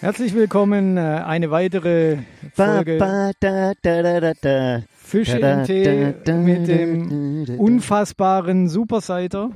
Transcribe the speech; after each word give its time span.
Herzlich 0.00 0.32
willkommen, 0.32 0.96
äh, 0.96 1.00
eine 1.00 1.50
weitere 1.50 2.18
Folge 2.54 2.98
Ba, 2.98 3.32
da, 3.40 3.72
da, 3.82 4.20
da, 4.20 4.32
da. 4.40 4.82
Fische 4.96 5.38
im 5.38 5.64
Tee 5.64 6.14
mit 6.34 6.68
dem 6.68 7.56
unfassbaren 7.58 8.68
Superseiter. 8.68 9.50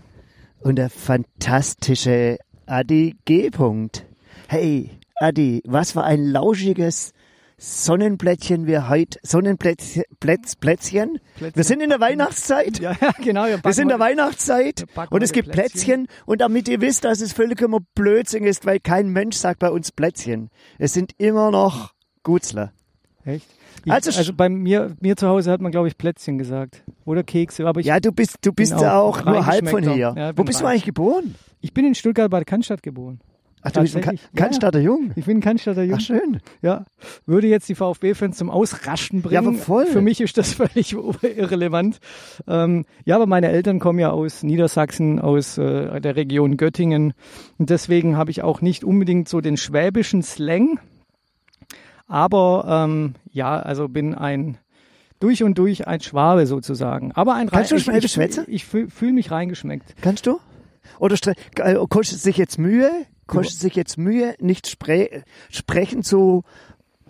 Und 0.59 0.77
der 0.77 0.91
fantastische 0.91 2.39
Adi 2.67 3.15
G. 3.25 3.51
-Punkt. 3.51 4.03
Hey, 4.49 4.91
Adi, 5.15 5.63
was 5.65 5.93
für 5.93 6.03
ein 6.03 6.25
lauschiges 6.25 7.13
Sonnenblättchen 7.65 8.67
wir 8.67 8.89
heute, 8.89 9.21
Sonnenplätzchen, 9.23 10.03
Plätz, 10.19 10.57
Plätzchen. 10.57 11.21
Plätzchen. 11.37 11.55
Wir 11.57 11.63
sind 11.63 11.81
in 11.81 11.91
der 11.91 12.01
Weihnachtszeit. 12.01 12.81
Ja, 12.81 12.91
ja 13.01 13.13
genau. 13.23 13.45
Wir, 13.47 13.63
Wir 13.63 13.73
sind 13.73 13.85
in 13.85 13.89
der 13.91 14.01
Weihnachtszeit 14.01 14.85
und 15.11 15.23
es 15.23 15.31
gibt 15.31 15.53
Plätzchen. 15.53 16.09
und 16.27 16.41
damit 16.41 16.67
ihr 16.67 16.81
wisst, 16.81 17.05
dass 17.05 17.21
es 17.21 17.33
völlig 17.33 17.61
immer 17.61 17.79
Blödsinn 17.95 18.43
ist, 18.43 18.67
weil 18.67 18.81
kein 18.81 19.11
Mensch 19.11 19.37
sagt 19.37 19.61
bei 19.61 19.71
uns 19.71 19.93
Plätzchen. 19.93 20.51
Es 20.81 20.93
sind 20.93 21.13
immer 21.19 21.53
noch 21.53 21.93
Gutzler. 22.25 22.73
Echt? 23.25 23.47
Ich, 23.85 23.93
Also 23.93 24.11
also, 24.11 24.33
bei 24.35 24.49
mir, 24.49 24.97
mir 25.01 25.17
zu 25.17 25.29
Hause 25.29 25.53
hat 25.53 25.61
man, 25.61 25.71
glaube 25.71 25.87
ich, 25.87 25.97
Plätzchen 25.97 26.39
gesagt. 26.39 26.83
Oder 27.05 27.23
Kekse. 27.23 27.65
Aber 27.69 27.79
ich, 27.79 27.87
Ja, 27.87 28.01
du 28.01 28.11
bist, 28.11 28.39
du 28.43 28.53
bist 28.53 28.75
auch 28.75 29.25
nur 29.25 29.47
halb 29.47 29.69
von 29.69 29.85
hier. 29.85 30.15
Ja, 30.17 30.37
Wo 30.37 30.43
bist 30.43 30.61
du 30.61 30.65
rein- 30.65 30.73
eigentlich 30.73 30.85
geboren? 30.87 31.37
ich 31.61 31.73
bin 31.73 31.87
in 31.87 31.95
Stuttgart 31.95 32.29
bei 32.29 32.39
der 32.41 32.45
Cannstatt 32.45 32.83
geboren. 32.83 33.21
Ach, 33.65 33.71
du 33.71 33.81
bist 33.83 33.97
ein 33.97 34.03
Ka 34.03 34.13
ja. 34.13 34.79
Jung. 34.81 35.13
Ich 35.15 35.25
bin 35.25 35.41
Cannstatter 35.41 35.83
Jung. 35.85 35.99
Ach, 35.99 36.01
schön. 36.01 36.41
Ja, 36.63 36.85
würde 37.27 37.47
jetzt 37.47 37.69
die 37.69 37.75
VfB-Fans 37.77 38.37
zum 38.37 38.51
Ausraschen 38.51 39.23
bringen. 39.23 39.35
Ja, 39.35 39.41
aber 39.41 39.55
voll. 39.55 39.87
Für 39.87 40.01
mich 40.01 40.21
ist 40.21 40.37
das 40.37 40.55
völlig 40.55 40.93
irrelevant. 40.95 41.99
Ähm, 42.49 42.85
ja, 43.05 43.15
aber 43.17 43.27
meine 43.27 43.49
Eltern 43.49 43.79
kommen 43.79 43.99
ja 44.01 44.11
aus 44.11 44.43
Niedersachsen, 44.43 45.21
aus 45.21 45.59
äh, 45.59 46.01
der 46.01 46.17
Region 46.17 46.57
Göttingen. 46.57 47.13
Und 47.59 47.71
deswegen 47.71 48.17
habe 48.17 48.31
ich 48.33 48.43
auch 48.43 48.61
nicht 48.63 48.83
unbedingt 48.85 49.29
so 49.29 49.41
den 49.41 49.57
schwäbischen 49.57 50.23
Slang. 50.23 50.81
Aber 52.07 52.65
ähm, 52.87 53.15
ja, 53.31 53.59
also 53.59 53.89
bin 53.89 54.15
ein 54.15 54.59
durch 55.21 55.43
und 55.45 55.57
durch 55.57 55.87
ein 55.87 56.01
Schwabe 56.01 56.47
sozusagen. 56.47 57.13
Aber 57.13 57.35
ein 57.35 57.49
Kannst 57.49 57.71
du 57.71 57.77
rein- 57.77 57.79
ich- 58.03 58.11
Schwäbisch 58.11 58.17
ich? 58.17 58.49
Ich, 58.49 58.55
ich 58.55 58.65
fühle 58.67 58.91
fühl 58.91 59.13
mich 59.13 59.31
reingeschmeckt. 59.31 59.95
Kannst 60.03 60.27
du? 60.27 60.41
Oder 60.99 61.17
äh, 61.59 61.77
kostet 61.89 62.19
sich 62.19 62.37
jetzt 62.37 62.59
Mühe? 62.59 62.91
Kostet 63.33 63.61
sich 63.61 63.75
jetzt 63.75 63.99
Mühe, 63.99 64.35
nicht 64.41 64.67
spre 64.69 65.09
sprechen 65.51 66.03
zu 66.03 66.45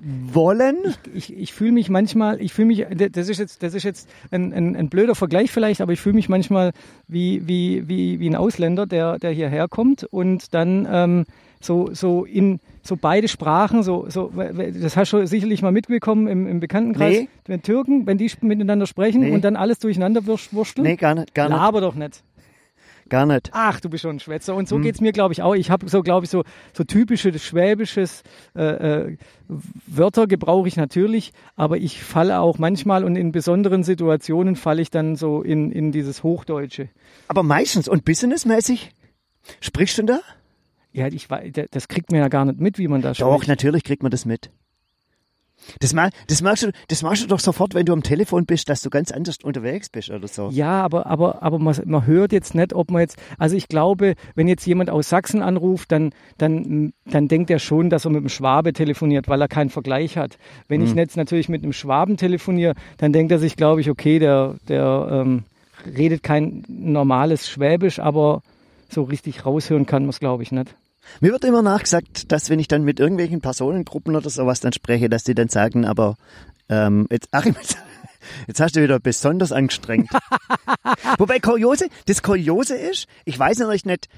wollen? 0.01 0.77
ich, 1.15 1.37
ich 1.37 1.53
fühle 1.53 1.73
mich 1.73 1.89
manchmal, 1.89 2.41
ich 2.41 2.53
fühle 2.53 2.67
mich, 2.67 2.87
das 3.13 3.29
ist 3.29 3.39
jetzt, 3.39 3.63
das 3.63 3.75
ist 3.75 3.85
jetzt 3.85 4.09
ein, 4.31 4.53
ein, 4.53 4.77
ein 4.77 4.89
blöder 4.89 5.15
Vergleich 5.15 5.51
vielleicht, 5.51 5.81
aber 5.81 5.93
ich 5.93 6.01
fühle 6.01 6.17
mich 6.17 6.29
manchmal 6.29 6.73
wie, 7.07 7.47
wie, 7.47 7.89
wie, 7.89 8.19
wie 8.21 8.29
ein 8.29 8.37
Ausländer, 8.37 8.87
der, 8.87 9.19
der 9.19 9.31
hierher 9.31 9.69
kommt 9.69 10.05
und 10.05 10.55
dann 10.55 10.89
ähm, 10.91 11.25
so, 11.61 11.91
so 11.93 12.25
in 12.25 12.59
so 12.83 12.97
beide 12.97 13.29
Sprachen, 13.29 13.85
so, 13.85 14.07
so, 14.09 14.33
das 14.35 14.97
hast 14.97 15.13
du 15.13 15.25
sicherlich 15.27 15.63
mal 15.63 15.71
mitbekommen 15.71 16.27
im, 16.27 16.49
im 16.49 16.59
Bekanntenkreis, 16.59 17.21
Nee. 17.21 17.29
wenn 17.47 17.63
Türken, 17.63 18.07
wenn 18.07 18.19
die 18.19 18.31
miteinander 18.41 18.87
sprechen 18.87 19.21
Nee. 19.21 19.31
und 19.31 19.45
dann 19.45 19.55
alles 19.55 19.79
durcheinander 19.79 20.27
wursteln. 20.27 20.85
Nee, 20.85 20.97
gar 20.97 21.15
nicht, 21.15 21.33
gar 21.35 21.49
nicht, 21.49 21.57
Laber 21.57 21.81
doch 21.81 21.95
nicht. 21.95 22.25
Gar 23.13 23.27
nicht. 23.27 23.51
Ach, 23.53 23.79
du 23.79 23.89
bist 23.89 24.03
schon 24.03 24.17
ein 24.17 24.21
Schwätzer. 24.21 24.55
Und 24.57 24.69
so 24.69 24.77
Hm. 24.77 24.83
geht's 24.83 25.01
mir, 25.01 25.13
glaube 25.13 25.33
ich, 25.35 25.43
auch. 25.43 25.55
Ich 25.55 25.71
habe 25.71 25.89
so, 25.89 26.03
glaube 26.03 26.25
ich, 26.25 26.31
so, 26.31 26.43
so 26.73 26.83
typische 26.83 27.39
schwäbisches 27.39 28.23
äh, 28.57 28.63
äh, 28.63 29.17
Wörter 29.87 30.27
gebrauche 30.27 30.67
ich 30.67 30.77
natürlich, 30.77 31.33
aber 31.55 31.77
ich 31.77 32.03
falle 32.03 32.41
auch 32.41 32.59
manchmal 32.59 33.05
und 33.05 33.15
in 33.17 33.31
besonderen 33.31 33.85
Situationen 33.85 34.57
falle 34.57 34.83
ich 34.83 34.91
dann 34.91 35.15
so 35.15 35.43
in, 35.43 35.71
in 35.71 35.93
dieses 35.93 36.23
Hochdeutsche. 36.23 36.89
Aber 37.29 37.43
meistens 37.43 37.87
und 37.87 38.05
businessmäßig 38.05 38.91
sprichst 39.61 39.99
du 39.99 40.03
da? 40.05 40.21
Ja, 40.93 41.07
ich 41.09 41.29
das 41.71 41.89
kriegt 41.89 42.11
man 42.13 42.21
ja 42.21 42.29
gar 42.29 42.45
nicht 42.45 42.61
mit, 42.61 42.79
wie 42.79 42.89
man 42.89 43.03
da 43.03 43.13
Doch, 43.13 43.35
spricht. 43.37 43.49
natürlich 43.49 43.85
kriegt 43.85 44.03
man 44.03 44.11
das 44.11 44.25
mit. 44.25 44.51
Das, 45.81 45.93
ma 45.93 46.11
das, 46.29 46.43
merkst 46.43 46.65
du, 46.65 46.73
das 46.89 47.03
machst 47.03 47.23
du 47.23 47.27
doch 47.29 47.41
sofort, 47.41 47.75
wenn 47.75 47.87
du 47.87 47.93
am 47.93 48.03
Telefon 48.03 48.47
bist, 48.47 48.69
dass 48.69 48.83
du 48.83 48.91
ganz 48.91 49.11
anders 49.11 49.39
unterwegs 49.43 49.89
bist 49.89 50.11
oder 50.11 50.29
so. 50.29 50.49
Ja, 50.51 50.83
aber, 50.83 51.07
aber, 51.07 51.43
aber 51.43 51.59
man, 51.59 51.77
man 51.85 52.07
hört 52.07 52.33
jetzt 52.33 52.55
nicht, 52.55 52.73
ob 52.73 52.91
man 52.91 53.01
jetzt, 53.03 53.17
also 53.39 53.57
ich 53.57 53.69
glaube, 53.69 54.15
wenn 54.35 54.49
jetzt 54.49 54.67
jemand 54.67 54.91
aus 54.91 55.09
Sachsen 55.09 55.43
anruft, 55.43 55.93
dann, 55.93 56.11
dann, 56.39 56.93
dann 57.07 57.29
denkt 57.29 57.51
er 57.51 57.59
schon, 57.59 57.91
dass 57.91 58.05
er 58.05 58.11
mit 58.11 58.19
einem 58.21 58.29
Schwabe 58.29 58.73
telefoniert, 58.73 59.29
weil 59.29 59.41
er 59.41 59.49
keinen 59.49 59.71
Vergleich 59.71 60.17
hat. 60.17 60.39
Wenn 60.69 60.81
Hm. 60.81 60.89
ich 60.89 60.95
jetzt 60.95 61.17
natürlich 61.17 61.49
mit 61.49 61.63
einem 61.63 61.73
Schwaben 61.73 62.17
telefoniere, 62.17 62.75
dann 62.99 63.13
denkt 63.13 63.33
er 63.33 63.39
sich, 63.39 63.57
glaube 63.57 63.81
ich, 63.81 63.91
okay, 63.91 64.19
der, 64.19 64.57
der 64.69 65.09
ähm, 65.11 65.45
redet 65.97 66.23
kein 66.23 66.65
normales 66.69 67.49
Schwäbisch, 67.49 67.99
aber 67.99 68.43
so 68.89 69.03
richtig 69.03 69.47
raushören 69.47 69.87
kann 69.87 70.03
man 70.03 70.11
es, 70.11 70.21
glaube 70.21 70.43
ich, 70.43 70.53
nicht. 70.53 70.75
Mir 71.21 71.33
wird 71.33 71.45
immer 71.45 71.63
nachgesagt, 71.63 72.33
dass 72.33 72.51
wenn 72.51 72.59
ich 72.59 72.69
dann 72.69 72.85
mit 72.85 73.01
irgendwelchen 73.01 73.41
Personengruppen 73.41 74.17
oder 74.17 74.31
sowas 74.31 74.61
dann 74.61 74.73
spreche, 74.73 75.09
dass 75.09 75.25
die 75.25 75.35
dann 75.35 75.49
sagen, 75.49 75.85
aber 75.85 76.17
ähm, 76.69 77.07
jetzt, 77.11 77.29
Achim, 77.33 77.57
jetzt, 78.47 78.61
hast 78.61 78.77
du 78.77 78.83
wieder 78.83 79.01
besonders 79.01 79.53
angestrengt. 79.53 80.11
Wobei 81.19 81.39
Kuriose, 81.39 81.89
das 82.07 82.23
Kuriose 82.23 82.77
ist, 82.77 83.07
ich 83.25 83.39
weiß 83.39 83.59
natürlich 83.59 83.85
nicht, 83.85 84.09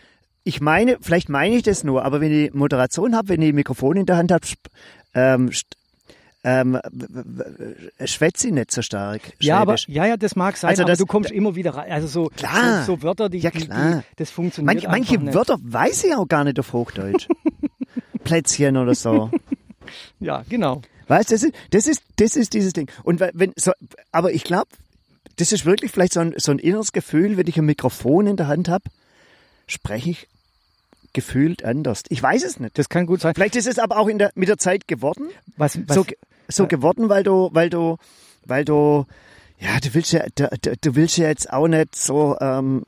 ich 0.45 0.61
meine, 0.61 0.99
vielleicht 1.01 1.31
meine 1.31 1.57
ich 1.57 1.63
das 1.63 1.85
nur, 1.85 2.05
aber 2.05 2.21
wenn 2.21 2.33
ich 2.33 2.53
Moderation 2.53 3.17
habe, 3.17 3.29
wenn 3.31 3.43
ich 3.43 3.49
ein 3.49 3.55
Mikrofon 3.55 3.97
in 3.97 4.07
der 4.07 4.19
Hand 4.19 4.31
habe, 4.31 4.47
ähm, 5.15 5.51
ähm, 6.45 6.79
schwätze 8.05 8.49
ich 8.49 8.53
nicht 8.53 8.71
so 8.71 8.83
stark. 8.83 9.23
Ja, 9.41 9.59
aber, 9.59 9.77
Schwäbisch. 9.79 9.97
ja, 9.97 10.07
ja, 10.07 10.17
das 10.17 10.37
mag 10.37 10.57
sein, 10.57 10.71
Also 10.71 10.83
aber 10.83 10.93
das- 10.93 10.99
du 10.99 11.07
kommst 11.07 11.31
immer 11.31 11.57
wieder 11.57 11.75
rein. 11.75 11.91
Also 11.91 12.07
so, 12.07 12.27
Klar. 12.37 12.85
so, 12.85 12.97
so 12.97 13.03
Wörter, 13.03 13.29
die, 13.29 13.39
Ja, 13.39 13.51
die, 13.51 13.59
die, 13.61 13.65
klar. 13.67 14.05
das 14.17 14.31
funktioniert 14.31 14.83
Manch, 14.83 14.87
manche 14.89 15.19
nicht. 15.19 15.35
Wörter 15.35 15.59
weiß 15.63 16.05
ich 16.05 16.15
auch 16.15 16.29
gar 16.29 16.45
nicht 16.45 16.59
auf 16.61 16.73
Hochdeutsch. 16.73 17.29
Plätzchen 18.25 18.77
oder 18.77 18.95
so. 18.95 19.31
Ja, 20.19 20.43
genau. 20.49 20.81
Weißt 21.09 21.31
du, 21.31 21.35
das 21.35 21.43
ist, 21.43 21.55
das 21.71 21.87
ist, 21.87 22.03
das 22.17 22.37
ist 22.37 22.55
dieses 22.55 22.73
Ding. 22.73 22.91
Und 23.03 23.21
we- 23.21 23.31
wenn, 23.35 23.53
so, 23.55 23.73
aber 24.13 24.33
ich 24.33 24.43
glaube, 24.45 24.69
das 25.37 25.53
ist 25.53 25.67
wirklich 25.67 25.91
vielleicht 25.93 26.15
so 26.15 26.21
ein, 26.21 26.33
so 26.39 26.53
ein 26.53 26.59
inneres 26.59 26.93
Gefühl, 26.93 27.37
wenn 27.37 27.47
ich 27.47 27.59
ein 27.59 27.67
Mikrofon 27.67 28.27
in 28.27 28.37
der 28.39 28.47
Hand 28.49 28.69
habe, 28.71 28.85
spreche 29.67 30.09
ich 30.11 30.29
gefühlt 31.13 31.65
anders. 31.67 32.03
Ich 32.09 32.23
weiß 32.23 32.45
es 32.45 32.59
nicht. 32.59 32.79
Das 32.79 32.89
kann 32.89 33.05
gut 33.05 33.21
sein. 33.21 33.35
Vielleicht 33.35 33.57
ist 33.57 33.67
es 33.67 33.79
aber 33.79 33.99
auch 33.99 34.09
in 34.09 34.19
der, 34.19 34.31
mit 34.35 34.49
der 34.49 34.57
Zeit 34.57 34.89
geworden. 34.89 35.29
Was, 35.59 35.79
was, 35.87 35.95
so, 35.95 36.07
so 36.49 36.67
geworden, 36.69 37.09
weil 37.09 37.23
du, 37.23 37.51
weil 37.53 37.71
du, 37.71 37.97
weil 38.47 38.65
du, 38.65 39.05
ja, 39.59 39.79
du 39.83 39.95
willst 39.95 40.13
ja, 40.13 40.25
du, 40.35 40.49
du- 40.81 40.95
willst 40.97 41.17
ja 41.17 41.29
jetzt 41.29 41.51
auch 41.53 41.69
nicht 41.69 41.95
so 41.97 42.37
ähm, 42.41 42.83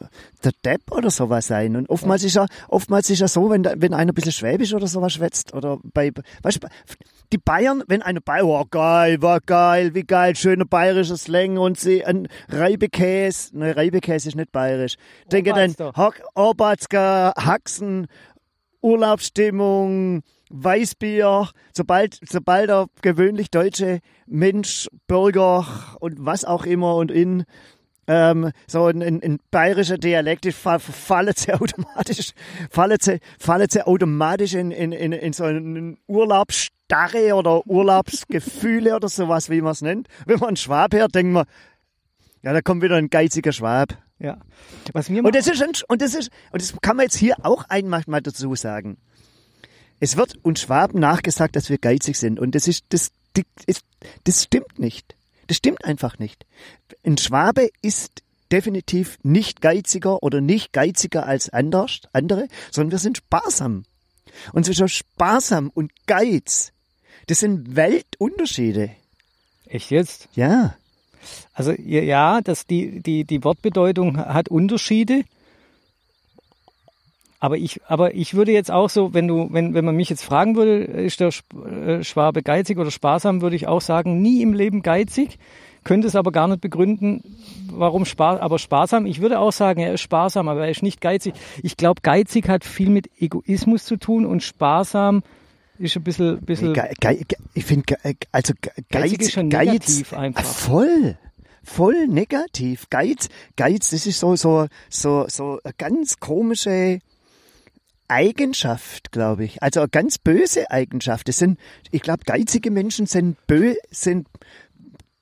der 0.45 0.53
Depp 0.65 0.91
oder 0.91 1.11
sowas 1.11 1.47
sein. 1.47 1.77
Und 1.77 1.89
oftmals 1.89 2.25
ist 2.25 2.35
ja, 2.35 2.47
oftmals 2.69 3.09
ist 3.09 3.21
ja 3.21 3.29
so, 3.29 3.49
wenn, 3.51 3.65
wenn 3.65 3.95
einer 3.95 4.13
ein 4.13 4.15
bisschen 4.15 4.33
Schwäbisch 4.33 4.75
oder 4.75 4.87
sowas 4.87 5.13
schwätzt 5.15 5.55
oder 5.55 5.79
bei, 5.95 6.11
weißt 6.43 6.63
du, 6.63 6.69
die 7.33 7.39
Bayern, 7.39 7.83
wenn 7.89 8.03
eine 8.03 8.21
Bayer, 8.21 8.45
oh 8.47 8.65
geil, 8.71 9.23
war 9.23 9.41
geil, 9.41 9.95
wie 9.95 10.03
geil, 10.05 10.37
schöner 10.37 10.65
bayerischer 10.65 11.17
Slang 11.17 11.57
und 11.57 11.79
sie 11.79 12.05
ein 12.05 12.29
Reibekäse, 12.49 13.57
ne, 13.57 13.75
Reibekäse 13.77 14.29
ist 14.29 14.35
nicht 14.37 14.53
bayerisch. 14.53 14.97
Denke 15.33 15.51
dann, 15.53 15.71
Obertsker, 16.35 17.33
Haxen, 17.37 18.07
Urlaubsstimmung, 18.81 20.23
Weißbier, 20.51 21.49
sobald, 21.75 22.19
sobald 22.29 22.69
der 22.71 22.87
gewöhnlich 23.03 23.51
deutsche 23.51 24.01
Mensch, 24.27 24.89
Bürger 25.07 25.67
und 26.01 26.25
was 26.25 26.45
auch 26.45 26.65
immer 26.65 26.97
und 26.97 27.11
in 27.11 27.45
ähm, 28.09 28.53
so 28.69 28.87
ein, 28.87 29.03
ein, 29.03 29.21
ein 29.23 29.39
bayerischer 29.51 29.99
Dialekt 29.99 30.47
ist, 30.47 30.59
fa- 30.59 30.79
fallen 30.79 31.35
sie 31.37 31.53
automatisch, 31.61 32.31
fallen 32.71 32.99
sie, 33.01 33.19
fallen 33.39 33.69
sie 33.69 33.85
automatisch 33.85 34.55
in, 34.55 34.71
in, 34.71 34.93
in, 34.93 35.11
in 35.13 35.33
so 35.33 35.43
einen 35.45 35.99
Urlaubsstarre 36.07 37.35
oder 37.35 37.67
Urlaubsgefühle 37.67 38.95
oder 38.95 39.09
sowas, 39.09 39.51
wie 39.51 39.61
man 39.61 39.73
es 39.73 39.83
nennt. 39.83 40.07
Wenn 40.25 40.39
man 40.39 40.49
einen 40.51 40.57
Schwab 40.57 40.95
hört, 40.95 41.15
denkt 41.17 41.33
man, 41.33 41.47
ja, 42.43 42.53
da 42.53 42.61
kommt 42.63 42.83
wieder 42.83 42.95
ein 42.97 43.11
geiziger 43.11 43.51
Schwab. 43.51 43.99
ja. 44.21 44.39
Was 44.93 45.09
mir 45.11 45.25
Und 45.25 45.35
das 45.35 45.49
ist, 45.49 45.61
ein, 45.61 45.73
und 45.89 46.01
das 46.01 46.15
ist, 46.15 46.31
und 46.53 46.63
das 46.63 46.75
kann 46.81 46.97
man 46.97 47.05
jetzt 47.07 47.17
hier 47.17 47.35
auch 47.43 47.65
einmal 47.69 48.03
mal 48.07 48.21
dazu 48.21 48.55
sagen. 48.55 48.99
Es 50.01 50.17
wird 50.17 50.37
uns 50.43 50.61
Schwaben 50.61 51.01
nachgesagt, 51.01 51.57
dass 51.57 51.71
wir 51.71 51.79
geizig 51.79 52.17
sind. 52.17 52.39
Und 52.39 52.55
das 52.55 52.69
ist, 52.69 52.85
das, 52.91 53.11
das, 53.35 53.81
das 54.25 54.45
stimmt 54.45 54.79
nicht. 54.79 55.15
Das 55.47 55.57
stimmt 55.57 55.85
einfach 55.85 56.19
nicht. 56.19 56.45
Ein 57.05 57.19
Schwabe 57.19 57.71
ist 57.83 58.23
definitiv 58.53 59.19
nicht 59.23 59.61
geiziger 59.61 60.23
oder 60.23 60.41
nicht 60.41 60.73
geiziger 60.73 61.27
als 61.27 61.49
anders, 61.51 62.03
andere, 62.13 62.49
sondern 62.71 62.93
wir 62.93 62.99
sind 62.99 63.19
sparsam. 63.19 63.85
Und 64.53 64.67
zwischen 64.67 64.89
sparsam 64.89 65.71
und 65.73 65.93
Geiz, 66.07 66.73
das 67.27 67.41
sind 67.41 67.75
Weltunterschiede. 67.75 68.91
Echt 69.67 69.91
jetzt? 69.91 70.29
Ja. 70.35 70.77
Also 71.53 71.73
ja, 71.73 72.03
ja, 72.03 72.41
dass 72.41 72.67
die, 72.67 73.01
die, 73.03 73.25
die 73.25 73.43
Wortbedeutung 73.43 74.19
hat 74.19 74.49
Unterschiede. 74.49 75.25
Aber 77.47 77.57
ich, 77.57 77.81
aber 77.87 78.13
ich 78.17 78.35
würde 78.35 78.51
jetzt 78.51 78.73
auch 78.73 78.91
so, 78.91 79.15
wenn 79.15 79.29
du, 79.29 79.47
wenn, 79.53 79.73
wenn 79.73 79.85
man 79.85 79.95
mich 79.95 80.11
jetzt 80.11 80.25
fragen 80.25 80.57
würde, 80.57 80.79
ist 80.83 81.21
der 81.21 81.29
äh, 81.29 82.03
Schwabe 82.03 82.43
geizig 82.43 82.77
oder 82.77 82.91
sparsam, 82.91 83.41
würde 83.41 83.55
ich 83.55 83.69
auch 83.69 83.81
sagen, 83.81 84.21
nie 84.21 84.43
im 84.43 84.53
Leben 84.53 84.83
geizig. 84.83 85.39
Könnte 85.85 86.09
es 86.09 86.17
aber 86.17 86.33
gar 86.33 86.49
nicht 86.49 86.61
begründen, 86.61 87.23
warum 87.71 88.05
Spaß, 88.05 88.41
aber 88.41 88.59
sparsam. 88.59 89.07
Ich 89.07 89.21
würde 89.21 89.39
auch 89.39 89.53
sagen, 89.53 89.79
er 89.81 89.95
ist 89.95 90.01
sparsam, 90.01 90.49
aber 90.49 90.65
er 90.65 90.71
ist 90.73 90.83
nicht 90.83 91.01
geizig. 91.01 91.35
Ich 91.63 91.77
glaube, 91.77 92.01
geizig 92.03 92.49
hat 92.49 92.65
viel 92.65 92.91
mit 92.91 93.09
Egoismus 93.21 93.85
zu 93.85 93.97
tun 93.97 94.27
und 94.27 94.43
sparsam 94.43 95.23
ist 95.79 95.97
ein 95.97 96.03
bisschen, 96.03 96.41
bisschen 96.41 96.75
Ge 96.75 96.83
Ge 97.01 97.15
Ge 97.29 97.39
ich 97.55 97.65
finde, 97.65 97.95
also 98.33 98.55
Ge- 98.61 98.73
Geizig 98.91 99.19
Geiz, 99.19 99.27
ist 99.29 99.33
schon 99.35 99.51
Geiz, 99.51 99.67
negativ 99.67 100.13
einfach. 100.15 100.41
Ah, 100.43 100.45
voll, 100.45 101.17
voll 101.63 102.09
negativ. 102.09 102.91
Geiz, 102.91 103.29
Geiz, 103.57 103.91
das 103.91 104.07
ist 104.07 104.19
so, 104.19 104.35
so, 104.35 104.67
so, 104.91 105.27
so 105.29 105.61
eine 105.63 105.75
ganz 105.79 106.19
komische 106.19 106.99
Eigenschaft, 108.09 109.13
glaube 109.13 109.45
ich. 109.45 109.63
Also 109.63 109.81
eine 109.81 109.89
ganz 109.89 110.19
böse 110.19 110.71
Eigenschaft. 110.71 111.29
Das 111.29 111.39
sind, 111.39 111.59
ich 111.91 112.03
glaube, 112.03 112.25
geizige 112.25 112.71
Menschen 112.71 113.07
sind 113.07 113.37
bö, 113.47 113.75
sind 113.91 114.29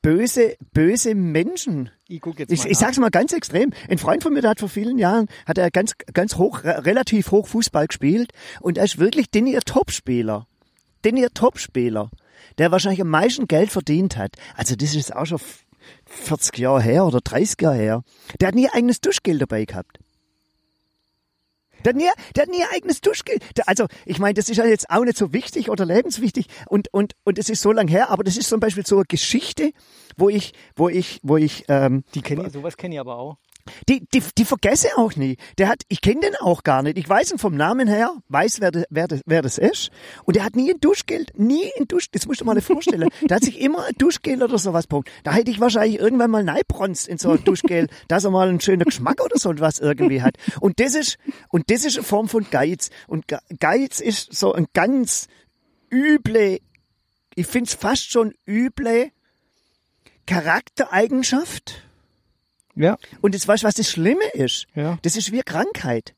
böse, 0.02 0.56
böse 0.72 1.14
Menschen. 1.14 1.90
ich 2.08 2.20
guck 2.20 2.38
jetzt 2.38 2.52
Ich, 2.52 2.60
mal 2.64 2.66
ich 2.70 2.72
nach. 2.72 2.80
sag's 2.80 2.98
mal 2.98 3.10
ganz 3.10 3.32
extrem. 3.32 3.72
Ein 3.88 3.98
Freund 3.98 4.22
von 4.22 4.32
mir, 4.32 4.42
der 4.42 4.50
hat 4.50 4.60
vor 4.60 4.68
vielen 4.68 4.98
Jahren, 4.98 5.28
hat 5.46 5.56
er 5.58 5.70
ganz, 5.70 5.92
ganz 6.12 6.36
hoch, 6.36 6.62
re- 6.64 6.84
relativ 6.84 7.30
hoch 7.30 7.48
Fußball 7.48 7.86
gespielt 7.86 8.32
und 8.60 8.76
er 8.78 8.84
ist 8.84 8.98
wirklich 8.98 9.30
den 9.30 9.46
ihr 9.46 9.60
Topspieler. 9.62 10.46
Den 11.04 11.16
ihr 11.16 11.30
Topspieler, 11.30 12.10
der 12.58 12.70
wahrscheinlich 12.70 13.00
am 13.00 13.08
meisten 13.08 13.46
Geld 13.48 13.70
verdient 13.70 14.16
hat. 14.16 14.36
Also 14.56 14.74
das 14.76 14.94
ist 14.94 15.14
auch 15.14 15.26
schon 15.26 15.40
40 16.06 16.58
Jahre 16.58 16.82
her 16.82 17.04
oder 17.06 17.20
30 17.22 17.56
Jahre 17.60 17.76
her. 17.76 18.02
Der 18.40 18.48
hat 18.48 18.54
nie 18.54 18.68
eigenes 18.70 19.00
Duschgeld 19.00 19.40
dabei 19.40 19.64
gehabt. 19.64 19.98
Der 21.84 21.90
hat 21.90 21.96
nie, 21.96 22.08
der 22.34 22.42
hat 22.42 22.50
nie 22.50 22.64
eigenes 22.72 23.00
Duschgeld. 23.00 23.42
Der, 23.56 23.68
also, 23.68 23.86
ich 24.06 24.18
meine, 24.18 24.34
das 24.34 24.48
ist 24.48 24.56
ja 24.56 24.64
jetzt 24.64 24.90
auch 24.90 25.04
nicht 25.04 25.16
so 25.16 25.32
wichtig 25.32 25.70
oder 25.70 25.84
lebenswichtig 25.84 26.46
und, 26.66 26.92
und, 26.92 27.14
und 27.24 27.38
es 27.38 27.48
ist 27.48 27.62
so 27.62 27.72
lang 27.72 27.88
her, 27.88 28.10
aber 28.10 28.24
das 28.24 28.36
ist 28.36 28.48
zum 28.48 28.60
Beispiel 28.60 28.86
so 28.86 28.96
eine 28.96 29.04
Geschichte, 29.04 29.72
wo 30.16 30.28
ich, 30.28 30.52
wo 30.76 30.88
ich, 30.88 31.20
wo 31.22 31.36
ich, 31.36 31.64
ähm, 31.68 32.04
Die 32.14 32.22
kenne 32.22 32.46
ich, 32.46 32.52
sowas 32.52 32.76
kenne 32.76 32.94
ich 32.94 33.00
aber 33.00 33.18
auch. 33.18 33.36
Die, 33.88 34.06
die, 34.12 34.22
die 34.36 34.44
vergesse 34.44 34.88
auch 34.96 35.16
nie. 35.16 35.36
Der 35.58 35.68
hat, 35.68 35.82
ich 35.88 36.00
kenne 36.00 36.20
den 36.20 36.36
auch 36.36 36.62
gar 36.62 36.82
nicht. 36.82 36.98
Ich 36.98 37.08
weiß 37.08 37.32
ihn 37.32 37.38
vom 37.38 37.54
Namen 37.56 37.88
her, 37.88 38.14
weiß, 38.28 38.60
wer, 38.60 38.70
de, 38.70 38.84
wer, 38.90 39.08
de, 39.08 39.20
wer 39.26 39.42
das 39.42 39.58
ist. 39.58 39.90
Und 40.24 40.36
er 40.36 40.44
hat 40.44 40.56
nie 40.56 40.70
ein 40.72 40.80
Duschgeld, 40.80 41.32
nie 41.38 41.64
ein 41.78 41.86
Dusch, 41.88 42.10
das 42.10 42.26
musst 42.26 42.40
du 42.40 42.44
mal 42.44 42.60
vorstellen. 42.60 43.08
der 43.22 43.36
hat 43.36 43.44
sich 43.44 43.60
immer 43.60 43.84
ein 43.86 43.94
Duschgel 43.96 44.42
oder 44.42 44.58
sowas 44.58 44.84
gebraucht. 44.84 45.10
Da 45.22 45.32
hätte 45.32 45.50
ich 45.50 45.60
wahrscheinlich 45.60 45.98
irgendwann 46.00 46.30
mal 46.30 46.44
neibronzt 46.44 47.08
in 47.08 47.18
so 47.18 47.30
ein 47.32 47.44
Duschgel, 47.44 47.88
dass 48.08 48.24
er 48.24 48.30
mal 48.30 48.48
einen 48.48 48.60
schönen 48.60 48.84
Geschmack 48.84 49.22
oder 49.24 49.38
so 49.38 49.52
was 49.58 49.78
irgendwie 49.78 50.22
hat. 50.22 50.36
Und 50.60 50.80
das 50.80 50.94
ist, 50.94 51.16
und 51.48 51.70
das 51.70 51.84
ist 51.84 51.96
eine 51.96 52.04
Form 52.04 52.28
von 52.28 52.46
Geiz. 52.50 52.90
Und 53.06 53.28
Ge- 53.28 53.38
Geiz 53.60 54.00
ist 54.00 54.34
so 54.34 54.52
ein 54.52 54.66
ganz 54.74 55.28
üble, 55.90 56.58
ich 57.34 57.46
find's 57.46 57.74
fast 57.74 58.10
schon 58.10 58.34
üble 58.46 59.10
Charaktereigenschaft. 60.26 61.82
Ja, 62.76 62.96
Und 63.20 63.34
jetzt 63.34 63.46
weißt 63.46 63.62
du, 63.62 63.66
was 63.66 63.74
das 63.74 63.90
Schlimme 63.90 64.28
ist? 64.32 64.66
Ja. 64.74 64.98
Das 65.02 65.16
ist 65.16 65.32
wie 65.32 65.42
Krankheit. 65.42 66.14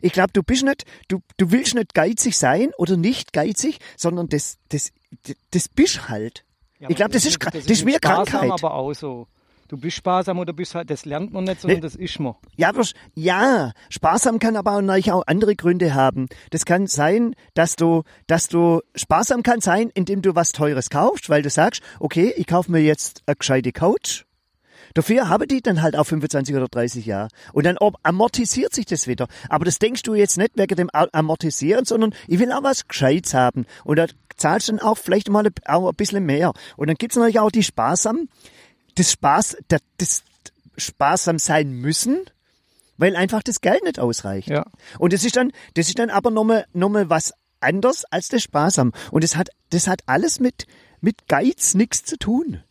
Ich 0.00 0.12
glaube, 0.12 0.32
du 0.32 0.42
bist 0.42 0.64
nicht, 0.64 0.84
du, 1.08 1.20
du 1.36 1.50
willst 1.50 1.74
nicht 1.74 1.94
geizig 1.94 2.36
sein 2.36 2.70
oder 2.78 2.96
nicht 2.96 3.32
geizig, 3.32 3.78
sondern 3.96 4.28
das, 4.28 4.58
das, 4.68 4.92
das, 5.24 5.36
das 5.50 5.68
bist 5.68 6.08
halt. 6.08 6.44
Ja, 6.78 6.88
ich 6.90 6.96
glaube, 6.96 7.10
aber 7.10 7.14
das, 7.14 7.26
ist, 7.26 7.42
das, 7.42 7.52
das 7.52 7.66
ist 7.66 7.80
wie 7.86 7.90
eine 7.90 7.92
mit 7.94 8.04
sparsam, 8.04 8.24
Krankheit. 8.26 8.50
aber 8.52 8.74
auch 8.74 8.92
so. 8.92 9.26
Du 9.68 9.78
bist 9.78 9.96
sparsam 9.96 10.38
oder 10.38 10.52
bist 10.52 10.74
halt, 10.74 10.90
das 10.90 11.06
lernt 11.06 11.32
man 11.32 11.44
nicht, 11.44 11.62
sondern 11.62 11.80
das 11.80 11.94
ist 11.94 12.20
man. 12.20 12.34
Ja, 12.56 12.68
aber, 12.68 12.84
ja, 13.14 13.72
sparsam 13.88 14.38
kann 14.38 14.54
aber 14.56 14.76
auch, 14.76 14.82
natürlich 14.82 15.12
auch 15.12 15.22
andere 15.26 15.56
Gründe 15.56 15.94
haben. 15.94 16.28
Das 16.50 16.66
kann 16.66 16.86
sein, 16.86 17.34
dass 17.54 17.76
du, 17.76 18.02
dass 18.26 18.48
du, 18.48 18.82
sparsam 18.94 19.42
kann 19.42 19.62
sein, 19.62 19.90
indem 19.94 20.20
du 20.20 20.34
was 20.34 20.52
Teures 20.52 20.90
kaufst, 20.90 21.30
weil 21.30 21.40
du 21.40 21.48
sagst, 21.48 21.80
okay, 22.00 22.34
ich 22.36 22.46
kaufe 22.46 22.70
mir 22.70 22.80
jetzt 22.80 23.22
eine 23.24 23.36
gescheite 23.36 23.72
Couch. 23.72 24.24
Dafür 24.94 25.28
habe 25.28 25.46
die 25.46 25.62
dann 25.62 25.82
halt 25.82 25.96
auch 25.96 26.04
25 26.04 26.54
oder 26.54 26.68
30 26.68 27.06
Jahre. 27.06 27.28
Und 27.52 27.64
dann 27.66 27.78
amortisiert 28.02 28.74
sich 28.74 28.86
das 28.86 29.06
wieder. 29.06 29.28
Aber 29.48 29.64
das 29.64 29.78
denkst 29.78 30.02
du 30.02 30.14
jetzt 30.14 30.36
nicht 30.38 30.52
wegen 30.56 30.76
dem 30.76 30.90
Amortisieren, 30.92 31.84
sondern 31.84 32.14
ich 32.28 32.38
will 32.38 32.52
auch 32.52 32.62
was 32.62 32.88
Gescheites 32.88 33.34
haben. 33.34 33.66
Und 33.84 33.96
da 33.96 34.06
zahlst 34.36 34.68
du 34.68 34.72
dann 34.72 34.80
auch 34.80 34.98
vielleicht 34.98 35.28
mal 35.30 35.46
ein- 35.46 35.52
auch 35.66 35.88
ein 35.88 35.94
bisschen 35.94 36.24
mehr. 36.24 36.52
Und 36.76 36.88
dann 36.88 36.96
gibt's 36.96 37.16
natürlich 37.16 37.40
auch 37.40 37.50
die 37.50 37.62
Sparsam, 37.62 38.28
das 38.96 39.12
Spaß, 39.12 39.56
das, 39.68 39.80
das 39.98 40.22
sparsam 40.76 41.38
sein 41.38 41.72
müssen, 41.72 42.20
weil 42.98 43.16
einfach 43.16 43.42
das 43.42 43.60
Geld 43.60 43.82
nicht 43.84 43.98
ausreicht. 43.98 44.48
Ja. 44.48 44.66
Und 44.98 45.12
das 45.12 45.24
ist 45.24 45.36
dann, 45.36 45.52
das 45.74 45.88
ist 45.88 45.98
dann 45.98 46.10
aber 46.10 46.30
nochmal, 46.30 46.66
nochmal 46.72 47.08
was 47.10 47.32
anders 47.60 48.04
als 48.10 48.28
das 48.28 48.42
Sparsam. 48.42 48.92
Und 49.10 49.24
das 49.24 49.36
hat, 49.36 49.48
das 49.70 49.86
hat 49.86 50.00
alles 50.06 50.40
mit, 50.40 50.66
mit 51.00 51.28
Geiz 51.28 51.74
nichts 51.74 52.04
zu 52.04 52.16
tun. 52.18 52.62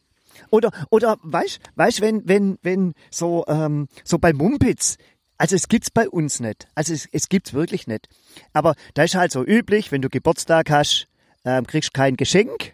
Oder, 0.49 0.71
oder, 0.89 1.17
weißt, 1.21 1.59
weißt, 1.75 2.01
wenn, 2.01 2.27
wenn, 2.27 2.57
wenn 2.61 2.93
so, 3.09 3.45
ähm, 3.47 3.87
so 4.03 4.17
bei 4.19 4.33
Mumpitz, 4.33 4.97
also 5.37 5.55
es 5.55 5.67
gibt's 5.67 5.89
bei 5.91 6.09
uns 6.09 6.39
nicht. 6.39 6.67
Also 6.75 6.93
es, 6.93 7.07
es 7.11 7.29
gibt's 7.29 7.53
wirklich 7.53 7.87
nicht. 7.87 8.07
Aber 8.53 8.75
da 8.93 9.03
ist 9.03 9.15
halt 9.15 9.31
so 9.31 9.43
üblich, 9.43 9.91
wenn 9.91 10.01
du 10.01 10.09
Geburtstag 10.09 10.69
hast, 10.69 11.07
ähm, 11.45 11.65
kriegst 11.65 11.93
kein 11.93 12.15
Geschenk, 12.17 12.73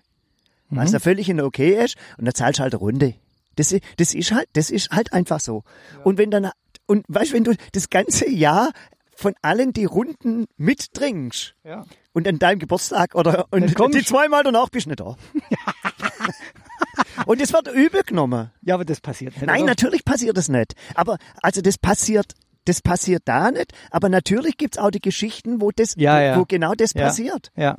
was 0.69 0.91
ja 0.91 0.99
völlig 0.99 1.29
in 1.29 1.39
okay 1.39 1.81
ist, 1.83 1.95
und 2.17 2.25
dann 2.25 2.33
zahlst 2.35 2.59
du 2.59 2.63
halt 2.63 2.73
eine 2.73 2.79
Runde. 2.79 3.13
Das, 3.55 3.73
das 3.97 4.13
ist 4.13 4.31
halt, 4.33 4.49
das 4.53 4.69
ist 4.69 4.91
halt 4.91 5.13
einfach 5.13 5.39
so. 5.39 5.63
Und 6.03 6.17
wenn 6.17 6.29
dann, 6.29 6.51
und 6.87 7.05
weißt, 7.07 7.31
wenn 7.33 7.45
du 7.45 7.55
das 7.71 7.89
ganze 7.89 8.29
Jahr 8.29 8.71
von 9.15 9.33
allen 9.41 9.71
die 9.73 9.85
Runden 9.85 10.45
mittrinkst, 10.57 11.55
Ja. 11.63 11.85
und 12.13 12.27
an 12.27 12.37
deinem 12.37 12.59
Geburtstag 12.59 13.15
oder 13.15 13.47
Dann 13.49 13.63
und 13.63 13.75
kommst 13.75 13.97
die 13.97 14.03
du. 14.03 14.09
zweimal 14.09 14.43
danach 14.43 14.69
bist 14.69 14.85
du 14.87 14.89
nicht 14.89 14.99
da. 14.99 15.15
und 17.27 17.41
es 17.41 17.53
wird 17.53 17.67
übel 17.73 18.01
genommen. 18.03 18.51
Ja, 18.61 18.75
aber 18.75 18.85
das 18.85 19.01
passiert 19.01 19.35
nicht. 19.35 19.45
Nein, 19.45 19.61
oder? 19.63 19.71
natürlich 19.71 20.03
passiert 20.05 20.37
das 20.37 20.49
nicht. 20.49 20.73
Aber 20.95 21.17
also 21.41 21.61
das 21.61 21.77
passiert, 21.77 22.33
das 22.65 22.81
passiert 22.81 23.23
da 23.25 23.51
nicht. 23.51 23.71
Aber 23.91 24.09
natürlich 24.09 24.57
gibt's 24.57 24.77
auch 24.77 24.91
die 24.91 25.01
Geschichten, 25.01 25.61
wo 25.61 25.71
das, 25.71 25.95
Ja, 25.97 26.15
wo, 26.15 26.21
ja. 26.21 26.37
wo 26.39 26.45
genau 26.47 26.73
das 26.73 26.93
Ja. 26.93 27.03
passiert. 27.05 27.51
Ja. 27.55 27.77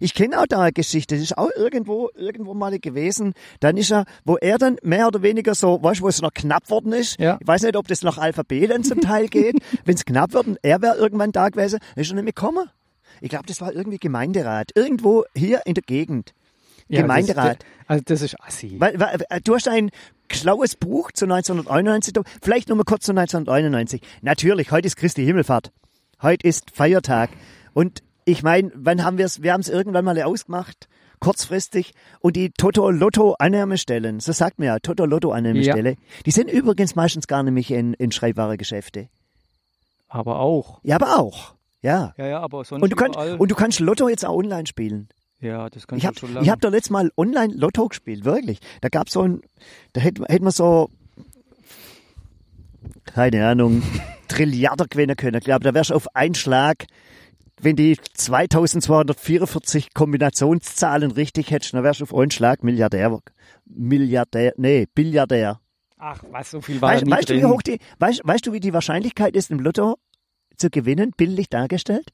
Ich 0.00 0.12
kenne 0.12 0.40
auch 0.40 0.46
da 0.48 0.60
eine 0.62 0.72
Geschichte, 0.72 1.14
das 1.14 1.22
ist 1.22 1.38
auch 1.38 1.50
irgendwo, 1.56 2.10
irgendwo 2.16 2.52
mal 2.52 2.76
gewesen. 2.80 3.32
Dann 3.60 3.76
ist 3.76 3.92
er, 3.92 4.06
wo 4.24 4.36
er 4.36 4.58
dann 4.58 4.76
mehr 4.82 5.06
oder 5.06 5.22
weniger 5.22 5.54
so, 5.54 5.80
weißt 5.82 6.00
du, 6.00 6.04
wo 6.04 6.08
es 6.08 6.20
noch 6.20 6.34
knapp 6.34 6.68
worden 6.68 6.92
ist. 6.92 7.18
Ja. 7.20 7.38
Ich 7.40 7.46
weiß 7.46 7.62
nicht, 7.62 7.76
ob 7.76 7.86
das 7.86 8.02
nach 8.02 8.18
Alphabet 8.18 8.70
dann 8.70 8.82
zum 8.82 9.00
Teil 9.00 9.28
geht. 9.28 9.54
Wenn 9.84 9.94
es 9.94 10.04
knapp 10.04 10.32
wird 10.32 10.48
und 10.48 10.58
er 10.62 10.82
wäre 10.82 10.96
irgendwann 10.96 11.30
da 11.30 11.48
gewesen, 11.48 11.78
ist 11.94 12.10
er 12.10 12.14
nicht 12.16 12.24
mehr 12.24 12.32
gekommen. 12.32 12.68
Ich 13.20 13.28
glaube, 13.30 13.46
das 13.46 13.60
war 13.60 13.72
irgendwie 13.72 13.98
Gemeinderat. 13.98 14.70
Irgendwo 14.74 15.24
hier 15.34 15.62
in 15.64 15.74
der 15.74 15.82
Gegend. 15.84 16.32
Ja 16.88 17.02
Gemeinderat. 17.02 17.58
Das, 17.60 17.66
also 17.88 18.02
das 18.06 18.22
ist 18.22 18.36
assi. 18.40 18.76
Weil, 18.78 18.98
weil, 19.00 19.18
du 19.42 19.54
hast 19.54 19.68
ein 19.68 19.90
schlaues 20.30 20.76
Buch 20.76 21.12
zu 21.12 21.24
1991, 21.24 22.12
da- 22.12 22.22
vielleicht 22.42 22.68
nur 22.68 22.76
mal 22.76 22.84
kurz 22.84 23.04
zu 23.04 23.12
1991. 23.12 24.02
Natürlich, 24.22 24.70
heute 24.72 24.86
ist 24.86 24.96
Christi 24.96 25.24
Himmelfahrt. 25.24 25.72
Heute 26.22 26.46
ist 26.46 26.70
Feiertag. 26.72 27.30
Und 27.74 28.02
ich 28.24 28.42
meine, 28.42 28.70
wann 28.74 29.04
haben 29.04 29.18
wir 29.18 29.24
es, 29.24 29.42
wir 29.42 29.52
haben 29.52 29.60
es 29.60 29.68
irgendwann 29.68 30.04
mal 30.04 30.20
ausgemacht, 30.22 30.88
kurzfristig. 31.20 31.94
Und 32.20 32.36
die 32.36 32.50
Toto-Lotto-Annahmestellen, 32.50 34.20
so 34.20 34.32
sagt 34.32 34.58
man 34.58 34.66
ja, 34.66 34.78
Toto-Lotto-Annahmestelle, 34.78 35.96
die 36.26 36.30
sind 36.30 36.50
übrigens 36.50 36.94
meistens 36.94 37.26
gar 37.26 37.42
nicht 37.42 37.70
in, 37.70 37.94
in 37.94 38.12
Schreibwarengeschäfte. 38.12 39.08
Aber 40.08 40.40
auch. 40.40 40.80
Ja, 40.82 40.96
aber 40.96 41.18
auch. 41.18 41.54
Ja. 41.80 42.12
Ja, 42.16 42.26
ja, 42.26 42.40
aber 42.40 42.64
sonst 42.64 42.82
Und 42.82 42.90
du, 42.90 42.96
kannst, 42.96 43.18
und 43.18 43.50
du 43.50 43.54
kannst 43.54 43.80
Lotto 43.80 44.08
jetzt 44.08 44.24
auch 44.24 44.34
online 44.36 44.66
spielen. 44.66 45.08
Ja, 45.40 45.70
das 45.70 45.86
kannst 45.86 46.02
Ich 46.02 46.06
habe 46.06 46.14
du 46.14 46.20
schon 46.20 46.34
lange. 46.34 46.44
ich 46.44 46.50
hab 46.50 46.60
da 46.60 46.68
letztes 46.68 46.90
Mal 46.90 47.10
online 47.16 47.54
Lotto 47.54 47.88
gespielt, 47.88 48.24
wirklich. 48.24 48.58
Da 48.80 48.88
gab's 48.88 49.12
so 49.12 49.22
ein, 49.22 49.42
da 49.92 50.00
hätte 50.00 50.24
hätt 50.28 50.42
man 50.42 50.52
so, 50.52 50.90
keine 53.04 53.46
Ahnung, 53.46 53.82
Trilliarder 54.28 54.86
gewinnen 54.86 55.16
können. 55.16 55.38
Ich 55.38 55.44
glaube, 55.44 55.64
da 55.64 55.74
wärst 55.74 55.90
du 55.90 55.94
auf 55.94 56.14
einen 56.14 56.34
Schlag, 56.34 56.86
wenn 57.60 57.76
die 57.76 57.96
2244 58.14 59.94
Kombinationszahlen 59.94 61.10
richtig 61.10 61.50
hättest, 61.50 61.74
dann 61.74 61.82
wärst 61.82 62.00
du 62.00 62.04
auf 62.04 62.14
einen 62.14 62.30
Schlag 62.30 62.62
Milliardär. 62.62 63.18
Milliardär, 63.64 64.54
nee, 64.56 64.86
Billiardär. 64.94 65.60
Ach, 65.98 66.22
was, 66.30 66.52
so 66.52 66.60
viel 66.60 66.80
war 66.80 66.92
Weißt, 66.92 67.10
weißt, 67.10 67.30
du, 67.30 67.34
wie 67.34 67.44
hoch 67.44 67.62
die, 67.62 67.78
weißt, 67.98 68.20
weißt 68.24 68.46
du, 68.46 68.52
wie 68.52 68.60
die 68.60 68.72
Wahrscheinlichkeit 68.72 69.34
ist, 69.34 69.50
im 69.50 69.58
Lotto 69.58 69.96
zu 70.56 70.70
gewinnen, 70.70 71.12
bildlich 71.16 71.48
dargestellt? 71.48 72.12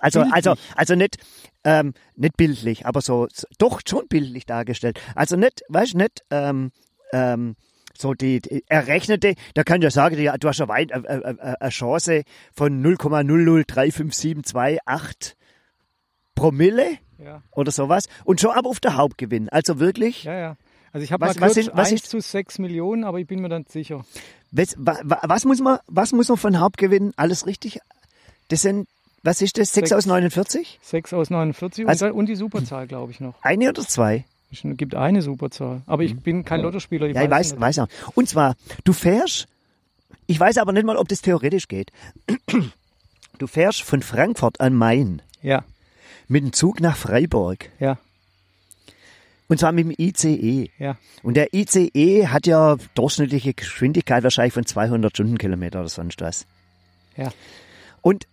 Also, 0.00 0.20
Bildlich? 0.20 0.34
also, 0.34 0.54
also 0.74 0.94
nicht, 0.96 1.16
ähm, 1.64 1.92
nicht 2.16 2.36
bildlich, 2.36 2.86
aber 2.86 3.00
so, 3.02 3.28
so, 3.32 3.46
doch 3.58 3.80
schon 3.86 4.08
bildlich 4.08 4.46
dargestellt. 4.46 4.98
Also 5.14 5.36
nicht, 5.36 5.62
weißt 5.68 5.92
du, 5.94 5.98
nicht, 5.98 6.24
ähm, 6.30 6.72
ähm, 7.12 7.54
so 7.96 8.14
die, 8.14 8.40
die 8.40 8.64
errechnete, 8.68 9.34
da 9.54 9.62
kann 9.62 9.80
ich 9.80 9.84
ja 9.84 9.90
sagen, 9.90 10.16
du 10.16 10.48
hast 10.48 10.58
äh, 10.60 10.64
äh, 10.64 10.94
äh, 10.94 11.56
eine 11.60 11.70
Chance 11.70 12.22
von 12.52 12.82
0,0035728 12.82 15.34
Promille 16.34 16.98
Ja, 17.18 17.42
oder 17.50 17.70
sowas 17.72 18.06
und 18.24 18.40
schon 18.40 18.52
aber 18.52 18.68
auf 18.70 18.80
der 18.80 18.96
Hauptgewinn. 18.96 19.48
Also 19.50 19.78
wirklich, 19.78 20.24
ja, 20.24 20.38
ja. 20.38 20.56
Also 20.92 21.04
ich 21.04 21.12
habe 21.12 21.26
Was- 21.26 21.38
mal 21.38 21.46
was 21.48 21.54
sind- 21.54 21.70
was 21.74 21.88
1 21.90 22.02
ist- 22.02 22.10
zu 22.10 22.20
6 22.20 22.58
Millionen, 22.58 23.04
aber 23.04 23.18
ich 23.18 23.26
bin 23.26 23.40
mir 23.42 23.48
dann 23.48 23.64
sicher. 23.68 24.04
Was, 24.50 24.74
wa, 24.78 24.98
wa- 25.04 25.20
was, 25.24 25.44
muss 25.44 25.60
man, 25.60 25.78
was 25.86 26.12
muss 26.12 26.28
man 26.28 26.38
von 26.38 26.58
Hauptgewinn 26.58 27.12
alles 27.16 27.46
richtig? 27.46 27.80
Das 28.48 28.62
sind, 28.62 28.88
was 29.22 29.42
ist 29.42 29.58
das? 29.58 29.72
6 29.74 29.88
Sechs. 29.90 29.92
aus 29.92 30.06
49? 30.06 30.78
6 30.82 31.12
aus 31.12 31.30
49 31.30 31.86
Also- 31.88 32.06
und, 32.06 32.12
und 32.12 32.26
die 32.26 32.36
Superzahl, 32.36 32.86
glaube 32.86 33.12
ich 33.12 33.20
noch. 33.20 33.34
Eine 33.42 33.68
oder 33.70 33.82
zwei? 33.82 34.24
Es 34.52 34.60
gibt 34.62 34.94
eine 34.94 35.22
Superzahl. 35.22 35.82
Aber 35.86 36.02
ich 36.02 36.18
bin 36.18 36.44
kein 36.44 36.60
Lottospieler. 36.62 37.06
Ich. 37.06 37.14
Ja, 37.14 37.22
ich 37.22 37.30
weiß, 37.30 37.60
weiß 37.60 37.78
auch. 37.80 37.88
Und 38.14 38.28
zwar, 38.28 38.56
du 38.84 38.92
fährst, 38.92 39.46
ich 40.26 40.40
weiß 40.40 40.58
aber 40.58 40.72
nicht 40.72 40.84
mal, 40.84 40.96
ob 40.96 41.08
das 41.08 41.22
theoretisch 41.22 41.68
geht. 41.68 41.90
Du 43.38 43.46
fährst 43.46 43.80
von 43.80 44.02
Frankfurt 44.02 44.60
an 44.60 44.74
Main. 44.74 45.22
Ja, 45.40 45.64
mit 46.28 46.44
dem 46.44 46.52
Zug 46.52 46.80
nach 46.80 46.94
Freiburg. 46.98 47.70
Ja, 47.78 47.96
Und 49.48 49.58
zwar 49.60 49.72
mit 49.72 49.86
dem 49.86 49.94
ICE. 49.98 50.70
ja. 50.78 50.98
Und 51.22 51.34
der 51.38 51.54
ICE 51.54 52.26
hat 52.28 52.46
ja 52.46 52.76
durchschnittliche 52.94 53.54
Geschwindigkeit 53.54 54.24
wahrscheinlich 54.24 54.52
von 54.52 54.66
200 54.66 55.12
Stundenkilometer 55.16 55.80
oder 55.80 55.88
sonst 55.88 56.20
was. 56.20 56.44
Ja. 57.16 57.32
Und 58.02 58.26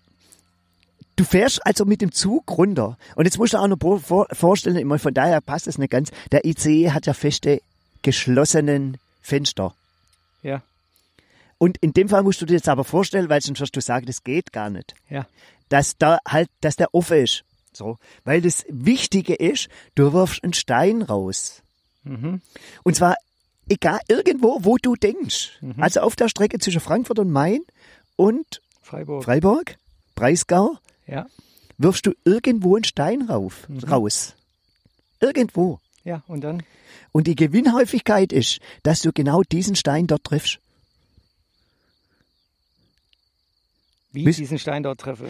du 1.18 1.26
fährst 1.26 1.66
also 1.66 1.84
mit 1.84 2.00
dem 2.02 2.12
Zug 2.14 2.50
runter. 2.58 2.98
Und 3.16 3.26
jetzt 3.26 3.38
musst 3.38 3.54
du 3.54 3.58
auch 3.58 3.68
noch 3.68 3.78
vor- 3.80 4.00
vor- 4.00 4.28
vorstellen, 4.32 4.78
immer 4.78 4.98
von 5.00 5.14
daher 5.14 5.42
passt 5.42 5.68
es 5.68 5.78
nicht 5.78 5.92
ganz. 5.92 6.12
Der 6.32 6.46
ICE 6.46 6.92
hat 6.92 7.06
ja 7.06 7.14
feste 7.14 7.62
geschlossenen 8.04 8.98
Fenster. 9.22 9.74
Ja, 10.44 10.62
Und 11.58 11.78
in 11.80 11.92
dem 11.94 12.08
Fall 12.10 12.24
musst 12.24 12.40
du 12.42 12.46
dir 12.46 12.54
jetzt 12.56 12.70
aber 12.70 12.84
vorstellen, 12.84 13.30
weil 13.30 13.42
sonst 13.42 13.60
wirst 13.60 13.76
du 13.76 13.82
sagen, 13.82 14.06
das 14.06 14.24
geht 14.24 14.54
gar 14.54 14.70
nicht. 14.70 14.96
ja, 15.10 15.26
dass 15.70 15.98
da 15.98 16.20
halt, 16.26 16.50
dass 16.62 16.78
der 16.78 16.94
offen 16.94 17.18
ist. 17.24 17.44
So. 17.74 17.98
Weil 18.24 18.42
das 18.42 18.64
Wichtige 18.70 19.34
ist, 19.36 19.68
du 19.96 20.14
wirfst 20.14 20.42
einen 20.44 20.54
Stein 20.54 21.02
raus. 21.02 21.62
Mhm. 22.04 22.42
Und 22.84 22.96
zwar 22.96 23.16
egal 23.68 24.00
irgendwo, 24.08 24.60
wo 24.62 24.78
du 24.78 24.96
denkst. 24.96 25.58
Mhm. 25.62 25.76
Also 25.84 26.00
auf 26.00 26.16
der 26.16 26.30
Strecke 26.30 26.58
zwischen 26.60 26.80
Frankfurt 26.80 27.20
und 27.20 27.32
Main 27.32 27.60
und 28.16 28.62
Freiburg. 28.82 29.26
Freiburg, 29.26 29.76
Breisgau, 30.16 30.78
ja, 31.08 31.26
wirfst 31.78 32.06
du 32.06 32.14
irgendwo 32.26 32.76
einen 32.76 32.84
Stein 32.84 33.24
rauf, 33.24 33.68
Mhm. 33.70 33.80
raus. 33.86 34.36
Irgendwo. 35.20 35.80
ja, 36.04 36.24
und 36.28 36.42
dann? 36.42 36.64
Und 37.12 37.26
die 37.28 37.36
Gewinnhäufigkeit 37.36 38.32
ist, 38.32 38.60
dass 38.84 39.02
du 39.02 39.12
genau 39.12 39.42
diesen 39.44 39.76
Stein 39.76 40.06
dort 40.08 40.24
triffst. 40.24 40.60
Wie 44.12 44.24
Bis- 44.24 44.38
diesen 44.38 44.60
Stein 44.60 44.84
dort 44.84 45.00
treffe. 45.00 45.30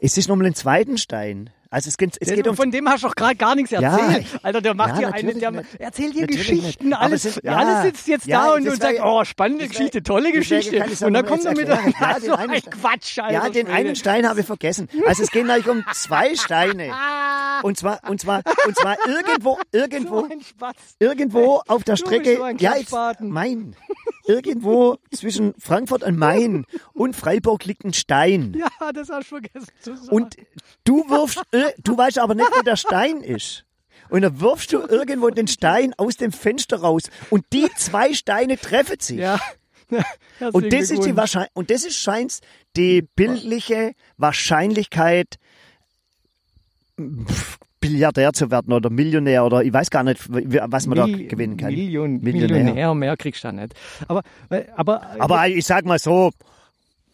Es 0.00 0.16
ist 0.16 0.28
nochmal 0.28 0.46
ein 0.46 0.54
zweiten 0.54 0.98
Stein. 0.98 1.50
Also 1.72 1.88
es 1.88 1.96
geht, 1.96 2.16
es 2.20 2.28
geht 2.34 2.48
um 2.48 2.56
Von 2.56 2.72
dem 2.72 2.88
hast 2.88 3.04
du 3.04 3.06
doch 3.08 3.14
gerade 3.14 3.36
gar 3.36 3.54
nichts 3.54 3.70
erzählt. 3.70 4.24
Ja. 4.32 4.38
Alter, 4.42 4.60
der 4.60 4.74
macht 4.74 4.90
Ja, 4.90 4.96
hier 4.98 5.14
eine, 5.14 5.34
der 5.34 5.50
nicht. 5.52 5.74
erzählt 5.78 6.12
hier 6.14 6.26
Geschichten, 6.26 6.88
nicht. 6.88 6.98
Alles, 6.98 7.24
es 7.24 7.36
ist- 7.36 7.44
ja, 7.44 7.56
alles 7.56 7.82
sitzt 7.84 8.08
jetzt 8.08 8.26
Ja, 8.26 8.46
da 8.48 8.54
und, 8.54 8.68
und 8.68 8.82
sagt, 8.82 8.98
oh, 9.04 9.24
spannende 9.24 9.68
Geschichte, 9.68 10.02
tolle 10.02 10.32
Geschichte. 10.32 10.84
Und 11.06 11.12
dann 11.14 11.24
kommt 11.24 11.44
er 11.44 11.54
mit 11.56 11.68
ja, 11.68 11.78
so 12.20 12.34
einen 12.34 12.50
ein 12.50 12.62
Quatsch, 12.62 13.20
Alter. 13.20 13.32
Ja, 13.32 13.48
den 13.48 13.68
einen 13.68 13.94
Stein 13.94 14.28
habe 14.28 14.40
ich 14.40 14.46
vergessen. 14.46 14.88
Also 15.06 15.22
es 15.22 15.30
gehen 15.30 15.44
gleich 15.44 15.68
um 15.68 15.84
zwei 15.94 16.34
Steine. 16.34 16.92
Und 17.62 17.76
zwar, 17.78 18.00
und 18.08 18.20
zwar, 18.20 18.42
und 18.66 18.76
zwar 18.76 18.96
irgendwo, 19.06 19.56
irgendwo, 19.72 20.26
So 20.28 20.66
irgendwo 20.98 21.62
auf 21.68 21.84
der 21.84 21.94
Strecke. 21.96 22.36
so 22.36 22.46
Ja, 22.46 22.74
jetzt, 22.76 22.88
Klappspaten. 22.88 23.30
Irgendwo 24.30 24.96
zwischen 25.12 25.54
Frankfurt 25.58 26.02
und 26.04 26.16
Main 26.18 26.66
und 26.92 27.16
Freiburg 27.16 27.64
liegt 27.64 27.84
ein 27.84 27.92
Stein. 27.92 28.54
Ja, 28.56 28.92
das 28.92 29.08
hast 29.10 29.30
du 29.30 29.36
vergessen 29.40 29.68
zu 29.80 29.96
sagen. 29.96 30.08
Und 30.14 30.36
du 30.84 31.08
wirfst, 31.08 31.42
ir- 31.52 31.74
du 31.82 31.96
weißt 31.96 32.18
aber 32.18 32.34
nicht, 32.34 32.50
wo 32.56 32.62
der 32.62 32.76
Stein 32.76 33.22
ist. 33.22 33.64
Und 34.08 34.22
dann 34.22 34.40
wirfst 34.40 34.72
du 34.72 34.78
irgendwo 34.80 35.30
den 35.30 35.46
Stein 35.46 35.94
aus 35.96 36.16
dem 36.16 36.32
Fenster 36.32 36.80
raus. 36.80 37.04
Und 37.30 37.44
die 37.52 37.68
zwei 37.76 38.12
Steine 38.14 38.56
treffen 38.58 38.98
sich. 39.00 39.18
ja. 39.18 39.40
Und 40.52 40.72
das 40.72 40.90
ist 40.92 41.04
die 41.04 41.16
Wahrscheinlich 41.16 41.50
und 41.54 41.68
das 41.68 41.84
ist 41.84 41.96
scheint 41.96 42.38
die 42.76 43.02
bildliche 43.02 43.94
Wahrscheinlichkeit, 44.18 45.36
pff, 46.96 47.58
Milliardär 47.82 48.32
zu 48.32 48.50
werden 48.50 48.72
oder 48.72 48.90
Millionär 48.90 49.44
oder 49.44 49.62
ich 49.62 49.72
weiß 49.72 49.90
gar 49.90 50.02
nicht, 50.02 50.20
was 50.28 50.86
man 50.86 50.98
da 50.98 51.06
gewinnen 51.06 51.56
kann. 51.56 51.70
Million, 51.70 52.20
Millionär. 52.20 52.58
Millionär. 52.58 52.94
mehr 52.94 53.16
kriegst 53.16 53.42
du 53.44 53.48
da 53.48 53.52
nicht. 53.52 53.74
Aber, 54.06 54.22
äh, 54.50 54.64
aber, 54.76 55.02
Aber 55.18 55.48
ich 55.48 55.64
sag 55.64 55.86
mal 55.86 55.98
so, 55.98 56.30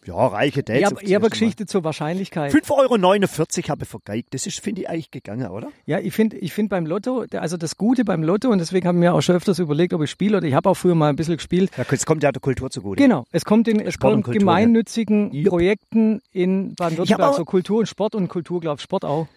ja, 0.05 0.15
reiche 0.27 0.63
Dates. 0.63 1.01
ich 1.01 1.13
habe 1.15 1.25
eine. 1.25 1.29
Geschichte 1.29 1.65
zur 1.65 1.83
Wahrscheinlichkeit. 1.83 2.53
5,49 2.53 2.69
Euro 2.71 3.69
habe 3.69 3.83
ich 3.83 3.89
vergeigt. 3.89 4.33
Das 4.33 4.47
ist, 4.47 4.59
finde 4.61 4.81
ich, 4.81 4.89
eigentlich 4.89 5.11
gegangen, 5.11 5.49
oder? 5.49 5.67
Ja, 5.85 5.99
ich 5.99 6.13
finde 6.13 6.37
ich 6.37 6.53
find 6.53 6.69
beim 6.69 6.85
Lotto, 6.85 7.25
also 7.33 7.57
das 7.57 7.75
Gute 7.77 8.05
beim 8.05 8.23
Lotto, 8.23 8.49
und 8.49 8.59
deswegen 8.59 8.87
haben 8.87 9.01
wir 9.01 9.13
auch 9.13 9.21
schon 9.21 9.35
öfters 9.35 9.59
überlegt, 9.59 9.93
ob 9.93 10.01
ich 10.03 10.09
spiele 10.09 10.37
oder 10.37 10.47
ich 10.47 10.53
habe 10.53 10.69
auch 10.69 10.75
früher 10.75 10.95
mal 10.95 11.09
ein 11.09 11.15
bisschen 11.17 11.35
gespielt. 11.37 11.71
Ja, 11.77 11.83
es 11.89 12.05
kommt 12.05 12.23
ja 12.23 12.31
der 12.31 12.41
Kultur 12.41 12.69
zugute. 12.69 13.01
Genau, 13.03 13.25
es 13.31 13.43
kommt 13.43 13.67
in 13.67 13.79
es 13.81 13.99
kommt 13.99 14.25
gemeinnützigen 14.25 15.31
Jupp. 15.33 15.49
Projekten 15.49 16.21
in 16.31 16.73
Baden-Württemberg, 16.75 17.31
auch- 17.31 17.37
so 17.37 17.43
Kultur 17.45 17.79
und 17.79 17.85
Sport 17.87 18.15
und 18.15 18.27
Kultur, 18.29 18.59
glaube 18.61 18.77
ich, 18.79 18.83
Sport 18.83 19.03
auch. 19.05 19.27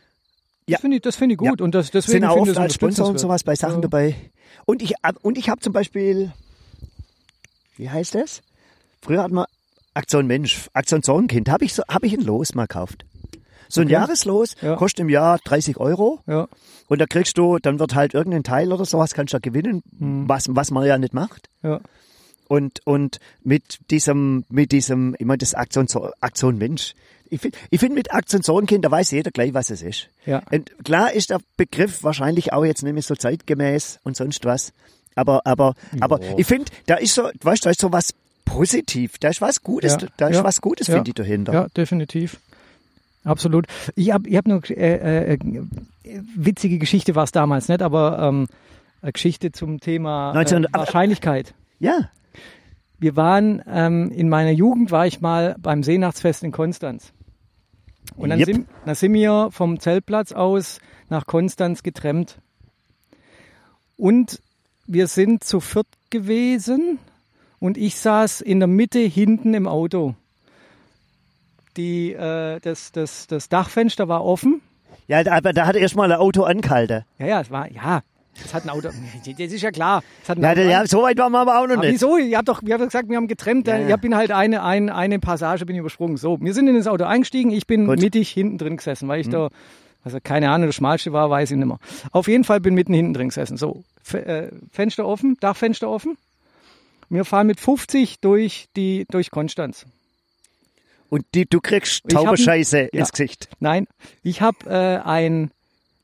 Ja. 0.71 0.77
Das 0.77 0.81
finde 0.83 0.97
ich, 0.97 1.03
das 1.03 1.17
finde 1.17 1.33
ich 1.35 1.39
gut 1.39 1.59
Ja. 1.61 1.65
und 1.65 1.75
das, 1.75 1.91
deswegen 1.91 2.21
Sind 2.23 2.25
auch 2.31 2.37
oft 2.39 2.57
als 2.57 2.75
Sponsor 2.75 3.09
und 3.09 3.19
sowas 3.19 3.45
bei 3.45 3.55
Sachen 3.55 3.77
Ja. 3.77 3.81
dabei. 3.83 4.15
Und 4.67 4.83
ich, 4.83 4.95
und 5.23 5.39
ich 5.39 5.49
habe 5.49 5.61
zum 5.61 5.73
Beispiel, 5.73 6.33
wie 7.77 7.91
heißt 7.91 8.15
das? 8.15 8.43
Früher 9.03 9.23
hatten 9.23 9.35
wir 9.35 9.47
Aktion 9.95 10.27
Mensch, 10.27 10.69
Aktion 10.73 11.03
Sorgenkind. 11.03 11.49
Habe 11.49 11.65
ich, 11.65 11.75
so, 11.75 11.83
hab 11.89 12.05
ich 12.05 12.13
ein 12.15 12.21
Los 12.25 12.55
mal 12.55 12.67
gekauft. 12.67 13.05
So 13.69 13.81
ein 13.81 13.87
Okay. 13.87 13.93
Jahreslos 13.95 14.57
Ja. 14.61 14.77
kostet 14.77 15.01
im 15.01 15.09
Jahr 15.09 15.39
30 15.45 15.77
Euro. 15.79 16.21
Ja, 16.27 16.49
Und 16.89 17.01
da 17.01 17.07
kriegst 17.07 17.39
du, 17.39 17.59
dann 17.59 17.79
wird 17.79 17.95
halt 17.95 18.15
irgendein 18.15 18.43
Teil 18.43 18.73
oder 18.73 18.85
sowas, 18.85 19.15
kannst 19.15 19.33
du 19.33 19.39
da 19.39 19.41
gewinnen, 19.41 19.83
Hm. 19.99 20.29
was, 20.29 20.47
was 20.51 20.71
man 20.71 20.85
ja 20.87 20.99
nicht 20.99 21.15
macht. 21.15 21.49
ja. 21.63 21.81
Und, 22.49 22.85
und 22.85 23.21
mit 23.45 23.79
diesem, 23.93 24.45
mit 24.49 24.73
diesem, 24.73 25.15
immer 25.15 25.37
das 25.37 25.55
Aktion, 25.55 25.87
Aktion 26.21 26.59
Mensch. 26.59 26.95
Ich 27.31 27.41
finde, 27.41 27.59
ich 27.71 27.81
find 27.81 27.95
mit 27.95 28.13
Aktion 28.13 28.43
Sorgenkind, 28.43 28.85
da 28.85 28.91
weiß 28.91 29.13
jeder 29.13 29.31
gleich, 29.31 29.55
was 29.55 29.71
es 29.71 29.83
ist. 29.83 30.09
Ja. 30.27 30.43
Und 30.51 30.73
klar 30.85 31.13
ist 31.13 31.31
der 31.31 31.41
Begriff 31.57 32.03
wahrscheinlich 32.03 32.53
auch 32.53 32.65
jetzt 32.65 32.83
nicht 32.83 32.93
mehr 32.93 33.03
so 33.03 33.15
zeitgemäß 33.15 34.01
und 34.03 34.17
sonst 34.17 34.45
was. 34.45 34.73
Aber, 35.15 35.47
aber, 35.47 35.75
aber 36.01 36.21
ich 36.37 36.47
finde, 36.47 36.71
da 36.87 36.97
ist 36.97 37.15
so, 37.15 37.31
weißt 37.41 37.65
du, 37.65 37.67
da 37.67 37.71
ist 37.71 37.81
so 37.81 37.93
was 37.93 38.15
positiv. 38.45 39.19
Da 39.19 39.29
ist 39.29 39.41
was 39.41 39.63
Gutes, 39.63 39.99
Ja, 40.01 40.09
da 40.17 40.29
ist 40.29 40.37
ja, 40.37 40.45
was 40.45 40.61
Gutes, 40.61 40.87
finde 40.87 41.11
ich, 41.11 41.15
dahinter. 41.15 41.53
Ja, 41.53 41.67
definitiv. 41.69 42.39
Absolut. 43.25 43.67
Ich 43.97 44.13
habe 44.13 44.29
ich 44.29 44.37
hab 44.37 44.47
nur 44.47 44.63
äh, 44.71 45.35
äh, 45.35 45.39
witzige 46.35 46.79
Geschichte 46.79 47.15
war 47.15 47.25
es 47.25 47.33
damals 47.33 47.69
nicht, 47.69 47.83
aber 47.83 48.19
ähm, 48.21 48.47
eine 49.03 49.13
Geschichte 49.13 49.53
zum 49.53 49.81
Thema 49.81 50.33
äh, 50.33 50.35
19 50.35 50.67
Wahrscheinlichkeit. 50.73 51.55
Ja. 51.79 52.11
Wir 52.99 53.17
waren 53.17 53.63
ähm, 53.67 54.11
in 54.11 54.29
meiner 54.29 54.51
Jugend 54.51 54.91
war 54.91 55.07
ich 55.07 55.21
mal 55.21 55.57
beim 55.59 55.83
Seenachtsfest 55.83 56.43
in 56.43 56.53
Konstanz. 56.53 57.13
Und 58.17 58.31
dann, 58.31 58.39
Yep. 58.39 58.47
sind, 58.47 58.69
dann 58.85 58.95
sind 58.95 59.13
wir 59.15 59.49
vom 59.51 59.81
Zeltplatz 59.81 60.33
aus 60.33 60.81
nach 61.09 61.27
Konstanz 61.27 61.83
getrennt. 61.83 62.39
Und 63.97 64.41
wir 64.87 65.07
sind 65.07 65.45
zu 65.45 65.61
viert 65.61 65.87
gewesen 66.11 66.99
und 67.59 67.77
ich 67.77 67.97
saß 67.97 68.41
in 68.41 68.59
der 68.59 68.69
Mitte 68.69 68.99
hinten 68.99 69.55
im 69.55 69.69
Auto. 69.69 70.15
Die, 71.77 72.13
äh, 72.13 72.59
das, 72.61 72.93
das, 72.93 73.27
das 73.27 73.49
Dachfenster 73.49 74.09
war 74.09 74.25
offen. 74.25 74.61
Ja, 75.07 75.25
aber 75.31 75.53
da 75.53 75.67
hat 75.67 75.77
erstmal 75.77 76.11
ein 76.11 76.19
Auto 76.19 76.43
angehalten. 76.43 77.05
Ja, 77.19 77.27
ja, 77.27 77.41
es 77.41 77.51
war, 77.51 77.71
ja, 77.71 78.03
es 78.45 78.55
hat 78.55 78.65
ein 78.65 78.71
Auto. 78.71 78.89
Das 79.39 79.53
ist 79.53 79.63
ja 79.63 79.71
klar. 79.71 80.03
Ein 80.27 80.41
Ja, 80.69 80.87
so 80.87 81.03
weit 81.03 81.19
waren 81.19 81.33
wir 81.33 81.41
aber 81.41 81.59
auch 81.61 81.67
noch 81.67 81.75
aber 81.75 81.83
nicht. 81.85 81.95
wieso? 81.95 82.17
Ihr 82.17 82.37
habt 82.39 82.49
doch, 82.49 82.59
habt 82.63 82.69
doch 82.71 82.79
gesagt, 82.87 83.09
wir 83.09 83.17
haben 83.17 83.29
getrennt. 83.29 83.67
Ja, 83.67 83.79
ja. 83.79 83.95
Ich 83.97 84.01
bin 84.01 84.15
halt 84.17 84.31
eine, 84.31 84.63
eine, 84.63 84.95
eine 84.95 85.19
Passage 85.19 85.67
bin 85.67 85.77
übersprungen. 85.77 86.17
So, 86.17 86.41
wir 86.41 86.55
sind 86.55 86.69
in 86.69 86.75
das 86.77 86.87
Auto 86.87 87.05
eingestiegen. 87.05 87.51
Ich 87.51 87.67
bin 87.67 87.87
Gut. 87.87 87.97
Hm. 87.99 88.05
mittig 88.05 88.31
hinten 88.31 88.59
drin 88.59 88.77
gesessen, 88.77 89.09
weil 89.09 89.21
ich 89.21 89.29
da, 89.29 89.49
also 90.05 90.19
keine 90.23 90.51
Ahnung, 90.51 90.69
das 90.69 90.77
schmalste 90.77 91.13
war, 91.13 91.29
weiß 91.31 91.51
ich 91.51 91.57
nicht 91.57 91.67
mehr. 91.67 91.79
Auf 92.13 92.29
jeden 92.29 92.45
Fall 92.45 92.61
bin 92.61 92.75
mitten 92.75 92.95
hinten 92.95 93.15
drin 93.15 93.29
gesessen. 93.29 93.57
So, 93.57 93.85
F 94.05 94.15
äh, 94.15 94.49
Fenster 94.73 95.07
offen, 95.07 95.37
Dachfenster 95.41 95.89
offen. 95.89 96.17
Wir 97.09 97.25
fahren 97.25 97.47
mit 97.49 97.59
50 97.61 98.21
durch 98.21 98.69
die, 98.77 99.05
durch 99.11 99.31
Konstanz. 99.31 99.85
Und 101.09 101.25
die, 101.35 101.45
du 101.45 101.61
kriegst 101.61 102.03
Ich 102.09 102.15
hab- 102.15 102.23
Tauberscheiße 102.25 102.83
ja. 102.93 103.01
ins 103.01 103.11
Gesicht. 103.11 103.49
Nein, 103.59 103.87
ich 104.23 104.43
habe 104.43 104.59
äh, 104.67 104.99
ein 105.07 105.51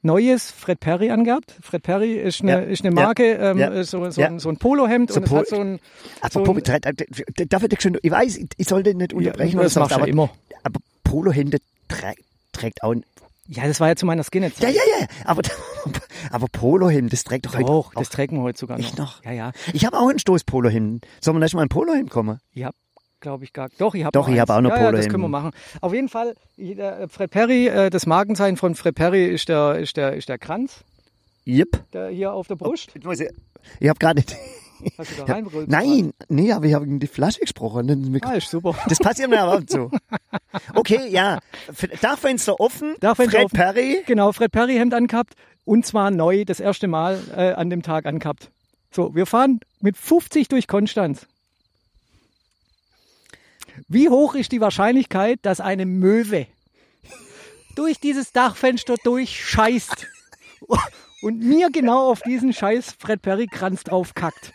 neues 0.06 0.50
Fred 0.50 0.80
Perry 0.80 1.10
angehabt. 1.10 1.54
Fred 1.60 1.82
Perry 1.82 2.14
ist 2.14 2.40
eine, 2.40 2.52
Ja. 2.52 2.58
ist 2.60 2.84
eine 2.84 2.94
Ja. 2.96 3.02
Marke, 3.04 3.32
ähm, 3.34 3.58
Ja. 3.58 3.84
so, 3.84 4.08
so, 4.10 4.20
Ja. 4.20 4.28
ein, 4.28 4.38
so 4.38 4.48
ein 4.48 4.56
Polohemd 4.56 5.10
So 5.10 5.16
und 5.18 5.25
es 5.25 5.28
Pol- 5.30 5.38
hat 5.40 5.48
so 5.48 5.56
ein, 5.56 5.78
Aber 6.22 6.30
so 6.32 6.40
ein 6.52 7.48
darf 7.48 7.62
ich 7.62 7.68
dich 7.68 7.80
schon, 7.82 7.98
ich 8.02 8.10
weiß, 8.10 8.38
ich- 8.56 8.68
sollte 8.68 8.94
nicht 8.94 9.12
unterbrechen 9.12 9.58
das 9.58 9.76
oder 9.76 9.80
machst 9.82 9.90
du 9.96 9.98
ja 9.98 10.02
aber, 10.02 10.08
immer. 10.08 10.30
aber 10.62 10.80
Polohände 11.04 11.58
trä 11.88 12.14
trägt 12.52 12.82
auch, 12.82 12.94
Ja, 13.48 13.66
das 13.66 13.78
war 13.80 13.88
ja 13.88 13.96
zu 13.96 14.06
meiner 14.06 14.25
Skinhead. 14.25 14.54
ja, 14.58 14.68
ja, 14.68 14.80
ja, 15.00 15.06
aber, 15.25 15.42
aber 16.30 16.46
Polohemd, 16.50 17.12
das 17.12 17.22
trägt 17.25 17.46
doch 17.46 17.54
heute 17.56 17.70
auch 17.70 17.92
das 17.94 18.08
trägt 18.08 18.32
man 18.32 18.42
heute 18.42 18.58
sogar 18.58 18.78
noch. 18.78 18.84
Echt 18.84 18.98
noch? 18.98 19.22
Ja, 19.25 19.32
ja. 19.32 19.52
Ich 19.72 19.84
habe 19.86 19.98
auch 19.98 20.08
einen 20.08 20.18
Stoß 20.18 20.44
Polohemd. 20.44 21.06
Sollen 21.20 21.36
wir 21.36 21.44
nicht 21.44 21.54
mal 21.54 21.62
ein 21.62 21.68
Polohemd 21.68 22.10
kommen? 22.10 22.40
Ich 22.52 22.64
habe, 22.64 22.76
glaube 23.20 23.44
ich, 23.44 23.52
gar. 23.52 23.68
Doch, 23.78 23.94
ich 23.94 24.04
habe 24.04 24.12
Doch, 24.12 24.28
ich 24.28 24.38
hab 24.38 24.50
auch 24.50 24.61
noch 24.61 24.70
ja, 24.70 24.85
ja, 24.85 24.92
das 24.92 25.08
können 25.08 25.23
wir 25.23 25.28
machen. 25.28 25.50
Auf 25.80 25.92
jeden 25.92 26.08
Fall, 26.08 26.35
der 26.56 27.08
Fred 27.08 27.30
Perry, 27.30 27.68
äh, 27.68 27.90
das 27.90 28.06
Markenzeichen 28.06 28.56
von 28.56 28.75
Fred 28.75 28.94
Perry 28.94 29.26
ist 29.26 29.49
der, 29.49 29.78
ist 29.78 29.96
der, 29.96 30.14
ist 30.14 30.28
der 30.28 30.38
Kranz, 30.38 30.85
Yep. 31.46 31.92
der 31.92 32.08
hier 32.08 32.32
auf 32.32 32.49
der 32.49 32.56
Brust. 32.56 32.92
Muss 33.04 33.20
ich, 33.20 33.30
ich 33.80 33.88
habe 33.88 33.99
gerade. 33.99 34.23
Hast 34.99 35.12
du 35.12 35.25
da 35.25 35.32
reinbrüllt? 35.32 35.68
Nein, 35.68 36.12
nee, 36.28 36.52
aber 36.52 36.66
ich 36.66 36.75
habe 36.75 36.85
in 36.85 36.99
die 36.99 37.06
Flasche 37.06 37.40
gesprochen. 37.40 38.20
Ah, 38.23 38.32
ist 38.35 38.50
super. 38.50 38.75
Das 38.88 38.99
passiert 38.99 39.30
mir 39.30 39.40
aber 39.40 39.54
ab 39.58 39.62
zu. 39.66 39.90
Okay, 40.75 41.08
ja. 41.08 41.38
Dachfenster 42.02 42.61
offen. 42.61 42.94
Dachfenster 43.00 43.38
Fred 43.38 43.44
offen. 43.46 43.56
Perry. 43.56 44.02
Genau, 44.06 44.32
Fred 44.32 44.52
Perry 44.52 44.75
Hemd 44.75 44.92
angehabt 44.92 45.35
und 45.64 45.87
zwar 45.87 46.11
neu, 46.11 46.44
das 46.44 46.61
erste 46.61 46.88
Mal 46.88 47.20
äh, 47.35 47.52
an 47.52 47.70
dem 47.70 47.82
Tag 47.82 48.06
angehabt. 48.06 48.50
So, 48.90 49.14
wir 49.14 49.26
fahren 49.26 49.61
mit 49.80 49.96
50 49.96 50.49
durch 50.49 50.68
Konstanz. 50.68 51.26
Wie 53.88 54.09
hoch 54.09 54.35
ist 54.35 54.52
die 54.52 54.61
Wahrscheinlichkeit, 54.61 55.38
dass 55.43 55.61
eine 55.61 55.87
Möwe 55.87 56.47
durch 57.76 58.00
dieses 58.00 58.33
Dachfenster 58.33 58.97
durchscheißt 59.05 60.07
und 61.23 61.38
mir 61.40 61.71
genau 61.71 62.11
auf 62.11 62.23
diesen 62.23 62.52
scheiß 62.52 62.97
Fred 62.99 63.23
Perry 63.23 63.47
Kranz 63.47 63.85
drauf 63.85 64.14
kackt. 64.14 64.52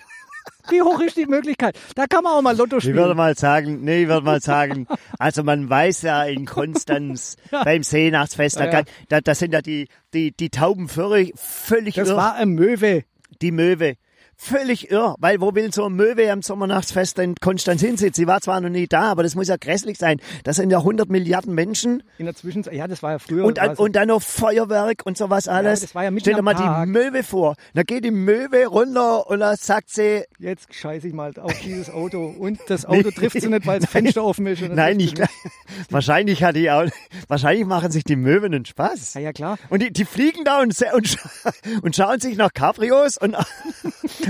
Wie 0.69 0.81
hoch 0.81 0.99
ist 1.01 1.17
die 1.17 1.25
Möglichkeit? 1.25 1.77
Da 1.95 2.05
kann 2.07 2.23
man 2.23 2.33
auch 2.33 2.41
mal 2.41 2.55
Lotto 2.55 2.77
Ich 2.77 2.83
spielen. 2.83 2.97
würde 2.97 3.15
mal 3.15 3.35
sagen, 3.37 3.81
nee, 3.83 4.03
ich 4.03 4.07
würde 4.07 4.25
mal 4.25 4.41
sagen, 4.41 4.87
also 5.17 5.43
man 5.43 5.69
weiß 5.69 6.03
ja 6.03 6.23
in 6.25 6.45
Konstanz 6.45 7.35
beim 7.51 7.83
Seenachtsfest, 7.83 8.59
da, 8.59 8.65
Ja, 8.65 8.71
ja. 8.79 8.83
da, 9.09 9.21
da 9.21 9.35
sind 9.35 9.53
ja 9.53 9.61
die, 9.61 9.87
die, 10.13 10.31
die 10.31 10.49
Tauben 10.49 10.87
völlig, 10.87 11.33
völlig 11.35 11.95
das 11.95 12.09
irr. 12.09 12.15
war 12.17 12.35
ein 12.35 12.49
Möwe. 12.49 13.03
die 13.41 13.51
Möwe. 13.51 13.95
Völlig 14.43 14.89
irr, 14.89 15.15
weil 15.19 15.39
wo 15.39 15.53
will 15.53 15.71
so 15.71 15.85
eine 15.85 15.93
Möwe 15.93 16.31
am 16.31 16.41
Sommernachtsfest 16.41 17.19
in 17.19 17.35
Konstanz 17.35 17.79
hinsitzen? 17.81 18.23
Sie 18.23 18.25
war 18.27 18.41
zwar 18.41 18.59
noch 18.59 18.69
nie 18.69 18.87
da, 18.87 19.03
aber 19.11 19.21
das 19.21 19.35
muss 19.35 19.47
ja 19.47 19.55
grässlich 19.55 19.99
sein. 19.99 20.19
Das 20.43 20.55
sind 20.55 20.71
ja 20.71 20.79
100 20.79 21.09
Milliarden 21.11 21.53
Menschen 21.53 22.01
In 22.17 22.25
der 22.25 22.33
Zwischenzeit, 22.33 22.73
ja, 22.73 22.87
das 22.87 23.03
war 23.03 23.11
ja 23.11 23.19
früher. 23.19 23.45
und, 23.45 23.59
an, 23.59 23.75
und 23.75 23.95
dann 23.95 24.07
noch 24.07 24.23
Feuerwerk 24.23 25.05
und 25.05 25.15
sowas 25.15 25.47
alles. 25.47 25.81
das 25.81 25.93
war 25.93 26.05
ja 26.05 26.09
mitten 26.09 26.21
Stell 26.21 26.33
dir 26.33 26.41
mal 26.41 26.55
Tag. 26.55 26.85
die 26.85 26.89
Möwe 26.89 27.21
vor. 27.21 27.55
Da 27.75 27.83
geht 27.83 28.03
die 28.03 28.09
Möwe 28.09 28.65
runter 28.65 29.29
und 29.29 29.41
da 29.41 29.55
sagt 29.55 29.91
sie, 29.91 30.23
jetzt 30.39 30.73
scheiße 30.73 31.07
ich 31.07 31.13
mal 31.13 31.31
auf 31.39 31.53
dieses 31.63 31.91
Auto. 31.91 32.25
Und 32.25 32.59
das 32.67 32.87
Auto 32.87 33.11
trifft 33.11 33.39
sie 33.39 33.47
nicht, 33.47 33.67
weil 33.67 33.79
das 33.79 33.89
Fenster 33.91 34.23
offen 34.23 34.47
ist. 34.47 34.63
dann 34.63 34.73
nein, 34.73 34.97
nicht. 34.97 35.21
wahrscheinlich 35.91 36.43
hat 36.43 36.55
die 36.55 36.71
auch, 36.71 36.87
wahrscheinlich 37.27 37.67
machen 37.67 37.91
sich 37.91 38.03
die 38.05 38.15
Möwen 38.15 38.55
einen 38.55 38.65
Spaß. 38.65 39.13
Ja, 39.13 39.21
ja, 39.21 39.33
klar. 39.33 39.59
Und 39.69 39.83
die, 39.83 39.93
die 39.93 40.03
fliegen 40.03 40.43
da 40.45 40.61
und, 40.61 40.75
und, 40.93 41.17
und 41.83 41.95
schauen 41.95 42.19
sich 42.19 42.37
nach 42.37 42.51
Cabrios 42.53 43.19
und 43.19 43.37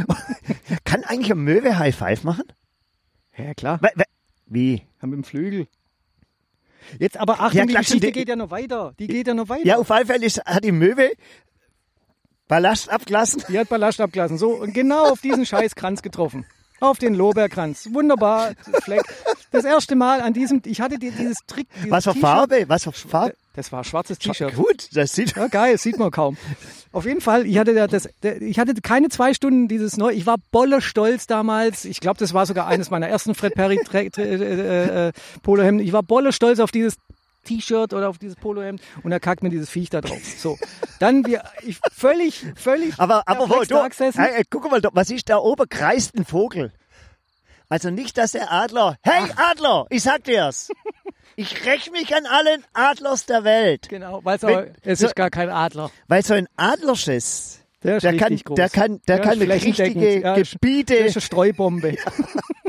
kann 0.85 1.03
eigentlich 1.03 1.31
eine 1.31 1.41
Möwe 1.41 1.77
High 1.77 1.95
Five 1.95 2.23
machen? 2.23 2.43
Ja, 3.37 3.53
klar. 3.53 3.79
Wie? 4.45 4.81
Haben 5.01 5.09
mit 5.11 5.17
dem 5.17 5.23
Flügel. 5.23 5.67
Jetzt 6.99 7.17
aber 7.17 7.39
Achtung, 7.39 7.59
Ja, 7.59 7.65
die 7.65 7.73
Geschichte 7.75 8.07
die- 8.07 8.11
geht 8.11 8.27
ja 8.29 8.35
noch 8.35 8.51
weiter. 8.51 8.93
Die 8.99 9.07
geht 9.07 9.27
ja 9.27 9.33
noch 9.33 9.49
weiter. 9.49 9.65
Ja, 9.65 9.77
auf 9.77 9.89
alle 9.91 10.05
Fälle 10.05 10.25
ist, 10.25 10.43
hat 10.45 10.63
die 10.63 10.71
Möwe 10.71 11.11
Ballast 12.47 12.89
abgelassen. 12.89 13.43
Die 13.47 13.57
hat 13.57 13.69
Ballast 13.69 14.01
abgelassen. 14.01 14.37
So, 14.37 14.49
und 14.55 14.73
genau 14.73 15.09
auf 15.11 15.21
diesen 15.21 15.45
Scheißkranz 15.45 16.01
getroffen. 16.01 16.45
Auf 16.81 16.97
den 16.97 17.13
Lorbeerkranz. 17.15 17.87
Wunderbar. 17.93 18.51
Fleck. 18.83 19.01
Das 19.51 19.63
erste 19.63 19.95
Mal 19.95 20.19
an 20.21 20.33
diesem, 20.33 20.61
ich 20.65 20.81
hatte 20.81 20.97
die- 20.97 21.11
dieses 21.11 21.37
Trick. 21.47 21.67
Dieses 21.77 21.91
Was 21.91 22.03
für. 22.03 22.15
Farbe? 22.15 22.65
Was 22.67 22.83
für 22.83 22.91
Farbe? 22.91 23.35
Das 23.53 23.71
war 23.71 23.79
ein 23.81 23.83
schwarzes 23.83 24.17
T-Shirt. 24.17 24.55
Gut, 24.55 24.87
das 24.93 25.13
sieht. 25.13 25.35
Ja, 25.35 25.47
geil, 25.47 25.77
sieht 25.77 25.99
man 25.99 26.09
kaum. 26.09 26.37
Auf 26.93 27.05
jeden 27.05 27.19
Fall, 27.21 27.45
ich 27.45 27.57
hatte, 27.57 27.73
ja 27.73 27.85
das, 27.85 28.07
ich 28.39 28.57
hatte 28.59 28.73
keine 28.81 29.09
zwei 29.09 29.33
Stunden 29.33 29.67
dieses 29.67 29.97
neu. 29.97 30.11
Ich 30.11 30.25
war 30.25 30.37
bolle 30.51 30.81
stolz 30.81 31.27
damals. 31.27 31.85
Ich 31.85 31.99
glaube, 31.99 32.17
das 32.17 32.33
war 32.33 32.45
sogar 32.45 32.67
eines 32.67 32.89
meiner 32.89 33.07
ersten 33.09 33.35
Fred 33.35 33.53
Perry 33.53 33.79
Tra- 33.79 34.17
äh, 34.19 35.07
äh, 35.09 35.11
Polohemden. 35.43 35.85
Ich 35.85 35.93
war 35.93 36.01
bolle 36.01 36.31
stolz 36.33 36.59
auf 36.59 36.71
dieses 36.71 36.95
T-Shirt 37.43 37.93
oder 37.93 38.09
auf 38.09 38.17
dieses 38.17 38.35
Polohemd 38.35 38.81
und 39.03 39.11
er 39.11 39.19
kackt 39.19 39.43
mir 39.43 39.49
dieses 39.49 39.69
Viech 39.69 39.89
da 39.89 40.01
drauf. 40.01 40.21
So, 40.37 40.57
dann 40.99 41.25
wir, 41.25 41.43
ich 41.63 41.79
völlig, 41.91 42.45
völlig 42.55 42.93
Aber, 42.99 43.23
aber 43.27 43.49
wo, 43.49 43.61
du, 43.61 43.65
da 43.65 43.87
hey, 44.15 44.43
guck 44.49 44.69
mal, 44.69 44.81
was 44.93 45.09
ist 45.09 45.29
da 45.29 45.37
oben? 45.37 45.67
Kreist 45.69 46.15
ein 46.15 46.25
Vogel. 46.25 46.71
Also 47.69 47.89
nicht, 47.89 48.17
dass 48.17 48.33
der 48.33 48.51
Adler, 48.51 48.97
hey 49.01 49.23
Adler, 49.37 49.85
ich 49.89 50.03
sag 50.03 50.23
dir's. 50.25 50.69
Ich 51.37 51.65
räch 51.65 51.89
mich 51.91 52.13
an 52.13 52.25
allen 52.25 52.65
Adlers 52.73 53.25
der 53.25 53.45
Welt. 53.45 53.87
Genau, 53.87 54.19
weil 54.23 54.37
aber- 54.43 54.67
es 54.83 54.99
so- 54.99 55.07
ist 55.07 55.15
gar 55.15 55.29
kein 55.29 55.49
Adler. 55.49 55.89
Weil 56.09 56.23
so 56.23 56.33
ein 56.33 56.47
Adlerschiss, 56.57 57.61
Der 57.83 57.99
der 57.99 58.17
kann, 58.17 58.35
groß. 58.35 58.55
der 58.57 58.69
kann, 58.69 58.99
der 59.07 59.19
ist 59.19 59.23
kann 59.23 59.41
richtige 59.41 60.19
Ja, 60.19 60.35
Gebiete. 60.35 60.97
Das 60.97 61.05
ist 61.07 61.15
eine 61.15 61.21
Streubombe. 61.21 61.95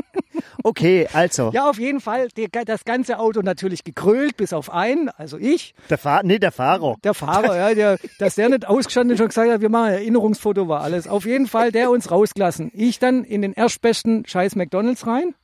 Okay, 0.63 1.07
also. 1.11 1.51
Ja, 1.53 1.69
auf 1.69 1.77
jeden 1.77 1.99
Fall. 1.99 2.29
Die, 2.37 2.47
das 2.49 2.85
ganze 2.85 3.19
Auto 3.19 3.41
natürlich 3.41 3.83
gekrölt, 3.83 4.37
bis 4.37 4.53
auf 4.53 4.71
einen, 4.71 5.09
also 5.09 5.37
ich. 5.37 5.75
Der 5.89 5.97
Fahrer, 5.97 6.23
nee, 6.23 6.39
der 6.39 6.53
Fahrer. 6.53 6.95
Der 7.03 7.13
Fahrer, 7.13 7.57
ja, 7.57 7.75
der, 7.75 7.99
dass 8.17 8.35
der 8.35 8.49
nicht 8.49 8.65
ausgestanden 8.65 9.13
ist 9.15 9.21
und 9.21 9.27
gesagt 9.27 9.51
hat, 9.51 9.61
wir 9.61 9.69
machen 9.69 9.87
ein 9.87 9.93
Erinnerungsfoto, 9.95 10.67
war 10.69 10.81
alles. 10.81 11.07
Auf 11.07 11.25
jeden 11.25 11.47
Fall, 11.47 11.71
der 11.73 11.91
uns 11.91 12.09
rausgelassen. 12.09 12.71
Ich 12.73 12.97
dann 12.99 13.23
in 13.25 13.41
den 13.41 13.53
erstbesten 13.53 14.25
scheiß 14.25 14.55
McDonalds 14.55 15.05
rein, 15.05 15.35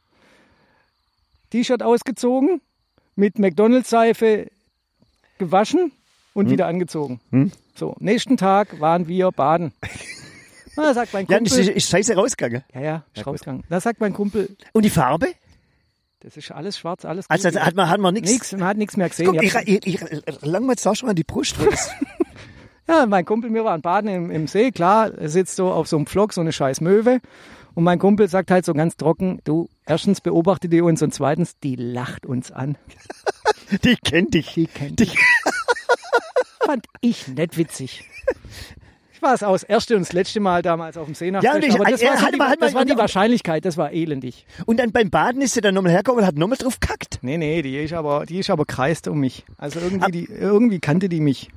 T-Shirt 1.50 1.84
ausgezogen, 1.84 2.62
mit 3.16 3.40
McDonalds-Seife 3.40 4.48
gewaschen 5.38 5.92
und 6.34 6.46
Hm. 6.46 6.52
wieder 6.54 6.68
angezogen. 6.68 7.20
So, 7.76 7.96
nächsten 8.00 8.38
Tag 8.38 8.80
waren 8.80 9.08
wir 9.08 9.32
baden. 9.32 9.74
Na, 10.82 10.94
sagt 10.94 11.14
mein 11.14 11.26
Ja, 11.28 11.38
Kumpel. 11.38 11.60
ist, 11.60 11.70
ist 11.70 11.90
scheiße 11.90 12.16
rausgegangen. 12.16 12.64
Ja, 12.74 12.82
ja, 12.82 13.04
ist 13.14 13.26
rausgegangen. 13.26 13.64
Da 13.70 13.80
sagt 13.82 14.00
mein 14.00 14.14
Kumpel, 14.14 14.56
Und 14.74 14.84
die 14.86 14.90
Farbe? 14.90 15.28
das 16.22 16.36
ist 16.36 16.52
alles 16.52 16.78
schwarz, 16.78 17.06
alles 17.06 17.30
Also, 17.30 17.48
gut. 17.50 17.58
also 17.58 17.66
hat 17.68 17.76
man, 17.76 17.90
hat 17.90 18.00
man 18.00 18.14
nichts. 18.14 18.30
Nix, 18.32 18.52
man 18.54 18.66
hat 18.66 18.78
nichts 18.78 18.98
mehr 18.98 19.08
gesehen. 19.10 19.28
Guck, 19.28 19.42
Ich 19.44 19.56
ich, 19.56 19.88
ich, 19.88 20.02
ich, 20.02 20.42
lang 20.42 20.66
mal 20.66 20.74
jetzt 20.74 20.86
auch 20.88 20.96
schon 20.96 21.10
an 21.10 21.16
die 21.16 21.24
Brust. 21.24 21.56
Ja, 22.88 23.06
mein 23.06 23.24
Kumpel, 23.24 23.54
wir 23.54 23.64
waren 23.64 23.82
baden 23.84 24.10
im, 24.10 24.32
im 24.32 24.48
See, 24.48 24.72
klar, 24.72 25.14
er 25.16 25.30
sitzt 25.30 25.56
so 25.56 25.72
auf 25.72 25.88
so 25.88 25.96
einem 25.96 26.08
Pflock, 26.08 26.34
so 26.34 26.42
eine 26.42 26.52
scheiß 26.52 26.82
Möwe. 26.82 27.20
Und 27.76 27.84
mein 27.84 28.00
Kumpel 28.00 28.28
sagt 28.28 28.50
halt 28.50 28.66
so 28.66 28.74
ganz 28.74 28.98
trocken, 28.98 29.42
du, 29.44 29.70
erstens 29.86 30.22
beobachtet 30.22 30.74
die 30.74 30.82
uns 30.82 31.04
und 31.04 31.14
zweitens, 31.14 31.60
die 31.60 31.76
lacht 31.76 32.26
uns 32.26 32.52
an. 32.52 32.80
die 33.84 33.96
kennt 33.96 34.34
dich. 34.34 34.54
Die 34.56 34.66
kennt 34.66 35.00
dich. 35.02 35.16
Fand 36.66 36.88
ich 37.02 37.28
nicht 37.28 37.58
witzig. 37.58 38.06
War 39.22 39.34
es 39.34 39.40
das 39.42 39.64
erste 39.64 39.96
und 39.96 40.02
das 40.02 40.14
letzte 40.14 40.40
Mal 40.40 40.62
damals 40.62 40.98
auf 40.98 41.06
dem 41.06 41.16
See 41.16 41.32
nach 41.32 41.44
Ja, 41.44 41.56
und 41.56 41.64
ich- 41.66 41.74
aber 41.74 41.86
das, 41.86 42.02
äh, 42.02 42.06
war, 42.08 42.18
so 42.18 42.24
halt 42.24 42.34
die, 42.34 42.38
mal, 42.38 42.50
halt 42.50 42.62
das 42.62 42.74
mal, 42.74 42.80
war 42.80 42.86
die 42.86 42.98
Wahrscheinlichkeit, 42.98 43.66
das 43.66 43.78
war 43.78 43.92
elendig. 43.92 44.46
Und 44.66 44.78
dann 44.80 44.92
beim 44.92 45.10
Baden 45.10 45.42
ist 45.42 45.54
sie 45.54 45.62
dann 45.62 45.74
nochmal 45.76 45.92
hergekommen 45.92 46.22
und 46.22 46.28
hat 46.28 46.36
nochmal 46.36 46.58
drauf 46.58 46.80
kackt. 46.80 47.20
Nee, 47.22 47.38
nee, 47.38 47.62
die 47.62 47.78
ist 47.78 47.94
aber, 47.94 48.26
die 48.26 48.40
ist 48.40 48.50
aber 48.50 48.66
kreist 48.66 49.08
um 49.08 49.20
mich. 49.20 49.46
Also 49.58 49.80
irgendwie, 49.80 50.12
die, 50.12 50.26
irgendwie 50.26 50.80
kannte 50.80 51.10
die 51.10 51.20
mich. 51.20 51.50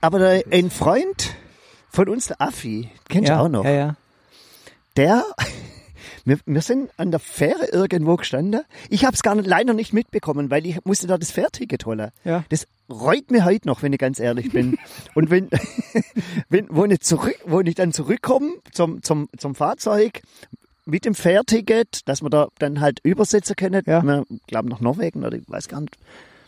Aber 0.00 0.40
ein 0.50 0.70
Freund 0.70 1.34
von 1.90 2.08
uns, 2.08 2.26
der 2.26 2.40
Affi, 2.40 2.90
kennst 3.08 3.28
du 3.28 3.32
ja, 3.32 3.40
auch 3.40 3.48
noch, 3.48 3.64
Ja, 3.64 3.70
ja. 3.70 3.96
der, 4.96 5.24
wir, 6.24 6.38
wir 6.46 6.62
sind 6.62 6.90
an 6.96 7.10
der 7.10 7.20
Fähre 7.20 7.66
irgendwo 7.72 8.16
gestanden. 8.16 8.62
Ich 8.88 9.04
habe 9.04 9.14
es 9.14 9.22
gar 9.22 9.34
nicht, 9.34 9.46
leider 9.46 9.74
nicht 9.74 9.92
mitbekommen, 9.92 10.50
weil 10.50 10.66
ich 10.66 10.84
musste 10.84 11.06
da 11.06 11.18
das 11.18 11.30
Fährticket 11.30 11.86
holen. 11.86 12.10
Ja. 12.24 12.44
Das 12.48 12.66
reut 12.90 13.30
mir 13.30 13.44
heute 13.44 13.66
noch, 13.66 13.82
wenn 13.82 13.92
ich 13.92 13.98
ganz 13.98 14.18
ehrlich 14.18 14.50
bin. 14.50 14.78
Und 15.14 15.30
wenn, 15.30 15.48
wenn 16.48 16.66
wo, 16.70 16.84
ich 16.84 17.00
zurück, 17.00 17.36
wo 17.46 17.60
ich 17.60 17.74
dann 17.74 17.92
zurückkomme 17.92 18.52
zum, 18.72 19.02
zum, 19.02 19.28
zum 19.36 19.54
Fahrzeug 19.54 20.22
mit 20.88 21.04
dem 21.04 21.14
Fährticket, 21.14 22.08
dass 22.08 22.22
wir 22.22 22.30
da 22.30 22.48
dann 22.58 22.80
halt 22.80 23.00
übersetzen 23.02 23.56
können. 23.56 23.82
Ja. 23.86 24.02
Wir 24.02 24.24
glauben 24.46 24.68
nach 24.68 24.80
Norwegen 24.80 25.24
oder 25.24 25.36
ich 25.36 25.48
weiß 25.48 25.68
gar 25.68 25.82
nicht, 25.82 25.96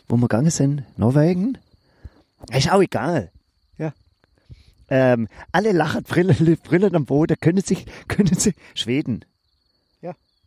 wo 0.07 0.17
wir 0.17 0.27
gegangen 0.27 0.49
sind. 0.49 0.83
Norwegen? 0.97 1.57
Ist 2.51 2.71
auch 2.71 2.81
egal. 2.81 3.31
Ja. 3.77 3.93
Ähm, 4.89 5.27
alle 5.51 5.71
lachen, 5.71 6.03
Brillen, 6.03 6.57
Brillen 6.63 6.95
am 6.95 7.05
Boden, 7.05 7.37
können 7.39 7.61
sich, 7.61 7.85
können 8.07 8.33
sie, 8.33 8.53
Schweden. 8.73 9.25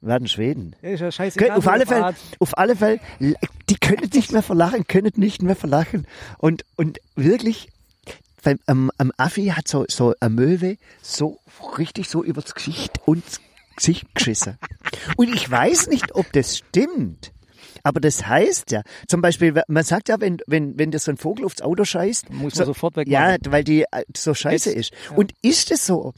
Werden 0.04 0.28
Schweden. 0.28 0.76
Ja, 0.82 0.90
ist 0.90 1.00
ja 1.00 1.10
scheißegal. 1.10 1.56
auf 1.56 1.64
wo 1.64 1.70
alle 1.70 1.86
Fälle, 1.86 2.14
auf 2.38 2.58
alle 2.58 2.76
Fälle, 2.76 3.00
die 3.20 3.76
können 3.76 4.10
nicht 4.12 4.32
mehr 4.32 4.42
verlachen, 4.42 4.86
können 4.86 5.12
nicht 5.16 5.42
mehr 5.42 5.56
verlachen. 5.56 6.06
Und, 6.36 6.64
und 6.76 7.00
wirklich, 7.16 7.70
beim, 8.42 8.58
am, 8.66 8.90
am 8.98 9.12
Affi 9.16 9.46
hat 9.46 9.66
so, 9.66 9.86
so 9.88 10.14
eine 10.20 10.30
Möwe 10.34 10.76
so 11.00 11.38
richtig 11.78 12.10
so 12.10 12.22
übers 12.22 12.54
Gesicht 12.54 13.00
und 13.06 13.24
Gesicht 13.76 14.14
geschissen. 14.14 14.58
Und 15.16 15.34
ich 15.34 15.50
weiß 15.50 15.88
nicht, 15.88 16.14
ob 16.14 16.30
das 16.32 16.58
stimmt. 16.58 17.32
Aber 17.82 18.00
das 18.00 18.26
heißt 18.26 18.70
ja, 18.70 18.82
zum 19.08 19.20
Beispiel, 19.20 19.60
man 19.68 19.84
sagt 19.84 20.08
ja, 20.08 20.20
wenn, 20.20 20.38
wenn, 20.46 20.78
wenn 20.78 20.90
dir 20.90 20.98
so 20.98 21.10
ein 21.10 21.16
Vogel 21.16 21.44
aufs 21.44 21.60
Auto 21.60 21.84
scheißt, 21.84 22.30
Muss 22.30 22.54
so, 22.54 22.60
man 22.60 22.66
sofort 22.66 22.96
wegmachen. 22.96 23.12
Ja, 23.42 23.50
weil 23.52 23.64
die 23.64 23.82
äh, 23.82 24.04
so 24.16 24.32
scheiße 24.34 24.70
ist. 24.72 24.92
Und 25.16 25.32
ist 25.42 25.70
es 25.70 25.86
so? 25.86 26.12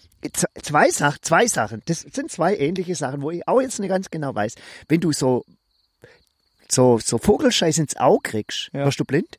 Zwei 0.63 0.91
Sachen, 0.91 1.19
zwei 1.23 1.47
Sachen. 1.47 1.83
Das 1.87 2.01
sind 2.01 2.31
zwei 2.31 2.57
ähnliche 2.57 2.95
Sachen, 2.95 3.23
wo 3.23 3.31
ich 3.31 3.47
auch 3.49 3.61
jetzt 3.61 3.79
nicht 3.79 3.89
ganz 3.89 4.11
genau 4.11 4.35
weiß. 4.35 4.55
Wenn 4.89 5.01
du 5.01 5.13
so, 5.13 5.45
so, 6.69 6.99
so 7.03 7.19
Vogelscheiß 7.19 7.79
ins 7.79 7.97
Auge 7.97 8.31
kriegst, 8.31 8.71
Ja. 8.73 8.85
wirst 8.85 9.01
du 9.01 9.05
blind? 9.05 9.39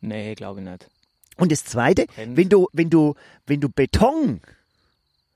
Nee, 0.00 0.34
glaube 0.34 0.60
ich 0.60 0.66
nicht. 0.66 0.88
Und 1.38 1.52
das 1.52 1.64
zweite, 1.64 2.06
Brennt. 2.06 2.36
wenn 2.36 2.48
du, 2.48 2.68
wenn 2.72 2.90
du, 2.90 3.14
wenn 3.46 3.60
du 3.60 3.68
Beton, 3.68 4.40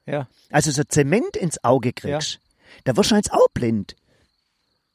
Ja. 0.06 0.28
also 0.50 0.70
so 0.70 0.82
Zement 0.84 1.36
ins 1.36 1.62
Auge 1.64 1.92
kriegst, 1.92 2.40
da 2.84 2.96
wirst 2.96 3.10
du 3.10 3.16
jetzt 3.16 3.32
auch 3.32 3.48
blind. 3.52 3.96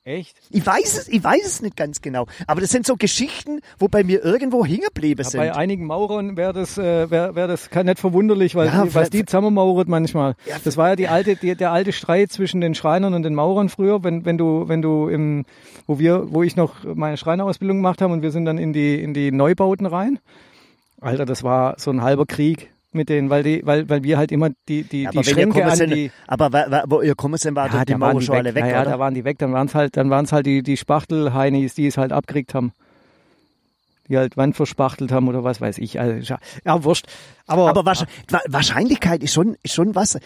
Echt? 0.08 0.38
Ich 0.52 0.64
weiß 0.64 1.00
es, 1.00 1.08
ich 1.08 1.24
weiß 1.24 1.44
es 1.48 1.62
nicht 1.64 1.76
ganz 1.76 2.00
genau. 2.00 2.28
Aber 2.46 2.62
das 2.62 2.70
sind 2.70 2.86
so 2.86 2.96
Geschichten, 2.96 3.62
wo 3.80 3.88
bei 3.88 4.04
mir 4.04 4.24
irgendwo 4.24 4.64
hängen 4.64 4.84
geblieben 4.86 5.24
Ja, 5.24 5.30
sind. 5.32 5.40
bei 5.40 5.56
einigen 5.56 5.86
Maurern 5.88 6.38
wäre 6.38 6.54
das, 6.54 6.78
äh, 6.78 7.10
wär, 7.10 7.34
wär 7.34 7.48
das 7.48 7.72
nicht 7.72 7.98
verwunderlich, 8.00 8.54
weil 8.54 8.68
Ja, 8.68 8.84
die, 8.84 8.94
was 8.94 9.10
die 9.10 9.26
zusammenmauert 9.26 9.88
manchmal. 9.88 10.36
Ja, 10.48 10.58
das 10.64 10.78
war 10.78 10.90
ja 10.90 10.96
die 10.96 11.08
alte, 11.08 11.36
die, 11.36 11.56
der 11.56 11.72
alte 11.72 11.92
Streit 11.92 12.32
zwischen 12.32 12.62
den 12.62 12.76
Schreinern 12.76 13.16
und 13.16 13.24
den 13.24 13.34
Maurern 13.34 13.68
früher, 13.68 14.04
wenn, 14.04 14.26
wenn 14.26 14.38
du, 14.38 14.68
wenn 14.68 14.84
du 14.84 15.10
im, 15.10 15.44
wo 15.88 15.98
wir, 15.98 16.32
wo 16.32 16.44
ich 16.44 16.56
noch 16.56 16.84
meine 16.84 17.18
Schreinerausbildung 17.18 17.78
gemacht 17.78 18.00
habe 18.04 18.14
und 18.14 18.22
wir 18.22 18.30
sind 18.30 18.46
dann 18.46 18.60
in 18.60 18.74
die, 18.74 19.02
in 19.02 19.16
die 19.16 19.32
Neubauten 19.32 19.88
rein. 19.88 20.20
Alter, 21.02 21.26
das 21.26 21.42
war 21.42 21.80
so 21.80 21.90
ein 21.90 22.04
halber 22.04 22.28
Krieg 22.28 22.70
mit 22.96 23.10
denen, 23.10 23.30
weil 23.30 23.44
die, 23.44 23.62
weil, 23.66 23.88
weil 23.90 24.04
wir 24.04 24.18
halt 24.18 24.32
immer 24.32 24.50
die, 24.68 24.84
die, 24.84 25.04
Ja, 25.04 25.12
die 25.12 25.24
Schränke 25.24 25.64
an 25.66 25.78
die, 25.90 26.12
aber 26.28 26.52
wo 26.88 27.02
ihr 27.02 27.10
gekommen 27.10 27.38
sind, 27.38 27.56
war 27.56 27.72
ja, 27.72 27.86
die 27.86 27.94
da 27.94 28.00
waren 28.00 28.18
die 28.20 28.30
alle 28.30 28.56
weg, 28.56 28.64
ja, 28.66 28.72
ja, 28.72 28.82
oder? 28.82 28.92
da 28.92 29.00
waren 29.00 29.14
die 29.14 29.24
weg, 29.24 29.38
dann 29.40 29.54
waren 29.54 29.68
es 29.68 29.76
halt, 29.76 29.96
dann 29.98 30.10
waren 30.10 30.26
es 30.26 30.32
halt 30.32 30.46
die, 30.46 30.64
die 30.64 30.78
Spachtelheinis, 30.78 31.76
die 31.76 31.86
es 31.88 31.98
halt 31.98 32.12
abgekriegt 32.12 32.54
haben. 32.56 32.72
die 34.10 34.18
halt 34.18 34.38
Wand 34.38 34.56
verspachtelt 34.56 35.12
haben 35.12 35.28
oder 35.28 35.44
was 35.44 35.60
weiß 35.62 35.78
ich. 35.80 36.00
Also, 36.00 36.34
ja, 36.34 36.40
ja, 36.64 36.84
wurscht. 36.84 37.08
Aber, 37.48 37.70
Aber 37.70 37.82
wahrsch- 37.82 38.06
Wa- 38.30 38.42
Wahrscheinlichkeit 38.48 39.24
ist 39.24 39.34
schon, 39.34 39.58
ist 39.64 39.74
schon 39.74 39.96
was. 39.96 40.18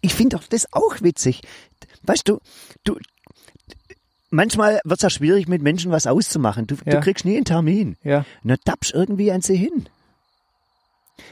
Ich 0.00 0.14
finde 0.14 0.36
doch 0.36 0.44
das 0.44 0.66
auch 0.72 1.00
witzig. 1.02 1.42
Weißt 2.02 2.26
du, 2.28 2.38
du, 2.84 2.96
manchmal 4.30 4.80
wird 4.84 4.98
es 4.98 5.02
ja 5.02 5.10
schwierig, 5.10 5.48
mit 5.48 5.62
Menschen 5.62 5.90
was 5.90 6.06
auszumachen. 6.06 6.66
Du, 6.66 6.76
Ja. 6.84 6.92
du 6.92 7.00
kriegst 7.00 7.24
nie 7.24 7.36
einen 7.36 7.44
Termin. 7.44 7.96
ja, 8.02 8.18
Und 8.42 8.48
dann 8.50 8.58
tappst 8.64 8.94
irgendwie 8.94 9.30
an 9.32 9.42
sie 9.42 9.56
hin. 9.56 9.86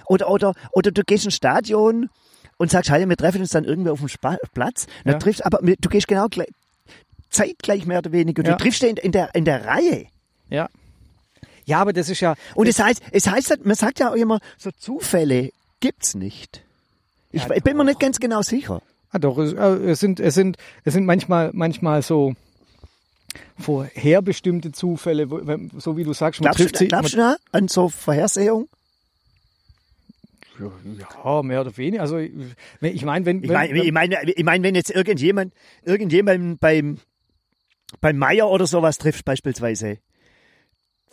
Oder, 0.06 0.30
oder, 0.30 0.54
oder 0.72 0.90
du 0.90 1.02
gehst 1.04 1.24
ins 1.24 1.34
Stadion 1.34 2.08
und 2.56 2.70
sagst, 2.70 2.90
hey, 2.90 3.08
wir 3.08 3.16
treffen 3.16 3.40
uns 3.40 3.50
dann 3.50 3.64
irgendwie 3.64 3.90
auf 3.90 3.98
dem 4.00 4.08
Spa 4.08 4.36
Platz. 4.54 4.86
Dann 5.04 5.14
Ja. 5.14 5.18
triffst, 5.18 5.44
aber 5.46 5.58
du 5.62 5.88
gehst 5.88 6.08
genau 6.08 6.28
gleich, 6.28 6.48
zeitgleich 7.30 7.86
mehr 7.86 7.98
oder 7.98 8.12
weniger. 8.12 8.42
Du 8.42 8.50
Ja. 8.50 8.56
triffst 8.56 8.82
ihn 8.82 8.90
in, 8.90 8.96
in, 8.96 9.12
der, 9.12 9.34
in 9.34 9.44
der 9.44 9.64
Reihe. 9.64 10.06
ja. 10.50 10.68
Ja, 11.66 11.80
aber 11.82 11.92
das 11.92 12.08
ist 12.08 12.20
ja, 12.20 12.34
Und 12.54 12.66
es 12.66 12.78
heißt, 12.78 13.02
es 13.12 13.26
heißt, 13.28 13.50
halt- 13.50 13.66
man 13.66 13.74
sagt 13.76 14.00
ja 14.00 14.10
auch 14.10 14.14
immer, 14.14 14.40
so 14.56 14.70
Zufälle 14.70 15.50
gibt's 15.80 16.14
nicht. 16.14 16.62
Ich, 17.30 17.42
Ja, 17.42 17.48
bin 17.62 17.76
mir 17.76 17.84
nicht 17.84 18.00
ganz 18.00 18.18
genau 18.20 18.40
sicher. 18.40 18.80
Ah, 19.10 19.18
doch, 19.18 19.36
es, 19.36 19.52
äh, 19.52 19.90
es 19.90 20.00
sind, 20.00 20.18
es 20.18 20.32
sind, 20.34 20.56
es 20.84 20.94
sind 20.94 21.04
manchmal, 21.04 21.50
manchmal 21.52 22.00
so 22.00 22.32
vorherbestimmte 23.58 24.72
Zufälle, 24.72 25.26
so 25.78 25.96
wie 25.96 26.04
du 26.04 26.12
sagst, 26.14 26.40
man 26.40 26.46
Glaubst, 26.46 26.58
trifft 26.60 26.74
du, 26.76 26.78
sich. 26.78 26.88
glaubst 26.88 27.12
du 27.12 27.16
da 27.18 27.36
an 27.52 27.68
so 27.68 27.88
Vorhersehung? 27.88 28.68
Ja, 31.24 31.42
mehr 31.42 31.60
oder 31.60 31.76
weniger. 31.76 32.02
Also 32.02 32.18
ich 32.18 32.32
ich 32.80 33.04
meine, 33.04 33.24
wenn, 33.26 33.42
Ich 33.42 33.48
wenn, 33.48 33.54
meine, 33.54 33.84
ich 33.84 33.92
meine, 33.92 34.16
ich 34.30 34.44
meine, 34.44 34.64
wenn 34.64 34.74
jetzt 34.74 34.90
irgendjemand, 34.90 35.52
irgendjemand 35.84 36.60
beim, 36.60 36.98
beim 38.00 38.16
Meier 38.18 38.48
oder 38.50 38.66
sowas 38.66 38.98
trifft 38.98 39.24
beispielsweise, 39.24 39.98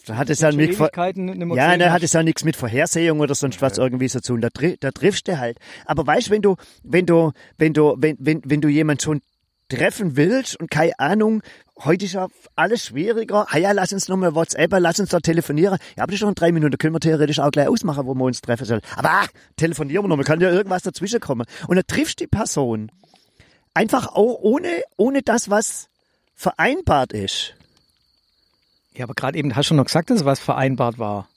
da 0.05 0.17
hat 0.17 0.29
es 0.29 0.39
dann 0.39 0.51
schon 0.51 0.61
mit, 0.61 0.75
Ver- 0.75 0.83
Ewigkeiten 0.85 1.25
nicht 1.25 1.37
mehr 1.37 1.57
ja, 1.57 1.77
da 1.77 1.91
hat 1.91 2.03
es 2.03 2.13
ja 2.13 2.21
nichts 2.21 2.43
mit 2.43 2.55
Vorhersehung 2.55 3.19
oder 3.21 3.33
sonst 3.33 3.61
was 3.61 3.77
irgendwie 3.77 4.07
so 4.07 4.19
zu 4.19 4.33
tun. 4.33 4.41
Da, 4.41 4.49
da 4.79 4.91
triffst 4.91 5.27
du 5.27 5.39
halt. 5.39 5.57
Aber 5.85 6.05
weißt, 6.05 6.29
wenn 6.29 6.41
du, 6.43 6.55
wenn 6.83 7.05
du, 7.07 7.31
wenn 7.57 7.73
du, 7.73 7.95
wenn, 7.97 8.15
wenn, 8.19 8.41
wenn 8.45 8.61
du 8.61 8.67
jemand 8.67 9.01
schon 9.01 9.21
treffen 9.69 10.15
willst 10.15 10.59
und 10.59 10.69
keine 10.69 10.97
Ahnung, 10.99 11.41
heute 11.83 12.05
ist 12.05 12.13
ja 12.13 12.27
alles 12.55 12.85
schwieriger. 12.85 13.47
Ah 13.49 13.57
ja, 13.57 13.71
lass 13.71 13.93
uns 13.93 14.07
nochmal 14.07 14.35
WhatsApp, 14.35 14.73
lass 14.77 14.99
uns 14.99 15.09
da 15.09 15.19
telefonieren. 15.19 15.77
Ja, 15.95 16.03
aber 16.03 16.11
das 16.11 16.15
ist 16.15 16.19
schon 16.19 16.35
drei 16.35 16.51
Minuten, 16.51 16.77
können 16.77 16.93
wir 16.93 16.99
theoretisch 16.99 17.39
auch 17.39 17.51
gleich 17.51 17.67
ausmachen, 17.67 18.05
wo 18.05 18.13
wir 18.13 18.23
uns 18.23 18.41
treffen 18.41 18.65
sollen. 18.65 18.81
Aber 18.95 19.09
ah, 19.09 19.25
telefonieren 19.55 20.03
wir 20.03 20.09
noch, 20.09 20.17
man 20.17 20.25
kann 20.25 20.41
ja 20.41 20.51
irgendwas 20.51 20.83
dazwischen 20.83 21.19
kommen. 21.19 21.45
Und 21.67 21.75
dann 21.75 21.87
triffst 21.87 22.19
du 22.19 22.25
die 22.25 22.27
Person 22.27 22.91
einfach 23.73 24.07
auch 24.07 24.39
ohne, 24.41 24.83
ohne 24.97 25.21
das, 25.21 25.49
was 25.49 25.89
vereinbart 26.33 27.13
ist. 27.13 27.53
Ja, 28.93 29.03
aber 29.03 29.13
gerade 29.13 29.37
eben 29.37 29.55
hast 29.55 29.69
du 29.69 29.75
noch 29.75 29.85
gesagt, 29.85 30.09
dass 30.09 30.25
was 30.25 30.39
vereinbart 30.39 30.97
war. 30.97 31.27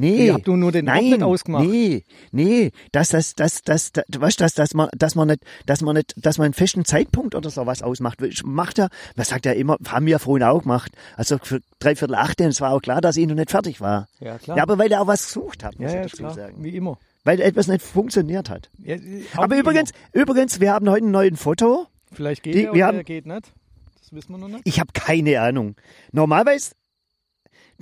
Nee. 0.00 0.26
Ihr 0.26 0.34
habt 0.34 0.46
nur- 0.46 0.56
nur 0.56 0.72
den 0.72 0.88
Ort 0.88 0.96
Nein, 0.96 1.04
nicht 1.10 1.22
ausgemacht. 1.22 1.66
Nee, 1.66 2.04
nee, 2.32 2.72
dass 2.92 3.10
das, 3.10 3.34
das, 3.34 3.62
das, 3.62 3.92
das, 3.92 4.04
weißt, 4.18 4.40
dass, 4.40 4.54
dass 4.54 4.74
man, 4.74 4.88
dass 4.96 5.14
man 5.14 5.28
nicht, 5.28 5.42
dass 5.66 5.82
man 5.82 5.96
nicht, 5.96 6.14
dass 6.16 6.38
man 6.38 6.46
einen 6.46 6.54
festen 6.54 6.84
Zeitpunkt 6.84 7.34
oder 7.34 7.50
sowas 7.50 7.82
ausmacht. 7.82 8.18
Macht 8.44 8.78
ja, 8.78 8.88
man 9.16 9.26
sagt 9.26 9.46
ja 9.46 9.52
immer, 9.52 9.76
haben 9.88 10.06
wir 10.06 10.12
ja 10.12 10.18
vorhin 10.18 10.46
auch 10.46 10.62
gemacht. 10.62 10.92
Also 11.16 11.38
für 11.42 11.60
dreiviertel 11.78 12.14
acht, 12.14 12.40
es 12.40 12.60
war 12.60 12.72
auch 12.72 12.80
klar, 12.80 13.00
dass 13.00 13.16
ich 13.16 13.26
noch 13.26 13.34
nicht 13.34 13.50
fertig 13.50 13.80
war. 13.80 14.08
Ja, 14.20 14.38
klar. 14.38 14.56
Ja, 14.56 14.62
aber 14.62 14.78
weil 14.78 14.90
er 14.90 15.02
auch 15.02 15.06
was 15.06 15.26
gesucht 15.26 15.62
hat, 15.64 15.78
muss 15.78 15.90
ja, 15.92 15.98
ja, 15.98 16.04
ich 16.06 16.12
ist 16.12 16.20
dazu 16.20 16.22
klar. 16.22 16.34
sagen. 16.34 16.64
Wie 16.64 16.74
immer. 16.76 16.98
Weil 17.24 17.40
etwas 17.40 17.68
nicht 17.68 17.82
funktioniert 17.82 18.48
hat. 18.48 18.70
Ja, 18.78 18.96
auch 19.36 19.42
Aber 19.44 19.58
übrigens, 19.58 19.90
übrigens, 20.14 20.58
wir 20.60 20.72
haben 20.72 20.88
heute 20.88 21.04
ein 21.04 21.10
neues 21.10 21.38
Foto. 21.38 21.66
immer. 21.74 21.86
Vielleicht 22.12 22.42
geht 22.42 22.54
die- 22.54 22.64
er 22.64 22.72
oder 22.72 22.86
haben- 22.86 22.96
er 22.96 23.04
geht 23.04 23.26
nicht. 23.26 23.52
Das 24.00 24.12
wissen 24.12 24.32
wir 24.32 24.38
noch 24.38 24.48
nicht. 24.48 24.62
Ich 24.64 24.80
habe 24.80 24.90
keine 24.94 25.40
Ahnung. 25.40 25.76
Normalerweise 26.12 26.72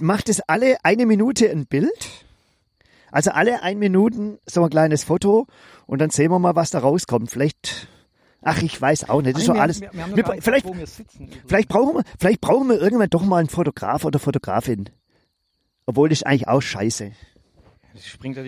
macht 0.01 0.29
es 0.29 0.41
alle 0.41 0.77
eine 0.85 1.07
Minute 1.07 1.51
ein 1.51 1.67
Bild. 1.67 2.09
Also 3.11 3.31
alle 3.31 3.63
ein 3.63 3.79
Minuten 3.79 4.39
so 4.47 4.63
ein 4.65 4.71
kleines 4.71 5.05
Foto 5.05 5.47
und 5.87 5.99
dann 6.01 6.11
sehen 6.11 6.31
wir 6.31 6.39
mal, 6.39 6.57
was 6.57 6.71
da 6.71 6.81
rauskommt. 6.81 7.31
Vielleicht, 7.31 7.89
ach, 8.43 8.61
ich 8.63 8.79
weiß 8.81 9.09
auch 9.09 9.23
nicht. 9.23 9.35
Das 9.37 9.43
ist 9.45 9.49
wir, 9.55 9.61
alles. 9.61 9.81
Wir, 9.81 9.91
wir 9.93 10.17
Wir- 10.17 10.43
vielleicht, 10.43 10.67
sitzen. 10.87 11.31
vielleicht 11.47 11.69
brauchen 11.69 11.97
wir, 11.97 12.03
vielleicht 12.19 12.41
brauchen 12.43 12.69
wir 12.69 12.79
irgendwann 12.81 13.09
doch 13.09 13.25
mal 13.25 13.39
einen 13.39 13.49
Fotograf 13.49 14.05
oder 14.05 14.19
Fotografin. 14.19 14.91
Obwohl 15.87 16.11
das 16.11 16.19
ist 16.19 16.27
eigentlich 16.27 16.49
auch 16.49 16.61
scheiße. 16.61 17.13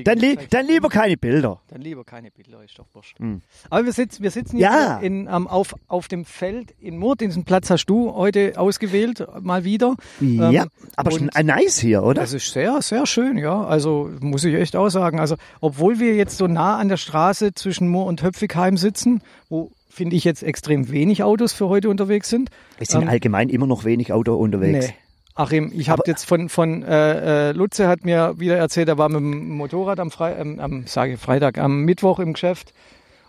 Dann, 0.04 0.18
li 0.18 0.38
dann 0.50 0.66
lieber 0.66 0.88
keine 0.88 1.16
Bilder. 1.16 1.60
Dann 1.68 1.80
lieber 1.80 2.04
keine 2.04 2.30
Bilder, 2.30 2.62
ist 2.64 2.78
doch 2.78 2.86
wurscht. 2.92 3.18
Hm. 3.18 3.42
Aber 3.68 3.84
wir 3.84 3.92
sitzen, 3.92 4.22
wir 4.22 4.30
sitzen 4.30 4.58
Ja. 4.58 4.98
hier 5.00 5.06
in, 5.06 5.28
ähm, 5.32 5.46
auf, 5.48 5.74
auf 5.88 6.08
dem 6.08 6.24
Feld 6.24 6.74
in 6.80 6.98
Moor. 6.98 7.16
Diesen 7.16 7.44
Platz 7.44 7.70
hast 7.70 7.86
du 7.86 8.14
heute 8.14 8.54
ausgewählt, 8.56 9.26
mal 9.40 9.64
wieder. 9.64 9.96
ja, 10.20 10.62
Ähm, 10.64 10.68
aber 10.96 11.10
schon 11.10 11.30
ein 11.30 11.46
nice 11.46 11.78
hier, 11.78 12.02
oder? 12.02 12.20
Das 12.20 12.32
ist 12.32 12.52
sehr, 12.52 12.80
sehr 12.82 13.06
schön, 13.06 13.38
ja. 13.38 13.64
Also 13.64 14.10
muss 14.20 14.44
ich 14.44 14.54
echt 14.54 14.76
auch 14.76 14.88
sagen. 14.88 15.18
Also 15.20 15.36
obwohl 15.60 15.98
wir 15.98 16.14
jetzt 16.14 16.36
so 16.38 16.46
nah 16.46 16.76
an 16.78 16.88
der 16.88 16.96
Straße 16.96 17.54
zwischen 17.54 17.88
Moor 17.88 18.06
und 18.06 18.22
Höpfigheim 18.22 18.76
sitzen, 18.76 19.22
wo 19.48 19.70
finde 19.88 20.14
ich 20.16 20.24
jetzt 20.24 20.42
extrem 20.42 20.90
wenig 20.90 21.22
Autos 21.24 21.52
für 21.52 21.68
heute 21.68 21.88
unterwegs 21.90 22.28
sind. 22.28 22.50
es 22.78 22.88
sind 22.90 23.02
ähm, 23.02 23.08
allgemein 23.08 23.48
immer 23.48 23.66
noch 23.66 23.84
wenig 23.84 24.12
Auto 24.12 24.34
unterwegs. 24.36 24.86
Nee. 24.88 24.94
Achim, 25.40 25.72
ich 25.74 25.88
habe 25.88 26.02
jetzt 26.06 26.24
von, 26.24 26.48
von 26.50 26.82
äh, 26.82 27.48
äh, 27.48 27.52
Lutze 27.52 27.88
hat 27.88 28.04
mir 28.04 28.34
wieder 28.38 28.58
erzählt, 28.58 28.88
er 28.88 28.98
war 28.98 29.08
mit 29.08 29.20
dem 29.20 29.48
Motorrad 29.56 29.98
am, 29.98 30.10
Fre 30.10 30.34
ähm, 30.38 30.60
am 30.60 30.86
sage 30.86 31.16
Freitag, 31.16 31.56
am 31.56 31.84
Mittwoch 31.84 32.18
im 32.18 32.34
Geschäft 32.34 32.74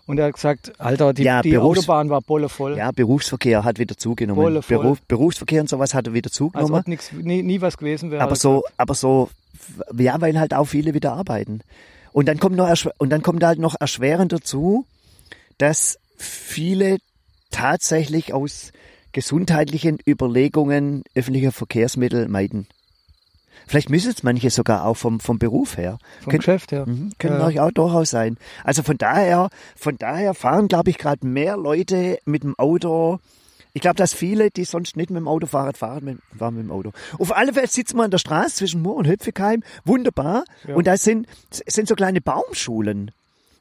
und 0.06 0.18
er 0.18 0.26
hat 0.26 0.34
gesagt, 0.34 0.78
Alter, 0.78 1.14
die, 1.14 1.22
Ja, 1.22 1.40
die 1.40 1.52
Berufs- 1.52 1.78
Autobahn 1.80 2.10
war 2.10 2.20
bolle 2.20 2.50
voll. 2.50 2.76
Ja, 2.76 2.90
Berufsverkehr 2.92 3.64
hat 3.64 3.78
wieder 3.78 3.96
zugenommen. 3.96 4.42
Volle, 4.42 4.60
voll. 4.62 4.78
Beruf, 4.78 5.00
Berufsverkehr 5.08 5.62
und 5.62 5.68
sowas 5.70 5.94
hat 5.94 6.06
er 6.06 6.12
wieder 6.12 6.28
als 6.28 6.34
zugenommen. 6.34 6.74
ob 6.74 6.86
nichts, 6.86 7.12
nie, 7.12 7.42
nie 7.42 7.62
was 7.62 7.78
gewesen 7.78 8.10
wäre. 8.10 8.22
Aber 8.22 8.36
so, 8.36 8.64
aber 8.76 8.94
so, 8.94 9.30
ja, 9.96 10.20
weil 10.20 10.38
halt 10.38 10.52
auch 10.52 10.66
viele 10.66 10.92
wieder 10.92 11.14
arbeiten. 11.14 11.60
Und 12.12 12.28
dann 12.28 12.38
kommt 12.38 12.56
noch, 12.56 12.68
und 12.98 13.08
dann 13.08 13.22
kommt 13.22 13.42
halt 13.42 13.58
noch 13.58 13.74
erschwerend 13.80 14.32
dazu, 14.32 14.84
dass 15.56 15.98
viele 16.18 16.98
tatsächlich 17.50 18.34
aus 18.34 18.72
gesundheitlichen 19.12 19.98
Überlegungen 20.06 21.04
öffentliche 21.14 21.52
Verkehrsmittel 21.52 22.28
meiden. 22.28 22.66
Vielleicht 23.66 23.90
müssen 23.90 24.10
es 24.10 24.22
manche 24.22 24.50
sogar 24.50 24.84
auch 24.84 24.96
vom, 24.96 25.20
vom 25.20 25.38
Beruf 25.38 25.76
her. 25.76 25.98
vom 26.20 26.30
Könnt- 26.32 26.40
Geschäft 26.44 26.72
her. 26.72 26.84
Mhm, 26.86 27.12
können 27.18 27.52
Ja. 27.52 27.64
auch 27.64 27.70
durchaus 27.70 28.10
sein. 28.10 28.36
Also 28.64 28.82
von 28.82 28.98
daher, 28.98 29.50
von 29.76 29.96
daher 29.96 30.34
fahren, 30.34 30.68
glaube 30.68 30.90
ich, 30.90 30.98
gerade 30.98 31.24
mehr 31.26 31.56
Leute 31.56 32.18
mit 32.24 32.42
dem 32.42 32.58
Auto. 32.58 33.20
Ich 33.72 33.80
glaube, 33.80 33.96
dass 33.96 34.12
viele, 34.12 34.50
die 34.50 34.64
sonst 34.64 34.96
nicht 34.96 35.10
mit 35.10 35.18
dem 35.18 35.28
Auto 35.28 35.46
fahren, 35.46 35.74
fahren 35.74 36.04
mit, 36.04 36.18
fahren 36.36 36.56
mit 36.56 36.64
dem 36.64 36.70
Auto. 36.72 36.92
Auf 37.18 37.34
alle 37.34 37.54
Fälle 37.54 37.68
sitzen 37.68 37.96
wir 37.96 38.02
an 38.04 38.10
der 38.10 38.18
Straße 38.18 38.56
zwischen 38.56 38.82
Moor 38.82 38.96
und 38.96 39.06
Höpfigheim. 39.06 39.62
Wunderbar. 39.84 40.44
Ja. 40.66 40.74
Und 40.74 40.86
da 40.86 40.96
sind, 40.96 41.26
sind 41.50 41.88
so 41.88 41.94
kleine 41.94 42.20
Baumschulen. 42.20 43.12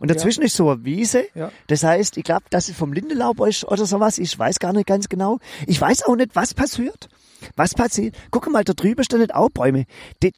Und 0.02 0.10
dazwischen 0.10 0.42
ist 0.44 0.56
so 0.56 0.70
eine 0.70 0.84
Wiese. 0.84 1.26
Ja. 1.36 1.52
Das 1.68 1.84
heißt, 1.84 2.18
ich 2.18 2.24
glaube, 2.24 2.44
dass 2.50 2.68
es 2.70 2.76
vom 2.76 2.92
Lindenlaub 2.92 3.40
ist 3.48 3.64
oder 3.66 3.86
sowas. 3.86 4.18
Ich 4.18 4.38
weiß 4.38 4.60
gar 4.60 4.74
nicht 4.74 4.88
ganz 4.88 5.08
genau. 5.10 5.40
Ich 5.68 5.80
weiß 5.80 6.04
auch 6.06 6.16
nicht, 6.16 6.36
was 6.36 6.54
passiert. 6.54 7.08
Was 7.56 7.74
passiert? 7.76 8.16
Guck 8.32 8.50
mal, 8.52 8.64
da 8.64 8.74
drüben 8.74 9.04
stehen 9.04 9.20
nicht 9.20 9.34
auch 9.34 9.50
Bäume. 9.50 9.86
Die, 10.22 10.34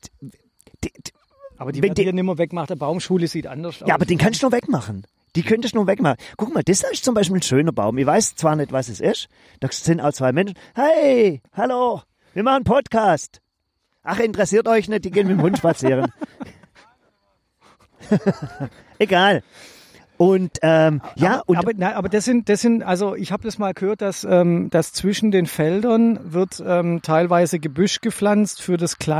die, 0.83 0.91
Aber 1.57 1.71
die 1.71 1.77
wenn 1.81 1.89
werden 1.89 1.95
die- 1.95 2.03
hier 2.03 2.13
nicht 2.13 2.23
mehr 2.23 2.37
wegmacht. 2.37 2.69
Der 2.69 2.75
Baumschule 2.75 3.27
sieht 3.27 3.47
anders 3.47 3.81
aus. 3.81 3.87
ja, 3.87 3.95
aber 3.95 4.05
den 4.05 4.17
kannst 4.17 4.41
du 4.41 4.47
noch 4.47 4.53
wegmachen. 4.53 5.05
Die 5.35 5.41
könntest 5.43 5.73
du 5.73 5.79
noch 5.79 5.87
wegmachen. 5.87 6.17
Guck 6.37 6.53
mal, 6.53 6.61
das 6.63 6.83
ist 6.83 7.03
zum 7.03 7.15
Beispiel 7.15 7.37
ein 7.37 7.41
schöner 7.41 7.71
Baum. 7.71 7.97
Ich 7.97 8.05
weiß 8.05 8.35
zwar 8.35 8.55
nicht, 8.55 8.71
was 8.71 8.87
es 8.89 8.99
ist. 8.99 9.27
Da 9.61 9.69
sind 9.71 9.99
auch 9.99 10.13
zwei 10.13 10.31
Menschen. 10.31 10.55
Hey, 10.75 11.41
hallo, 11.53 12.01
wir 12.33 12.43
machen 12.43 12.57
einen 12.57 12.65
Podcast. 12.65 13.41
Ach, 14.03 14.19
interessiert 14.19 14.67
euch 14.67 14.89
nicht, 14.89 15.05
die 15.05 15.11
gehen 15.11 15.27
mit 15.27 15.37
dem 15.37 15.41
Hund 15.41 15.57
spazieren. 15.57 16.11
Egal. 19.03 19.43
Und 20.17 20.59
ähm, 20.61 21.01
ja, 21.15 21.33
aber, 21.41 21.49
und 21.49 21.57
aber, 21.57 21.71
nein, 21.75 21.93
aber 21.95 22.07
das 22.07 22.23
sind, 22.25 22.47
das 22.47 22.61
sind, 22.61 22.83
also 22.83 23.15
ich 23.15 23.31
habe 23.31 23.43
das 23.43 23.57
mal 23.57 23.73
gehört, 23.73 24.01
dass, 24.01 24.23
ähm, 24.23 24.69
dass 24.69 24.93
zwischen 24.93 25.31
den 25.31 25.47
Feldern 25.47 26.19
wird 26.23 26.63
ähm, 26.65 27.01
teilweise 27.01 27.59
Gebüsch 27.59 27.99
gepflanzt 27.99 28.61
für 28.61 28.77
das 28.77 28.97
Tier. 28.99 29.17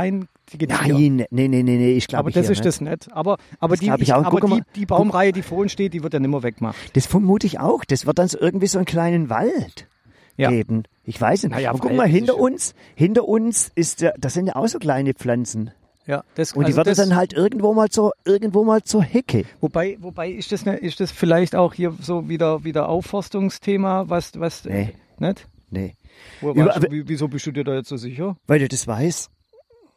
nein, 0.68 1.26
nee, 1.30 1.48
nee, 1.48 1.48
nee, 1.48 1.62
nee, 1.62 1.92
ich 1.92 2.06
glaube 2.06 2.20
aber 2.20 2.30
das 2.30 2.44
ist 2.44 2.50
nicht. 2.50 2.64
das 2.64 2.80
nicht. 2.80 3.12
Aber, 3.12 3.38
aber, 3.58 3.74
Das 3.74 3.80
die, 3.80 3.90
ich 3.90 4.00
ich, 4.02 4.14
aber 4.14 4.40
die, 4.40 4.62
die 4.76 4.86
Baumreihe, 4.86 5.32
die 5.32 5.42
vor 5.42 5.58
uns 5.58 5.72
steht, 5.72 5.94
die 5.94 6.02
wird 6.02 6.14
ja 6.14 6.20
nicht 6.20 6.30
mehr 6.30 6.42
weggemacht. 6.42 6.76
Das 6.96 7.06
vermute 7.06 7.46
ich 7.46 7.58
auch. 7.58 7.84
Das 7.84 8.06
wird 8.06 8.18
dann 8.18 8.28
so 8.28 8.38
irgendwie 8.38 8.68
so 8.68 8.78
einen 8.78 8.86
kleinen 8.86 9.28
Wald 9.30 9.88
Ja. 10.36 10.48
geben. 10.50 10.84
Ich 11.04 11.20
weiß 11.20 11.42
nicht. 11.42 11.52
Naja, 11.52 11.72
Und 11.72 11.80
guck 11.80 11.92
mal, 11.94 12.06
hinter 12.06 12.36
uns, 12.38 12.74
hinter 12.94 13.24
uns 13.26 13.70
ist, 13.74 14.00
ja- 14.00 14.12
das 14.18 14.32
sind 14.34 14.46
ja 14.46 14.56
auch 14.56 14.68
so 14.68 14.78
kleine 14.78 15.12
Pflanzen. 15.12 15.70
Ja, 16.06 16.22
das, 16.34 16.52
Und 16.52 16.64
die 16.64 16.66
also 16.66 16.76
wird 16.78 16.86
das, 16.88 16.98
dann 16.98 17.16
halt 17.16 17.32
irgendwo 17.32 17.72
mal 17.72 17.88
zur, 17.88 18.12
irgendwo 18.26 18.62
mal 18.64 18.82
zur 18.82 19.02
Hecke. 19.02 19.44
wobei, 19.60 19.96
wobei 20.00 20.30
ist 20.30 20.52
das, 20.52 20.64
ne, 20.66 20.76
ist 20.76 21.00
das 21.00 21.10
vielleicht 21.10 21.56
auch 21.56 21.72
hier 21.72 21.94
so 22.00 22.28
wieder, 22.28 22.62
wieder 22.64 22.88
Aufforstungsthema, 22.88 24.08
was, 24.08 24.32
was, 24.38 24.64
Nee. 24.64 24.90
nicht? 25.18 25.48
Nee. 25.70 25.94
Über- 26.42 26.76
wie- 26.90 27.08
wieso 27.08 27.26
bist 27.28 27.46
du 27.46 27.52
dir 27.52 27.64
da 27.64 27.74
jetzt 27.74 27.88
so 27.88 27.96
sicher? 27.96 28.36
Weil 28.46 28.58
du 28.60 28.68
das 28.68 28.86
weißt. 28.86 29.30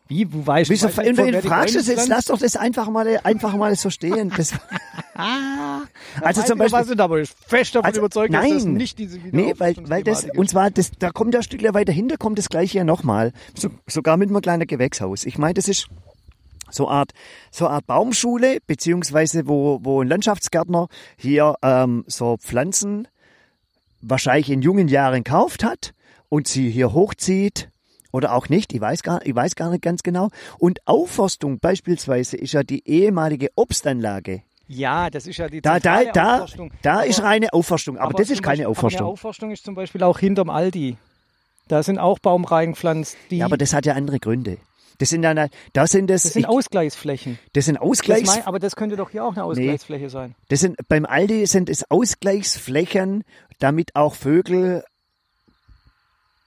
Wie, 0.07 0.25
du 0.25 0.45
weißt, 0.45 0.69
Wieso 0.69 0.87
und 0.87 1.17
wer 1.17 1.41
die 1.41 1.47
fragst 1.47 1.75
du 1.75 1.79
es 1.79 1.87
jetzt? 1.87 2.07
Lass 2.07 2.25
doch 2.25 2.37
das 2.37 2.55
einfach 2.55 2.89
mal, 2.89 3.19
einfach 3.23 3.55
mal 3.55 3.75
so 3.75 3.89
stehen. 3.89 4.31
Das, 4.35 4.53
also 6.21 6.43
zum 6.43 6.59
Beispiel, 6.59 6.85
sind 6.85 7.01
aber 7.01 7.23
fest 7.25 7.75
davon 7.75 7.85
Also, 7.85 7.99
überzeugt, 7.99 8.33
dass 8.33 8.47
das 8.47 8.63
nein. 8.63 8.73
nicht 8.73 8.99
diese 8.99 9.19
Nee, 9.31 9.53
weil, 9.57 9.75
weil 9.89 10.03
das, 10.03 10.25
und 10.35 10.49
zwar, 10.49 10.71
das, 10.71 10.91
da 10.97 11.09
kommt 11.09 11.33
ja 11.33 11.41
ein 11.41 11.43
Stückchen 11.43 11.73
weiter 11.73 11.91
hinter, 11.91 12.17
kommt 12.17 12.37
das 12.37 12.49
gleiche 12.49 12.77
ja 12.79 12.83
nochmal. 12.83 13.33
So, 13.55 13.69
sogar 13.87 14.17
mit 14.17 14.29
einem 14.29 14.41
kleinen 14.41 14.67
Gewächshaus. 14.67 15.25
Ich 15.25 15.37
meine, 15.37 15.55
das 15.55 15.67
ist 15.67 15.87
so 16.69 16.87
Art, 16.87 17.11
so 17.51 17.67
Art 17.67 17.87
Baumschule, 17.87 18.59
beziehungsweise 18.65 19.47
wo, 19.47 19.79
wo 19.83 20.01
ein 20.01 20.07
Landschaftsgärtner 20.07 20.87
hier 21.17 21.55
ähm, 21.61 22.03
so 22.07 22.37
Pflanzen 22.37 23.07
wahrscheinlich 24.01 24.49
in 24.49 24.61
jungen 24.61 24.87
Jahren 24.87 25.23
kauft 25.23 25.63
hat 25.63 25.93
und 26.29 26.47
sie 26.47 26.69
hier 26.69 26.93
hochzieht 26.93 27.69
oder 28.11 28.33
auch 28.33 28.49
nicht, 28.49 28.73
ich 28.73 28.81
weiß 28.81 29.03
gar, 29.03 29.25
ich 29.25 29.35
weiß 29.35 29.55
gar 29.55 29.69
nicht 29.69 29.81
ganz 29.81 30.03
genau. 30.03 30.29
Und 30.59 30.79
Aufforstung 30.85 31.59
beispielsweise 31.59 32.37
ist 32.37 32.53
ja 32.53 32.63
die 32.63 32.87
ehemalige 32.87 33.49
Obstanlage. 33.55 34.41
Ja, 34.69 35.09
das 35.09 35.27
ist 35.27 35.37
ja 35.37 35.47
die 35.47 35.61
Da, 35.61 35.79
da, 35.79 36.03
da, 36.05 36.33
Aufforstung. 36.35 36.71
da 36.81 36.93
Aber- 36.95 37.05
ist 37.05 37.21
reine 37.23 37.53
Aufforstung, 37.53 37.97
aber, 37.97 38.13
das 38.13 38.27
zum 38.27 38.33
ist 38.35 38.43
keine 38.43 38.57
Beispiel- 38.57 38.65
Aufforstung. 38.67 38.99
Aber 38.99 39.05
eine 39.07 39.13
Aufforstung 39.13 39.51
ist 39.51 39.63
zum 39.63 39.75
Beispiel 39.75 40.03
auch 40.03 40.19
hinterm 40.19 40.49
Aldi. 40.49 40.97
Da 41.69 41.83
sind 41.83 41.99
auch 41.99 42.19
Baumreihen 42.19 42.71
gepflanzt. 42.73 43.17
Die, 43.31 43.37
Ja, 43.37 43.45
aber 43.45 43.57
das 43.57 43.73
hat 43.73 43.85
ja 43.85 43.93
andere 43.93 44.19
Gründe. 44.19 44.57
Das 44.99 45.09
sind 45.09 45.21
dann, 45.21 45.49
da 45.73 45.85
sind 45.87 46.09
das, 46.09 46.23
das 46.23 46.33
sind 46.33 46.41
ich, 46.43 46.47
Ausgleichsflächen. 46.49 47.37
das 47.53 47.65
sind 47.65 47.75
Das 47.75 47.83
Ausgleichs, 47.83 48.27
mein, 48.35 48.45
aber 48.47 48.57
das 48.59 48.75
könnte 48.75 48.95
doch 48.95 49.09
hier 49.11 49.23
auch 49.25 49.33
eine 49.33 49.43
Ausgleichsfläche 49.43 50.09
sein. 50.09 50.33
das 50.49 50.61
sind, 50.61 50.75
beim 50.87 51.05
Aldi 51.05 51.45
sind 51.45 51.69
es 51.69 51.89
Ausgleichsflächen, 51.91 53.23
damit 53.59 53.95
auch 53.95 54.15
Vögel 54.15 54.83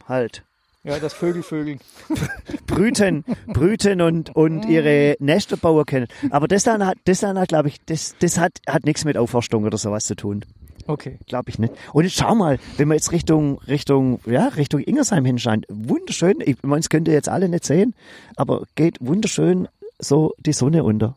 halt 0.08 0.42
Ja, 0.82 0.98
das 0.98 1.12
Vögelvögeln. 1.12 1.78
brüten, 2.66 3.24
brüten 3.46 4.00
und, 4.00 4.34
und 4.34 4.64
ihre 4.64 5.16
Nester 5.20 5.58
bauen 5.58 5.84
können. 5.84 6.06
Aber 6.30 6.48
das 6.48 6.64
dann 6.64 6.86
hat, 6.86 6.96
das 7.04 7.20
dann 7.20 7.38
hat, 7.38 7.48
glaube 7.48 7.68
ich, 7.68 7.80
das, 7.84 8.14
das 8.18 8.38
hat, 8.38 8.60
hat 8.66 8.84
nichts 8.84 9.04
mit 9.04 9.18
Aufforstung 9.18 9.64
oder 9.64 9.76
sowas 9.76 10.06
zu 10.06 10.16
tun. 10.16 10.44
Okay. 10.86 11.18
Glaube 11.26 11.50
ich 11.50 11.58
nicht. 11.58 11.74
Und 11.92 12.04
jetzt 12.04 12.16
schau 12.16 12.34
mal, 12.34 12.58
wenn 12.78 12.88
wir 12.88 12.94
jetzt 12.94 13.12
Richtung, 13.12 13.58
Richtung, 13.68 14.20
ja, 14.24 14.48
Richtung 14.48 14.80
Ingersheim 14.80 15.24
hinschauen, 15.26 15.66
wunderschön, 15.68 16.36
ich 16.40 16.56
meine, 16.62 16.80
es 16.80 16.88
könnt 16.88 17.08
ihr 17.08 17.14
jetzt 17.14 17.28
alle 17.28 17.50
nicht 17.50 17.64
sehen, 17.64 17.94
aber 18.36 18.64
geht 18.74 18.96
wunderschön 19.00 19.68
so 19.98 20.32
die 20.38 20.54
Sonne 20.54 20.82
unter. 20.82 21.14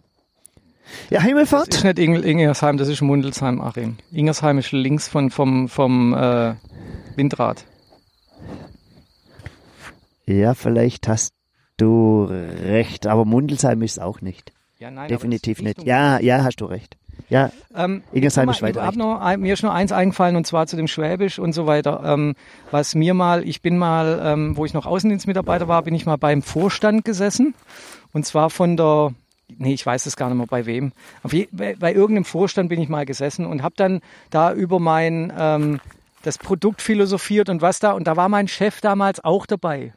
Ja, 1.09 1.19
Das 1.19 1.23
Himmelfahrt. 1.23 1.73
ist 1.73 1.83
nicht 1.85 1.99
Ingel, 1.99 2.25
Ingersheim, 2.25 2.77
das 2.77 2.89
ist 2.89 3.01
Mundelsheim, 3.01 3.61
Achim. 3.61 3.95
Ingersheim 4.11 4.57
ist 4.57 4.73
links 4.73 5.07
von, 5.07 5.31
vom, 5.31 5.69
vom 5.69 6.13
äh, 6.13 6.55
Windrad. 7.15 7.63
Ja, 10.25 10.53
vielleicht 10.53 11.07
hast 11.07 11.33
du 11.77 12.25
recht, 12.25 13.07
aber 13.07 13.25
Mundelsheim 13.25 13.81
ist 13.81 13.93
es 13.93 13.99
auch 13.99 14.21
nicht. 14.21 14.53
Ja, 14.79 14.91
nein, 14.91 15.07
Definitiv 15.07 15.61
nicht. 15.61 15.83
Ja, 15.83 16.19
ja, 16.19 16.43
hast 16.43 16.57
du 16.57 16.65
recht. 16.65 16.97
Ja, 17.29 17.51
Ähm, 17.75 18.03
Ingersheim 18.11 18.47
guck 18.47 18.55
ist 18.55 18.61
weiter 18.61 18.91
noch, 18.95 19.37
mir 19.37 19.53
ist 19.53 19.63
nur 19.63 19.73
eins 19.73 19.91
eingefallen 19.91 20.35
und 20.35 20.45
zwar 20.45 20.67
zu 20.67 20.75
dem 20.75 20.87
Schwäbisch 20.87 21.39
und 21.39 21.53
so 21.53 21.65
weiter. 21.67 22.01
Ähm, 22.05 22.35
was 22.71 22.95
mir 22.95 23.13
mal, 23.13 23.47
ich 23.47 23.61
bin 23.61 23.77
mal, 23.77 24.21
ähm, 24.23 24.57
wo 24.57 24.65
ich 24.65 24.73
noch 24.73 24.85
Außendienstmitarbeiter 24.85 25.67
war, 25.67 25.83
bin 25.83 25.95
ich 25.95 26.05
mal 26.05 26.17
beim 26.17 26.41
Vorstand 26.41 27.05
gesessen 27.05 27.53
und 28.13 28.25
zwar 28.25 28.49
von 28.49 28.77
der, 28.77 29.13
nee, 29.57 29.73
ich 29.73 29.85
weiß 29.85 30.05
es 30.05 30.15
gar 30.15 30.29
nicht 30.29 30.37
mehr 30.37 30.47
bei 30.47 30.65
wem. 30.65 30.91
Je, 31.31 31.47
bei, 31.51 31.75
bei 31.75 31.93
irgendeinem 31.93 32.25
Vorstand 32.25 32.69
bin 32.69 32.81
ich 32.81 32.89
mal 32.89 33.05
gesessen 33.05 33.45
und 33.45 33.63
habe 33.63 33.75
dann 33.77 34.01
da 34.29 34.53
über 34.53 34.79
mein 34.79 35.31
ähm, 35.37 35.79
das 36.23 36.37
Produkt 36.37 36.81
philosophiert 36.81 37.49
und 37.49 37.61
was 37.61 37.79
da 37.79 37.91
und 37.93 38.05
da 38.05 38.17
war 38.17 38.29
mein 38.29 38.47
Chef 38.47 38.81
damals 38.81 39.23
auch 39.23 39.45
dabei. 39.45 39.93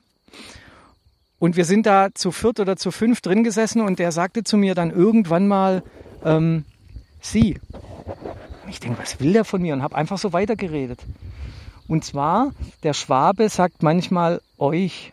Und 1.38 1.56
wir 1.56 1.64
sind 1.64 1.86
da 1.86 2.08
zu 2.14 2.32
viert 2.32 2.60
oder 2.60 2.76
zu 2.76 2.90
fünf 2.90 3.20
drin 3.20 3.44
gesessen 3.44 3.82
und 3.82 3.98
der 3.98 4.10
sagte 4.12 4.42
zu 4.42 4.56
mir 4.56 4.74
dann 4.74 4.90
irgendwann 4.90 5.48
mal, 5.48 5.82
ähm, 6.24 6.64
Sie. 7.20 7.58
Ich 8.68 8.80
denke, 8.80 9.02
was 9.02 9.20
will 9.20 9.32
der 9.32 9.44
von 9.44 9.60
mir? 9.60 9.74
Und 9.74 9.82
habe 9.82 9.96
einfach 9.96 10.18
so 10.18 10.32
weitergeredet. 10.32 11.00
Und 11.88 12.04
zwar, 12.04 12.52
der 12.82 12.94
Schwabe 12.94 13.48
sagt 13.48 13.82
manchmal 13.82 14.40
euch. 14.58 15.12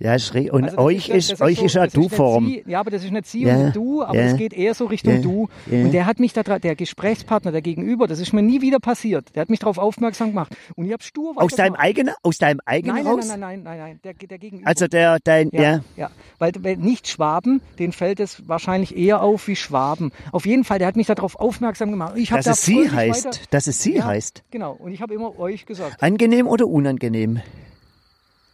Ja, 0.00 0.14
ist 0.14 0.32
und 0.34 0.64
Also 0.64 0.78
euch 0.78 1.08
ist, 1.08 1.32
das 1.32 1.40
euch 1.40 1.58
so- 1.58 1.64
ist 1.64 1.74
ja 1.74 1.86
Du-Form. 1.88 2.54
Ja, 2.66 2.78
aber 2.80 2.90
das 2.90 3.02
ist 3.04 3.10
nicht 3.10 3.26
Sie 3.26 3.42
Ja, 3.42 3.56
und 3.56 3.74
Du, 3.74 4.02
aber 4.04 4.14
ja, 4.16 4.26
es 4.26 4.36
geht 4.36 4.52
eher 4.52 4.72
so 4.74 4.84
Richtung 4.86 5.14
ja, 5.14 5.20
Du. 5.20 5.48
Und 5.66 5.90
der 5.92 6.06
hat 6.06 6.20
mich 6.20 6.32
da, 6.32 6.42
der 6.44 6.76
Gesprächspartner, 6.76 7.50
der 7.50 7.62
Gegenüber, 7.62 8.06
das 8.06 8.20
ist 8.20 8.32
mir 8.32 8.42
nie 8.42 8.60
wieder 8.60 8.78
passiert. 8.78 9.34
Der 9.34 9.40
hat 9.42 9.50
mich 9.50 9.58
darauf 9.58 9.76
aufmerksam 9.76 10.28
gemacht. 10.28 10.54
Und 10.76 10.84
ich 10.86 10.92
habe 10.92 11.02
stur 11.02 11.32
Aus 11.36 11.56
deinem 11.56 11.74
eigenen, 11.74 12.14
aus 12.22 12.38
deinem 12.38 12.60
eigenen 12.64 12.94
Nein, 12.94 13.04
nein, 13.04 13.12
Haus? 13.12 13.26
nein, 13.28 13.40
nein, 13.40 13.62
nein, 13.64 13.78
nein, 13.78 14.00
der, 14.04 14.14
der 14.14 14.38
Gegenüber. 14.38 14.68
Also 14.68 14.86
der, 14.86 15.18
dein, 15.24 15.50
ja. 15.52 15.80
Ja. 15.96 16.10
Weil, 16.38 16.52
weil 16.60 16.76
nicht 16.76 17.08
Schwaben, 17.08 17.60
denen 17.80 17.92
fällt 17.92 18.20
es 18.20 18.48
wahrscheinlich 18.48 18.96
eher 18.96 19.20
auf 19.22 19.48
wie 19.48 19.56
Schwaben. 19.56 20.12
Auf 20.30 20.46
jeden 20.46 20.62
Fall, 20.62 20.78
der 20.78 20.86
hat 20.86 20.96
mich 20.96 21.08
darauf 21.08 21.34
aufmerksam 21.40 21.90
gemacht. 21.90 22.12
Ich 22.16 22.30
dass 22.30 22.44
da 22.44 22.52
es 22.52 22.62
sie 22.62 22.88
heißt, 22.88 23.24
Weiter, 23.26 23.38
dass 23.50 23.66
es 23.66 23.82
sie 23.82 24.00
heißt. 24.00 24.44
genau, 24.52 24.74
und 24.78 24.92
ich 24.92 25.02
habe 25.02 25.12
immer 25.14 25.36
euch 25.40 25.66
gesagt. 25.66 26.00
Angenehm 26.02 26.46
oder 26.46 26.68
unangenehm? 26.68 27.40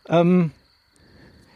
Ähm, 0.09 0.51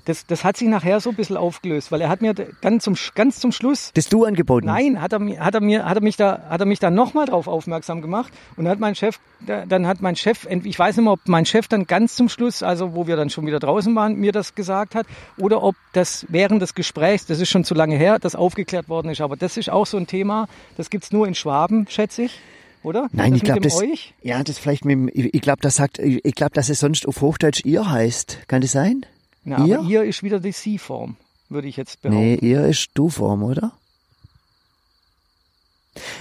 das, 0.09 0.27
das 0.27 0.43
hat 0.45 0.57
sich 0.57 0.67
nachher 0.69 1.01
so 1.01 1.11
ein 1.11 1.17
bisschen 1.17 1.37
aufgelöst, 1.37 1.93
weil 1.93 2.01
er 2.01 2.09
hat 2.09 2.23
mir 2.23 2.35
dann 2.35 2.81
zum, 2.81 2.95
ganz 3.15 3.39
zum 3.41 3.53
Schluss, 3.53 3.91
Das 3.95 4.09
du 4.09 4.25
angeboten? 4.25 4.67
nein, 4.67 5.01
hat 5.01 5.13
er, 5.13 5.19
mir- 5.19 5.39
hat 5.45 5.55
er, 5.55 5.61
mir, 5.61 5.85
hat 5.85 5.97
er 5.99 6.03
mich 6.03 6.17
da, 6.17 6.43
hat 6.49 6.61
er 6.61 6.67
mich 6.67 6.79
da 6.79 6.91
nochmal 6.91 7.27
drauf 7.27 7.47
aufmerksam 7.47 8.03
gemacht 8.03 8.33
und 8.57 8.65
dann 8.65 8.73
hat 8.73 8.81
mein 8.81 8.95
Chef, 8.95 9.19
da- 9.47 9.67
dann 9.67 9.87
hat 9.87 10.01
mein 10.01 10.17
Chef, 10.17 10.47
ich 10.51 10.79
weiß 10.79 10.97
nicht 10.97 11.05
mehr, 11.05 11.13
ob 11.13 11.21
mein 11.29 11.47
Chef 11.47 11.69
dann 11.69 11.87
ganz 11.87 12.17
zum 12.17 12.29
Schluss, 12.29 12.63
also 12.63 12.95
wo 12.95 13.07
wir 13.07 13.17
dann 13.17 13.31
schon 13.31 13.47
wieder 13.47 13.61
draußen 13.61 13.95
waren, 13.95 14.17
mir 14.17 14.33
das 14.33 14.55
gesagt 14.55 14.95
hat 14.95 15.07
oder 15.37 15.63
ob 15.63 15.77
das 15.93 16.27
während 16.29 16.63
des 16.63 16.75
Gesprächs, 16.75 17.27
das 17.27 17.41
ist 17.41 17.51
schon 17.51 17.65
zu 17.65 17.75
lange 17.75 17.97
her, 17.97 18.19
das 18.19 18.35
aufgeklärt 18.35 18.89
worden 18.89 19.11
ist, 19.11 19.21
aber 19.21 19.37
das 19.37 19.57
ist 19.57 19.71
auch 19.71 19.87
so 19.87 19.97
ein 19.97 20.07
Thema, 20.07 20.49
das 20.77 20.91
gibt's 20.91 21.13
nur 21.13 21.27
in 21.29 21.35
Schwaben, 21.35 21.87
schätze 21.89 22.23
ich, 22.23 22.41
oder? 22.83 23.09
Nein, 23.13 23.33
das 23.33 23.37
ich 23.39 23.45
glaube, 23.45 23.61
das, 23.61 23.77
euch? 23.77 24.15
ja, 24.23 24.43
das 24.43 24.59
vielleicht 24.59 24.85
mit 24.85 24.93
dem, 24.93 25.09
ich, 25.13 25.35
ich 25.35 25.41
glaube, 25.43 25.61
das 25.61 25.77
sagt, 25.77 25.99
ich, 25.99 26.25
ich 26.25 26.35
glaube, 26.35 26.53
dass 26.55 26.69
es 26.71 26.81
sonst 26.81 27.07
auf 27.07 27.21
Hochdeutsch 27.21 27.65
ihr 27.65 27.91
heißt. 27.91 28.39
Kann 28.49 28.61
das 28.63 28.73
sein? 28.73 29.05
Ja, 29.45 29.65
ihr? 29.65 29.79
aber 29.81 29.89
ihr 29.89 30.03
ist 30.05 30.23
wieder 30.23 30.41
die 30.41 30.53
Sie-Form, 30.53 31.17
würde 31.49 31.69
ich 31.69 31.77
jetzt 31.77 32.03
behaupten. 32.03 32.21
Nee, 32.21 32.35
ihr 32.37 32.65
ist 32.67 32.89
Du-Form, 32.95 33.43
oder? 33.43 33.73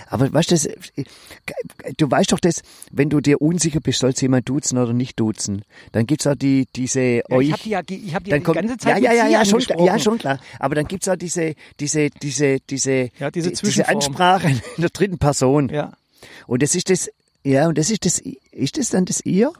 Aber 0.10 0.34
weißt 0.34 0.49
du, 0.51 0.56
das, 0.56 0.67
du 1.97 2.10
weißt 2.10 2.32
doch 2.32 2.39
das, 2.39 2.63
wenn 2.91 3.10
du 3.10 3.19
dir 3.21 3.41
unsicher 3.41 3.80
bist, 3.80 3.99
sollst 3.99 4.21
du 4.21 4.25
jemand 4.25 4.49
duzen 4.49 4.77
oder 4.80 4.91
nicht 4.93 5.19
duzen. 5.19 5.63
Dann 5.91 6.08
gibt's 6.08 6.25
auch 6.25 6.34
die, 6.36 6.67
diese 6.75 7.01
Ja, 7.01 7.23
euch. 7.30 7.47
ich 7.49 7.53
habe 7.53 7.62
die 7.63 7.69
ja, 7.69 7.82
ich 8.08 8.15
hab 8.15 8.23
die, 8.23 8.32
ja 8.32 8.38
die 8.38 8.43
kommt, 8.43 8.56
ganze 8.58 8.77
Zeit 8.77 9.01
ja, 9.03 9.12
ja, 9.13 9.25
ja, 9.25 9.27
ja, 9.30 9.45
schon, 9.45 9.60
klar, 9.60 9.80
ja, 9.80 9.99
schon 9.99 10.17
klar. 10.17 10.39
Aber 10.60 10.73
dann 10.73 10.88
gibt's 10.88 11.08
auch 11.08 11.15
diese, 11.15 11.53
diese, 11.80 12.10
diese, 12.10 12.60
diese, 12.62 13.10
Ja, 13.19 13.30
diese 13.30 13.51
die- 13.51 13.62
diese. 13.62 13.88
Ansprache 13.88 14.47
in 14.77 14.82
der 14.82 14.89
dritten 14.89 15.19
Person. 15.19 15.69
Ja. 15.69 15.93
Und 16.47 16.63
das 16.63 16.73
ist 16.73 16.89
das, 16.89 17.10
ja, 17.43 17.67
und 17.67 17.77
das 17.77 17.91
ist 17.91 18.03
das, 18.06 18.19
ist 18.19 18.77
das 18.80 18.89
dann 18.89 19.06
das 19.06 19.19
ihr? 19.25 19.51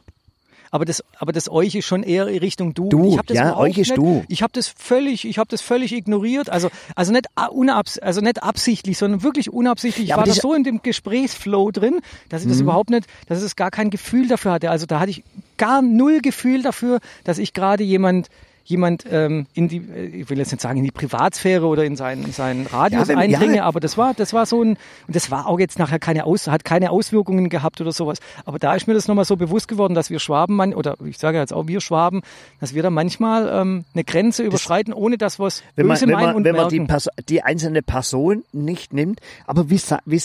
Aber 0.70 0.84
das, 0.84 1.02
aber 1.18 1.32
das 1.32 1.50
euch 1.50 1.74
ist 1.74 1.86
schon 1.86 2.02
eher 2.02 2.28
in 2.28 2.38
Richtung 2.38 2.74
du. 2.74 2.88
Du, 2.88 3.12
ich 3.12 3.18
hab 3.18 3.26
das 3.26 3.36
ja, 3.36 3.56
euch 3.56 3.78
ist 3.78 3.88
nicht, 3.88 3.98
du. 3.98 4.24
Ich 4.28 4.42
habe 4.42 4.52
das 4.52 4.68
völlig, 4.68 5.24
ich 5.24 5.38
habe 5.38 5.48
das 5.48 5.62
völlig 5.62 5.92
ignoriert. 5.92 6.50
Also, 6.50 6.70
also 6.94 7.12
nicht 7.12 7.26
unabs, 7.50 7.98
also 7.98 8.20
nicht 8.20 8.42
absichtlich, 8.42 8.98
sondern 8.98 9.22
wirklich 9.22 9.52
unabsichtlich. 9.52 10.10
Ich 10.10 10.16
war 10.16 10.24
da 10.24 10.32
so 10.32 10.54
in 10.54 10.64
dem 10.64 10.82
Gesprächsflow 10.82 11.70
drin, 11.70 12.00
dass 12.28 12.42
ich 12.42 12.48
das 12.48 12.60
überhaupt 12.60 12.90
nicht, 12.90 13.06
dass 13.26 13.42
es 13.42 13.56
gar 13.56 13.70
kein 13.70 13.90
Gefühl 13.90 14.28
dafür 14.28 14.52
hatte. 14.52 14.70
Also 14.70 14.86
da 14.86 15.00
hatte 15.00 15.10
ich 15.10 15.24
gar 15.56 15.82
null 15.82 16.20
Gefühl 16.20 16.62
dafür, 16.62 17.00
dass 17.24 17.38
ich 17.38 17.52
gerade 17.52 17.84
jemand 17.84 18.28
jemand 18.68 19.04
ähm, 19.10 19.46
in 19.54 19.68
die, 19.68 19.78
äh, 19.78 20.06
ich 20.06 20.30
will 20.30 20.38
jetzt 20.38 20.52
nicht 20.52 20.60
sagen 20.60 20.78
in 20.78 20.84
die 20.84 20.90
Privatsphäre 20.90 21.66
oder 21.66 21.84
in 21.84 21.96
seinen, 21.96 22.30
seinen 22.32 22.66
Radius 22.66 23.08
Ja, 23.08 23.08
wenn- 23.08 23.18
eindringe, 23.18 23.56
ja. 23.56 23.64
aber 23.64 23.80
das 23.80 23.96
war, 23.96 24.12
das 24.14 24.32
war 24.32 24.44
so 24.46 24.62
ein, 24.62 24.76
und 25.06 25.16
das 25.16 25.30
war 25.30 25.46
auch 25.46 25.58
jetzt 25.58 25.78
nachher 25.78 25.98
keine 25.98 26.24
Aus, 26.24 26.48
hat 26.48 26.64
keine 26.64 26.90
Auswirkungen 26.90 27.48
gehabt 27.48 27.80
oder 27.80 27.92
sowas. 27.92 28.18
Aber 28.44 28.58
da 28.58 28.74
ist 28.74 28.86
mir 28.86 28.94
das 28.94 29.08
nochmal 29.08 29.24
so 29.24 29.36
bewusst 29.36 29.68
geworden, 29.68 29.94
dass 29.94 30.10
wir 30.10 30.18
Schwaben, 30.18 30.54
man, 30.54 30.74
oder 30.74 30.96
ich 31.04 31.18
sage 31.18 31.38
jetzt 31.38 31.52
auch 31.52 31.66
wir 31.66 31.80
Schwaben, 31.80 32.20
dass 32.60 32.74
wir 32.74 32.82
da 32.82 32.90
manchmal 32.90 33.48
ähm, 33.48 33.84
eine 33.94 34.04
Grenze 34.04 34.42
überschreiten, 34.42 34.92
ohne 34.92 35.16
dass 35.16 35.38
es 35.38 35.62
wenn 35.76 35.86
man, 35.86 36.00
wenn 36.00 36.10
meinen 36.10 36.26
man, 36.26 36.36
und 36.36 36.44
wenn 36.44 36.56
man 36.56 36.68
die, 36.68 36.86
die 37.28 37.42
einzelne 37.42 37.82
Person 37.82 38.44
nicht 38.52 38.92
nimmt. 38.92 39.20
Aber 39.46 39.70
wie, 39.70 39.80
wie, 40.04 40.20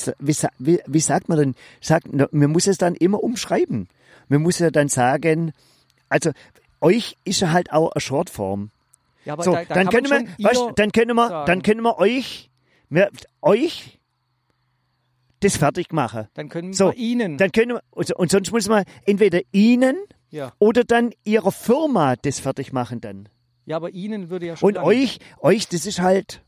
wie, 0.60 0.79
wie, 0.86 0.99
sagt 0.99 1.29
man 1.29 1.38
denn? 1.38 1.56
Sagt, 1.79 2.08
man 2.12 2.51
muss 2.51 2.67
es 2.67 2.77
dann 2.77 2.95
immer 2.95 3.23
umschreiben. 3.23 3.88
Man 4.27 4.41
muss 4.41 4.60
ja 4.60 4.69
dann 4.71 4.89
sagen, 4.89 5.53
also 6.10 6.32
euch 6.83 7.17
ist 7.23 7.39
ja 7.39 7.51
halt 7.51 7.71
auch 7.71 7.91
eine 7.91 8.01
Shortform. 8.01 8.69
Ja, 9.25 9.33
aber 9.33 9.43
So, 9.43 9.53
da, 9.53 9.63
da 9.65 9.73
dann 9.75 9.89
können 9.89 10.09
wir, 10.09 10.45
weißt, 10.45 10.61
dann 10.75 10.91
können 10.91 11.15
wir, 11.15 11.45
dann 11.45 11.61
können 11.63 11.81
wir 11.81 11.97
euch, 11.97 12.49
wir, 12.89 13.09
euch 13.41 13.99
das 15.39 15.57
fertig 15.57 15.91
machen. 15.91 16.27
Dann 16.33 16.49
können 16.49 16.73
So, 16.73 16.87
wir 16.91 16.97
ihnen. 16.97 17.37
Dann 17.37 17.51
können 17.51 17.71
wir, 17.75 17.81
und, 17.91 18.11
und 18.11 18.31
sonst 18.31 18.51
muss 18.51 18.67
man 18.67 18.83
entweder 19.05 19.41
ihnen 19.51 19.97
ja. 20.29 20.53
oder 20.59 20.83
dann 20.83 21.11
ihrer 21.23 21.51
Firma 21.51 22.15
das 22.15 22.39
fertig 22.39 22.73
machen 22.73 23.01
dann. 23.01 23.29
ja, 23.65 23.75
aber 23.77 23.91
ihnen 23.91 24.29
würde 24.29 24.47
ja 24.47 24.55
schon. 24.57 24.75
Und 24.75 24.77
euch, 24.77 25.19
euch, 25.39 25.67
das 25.67 25.85
ist 25.85 25.99
halt, 25.99 26.41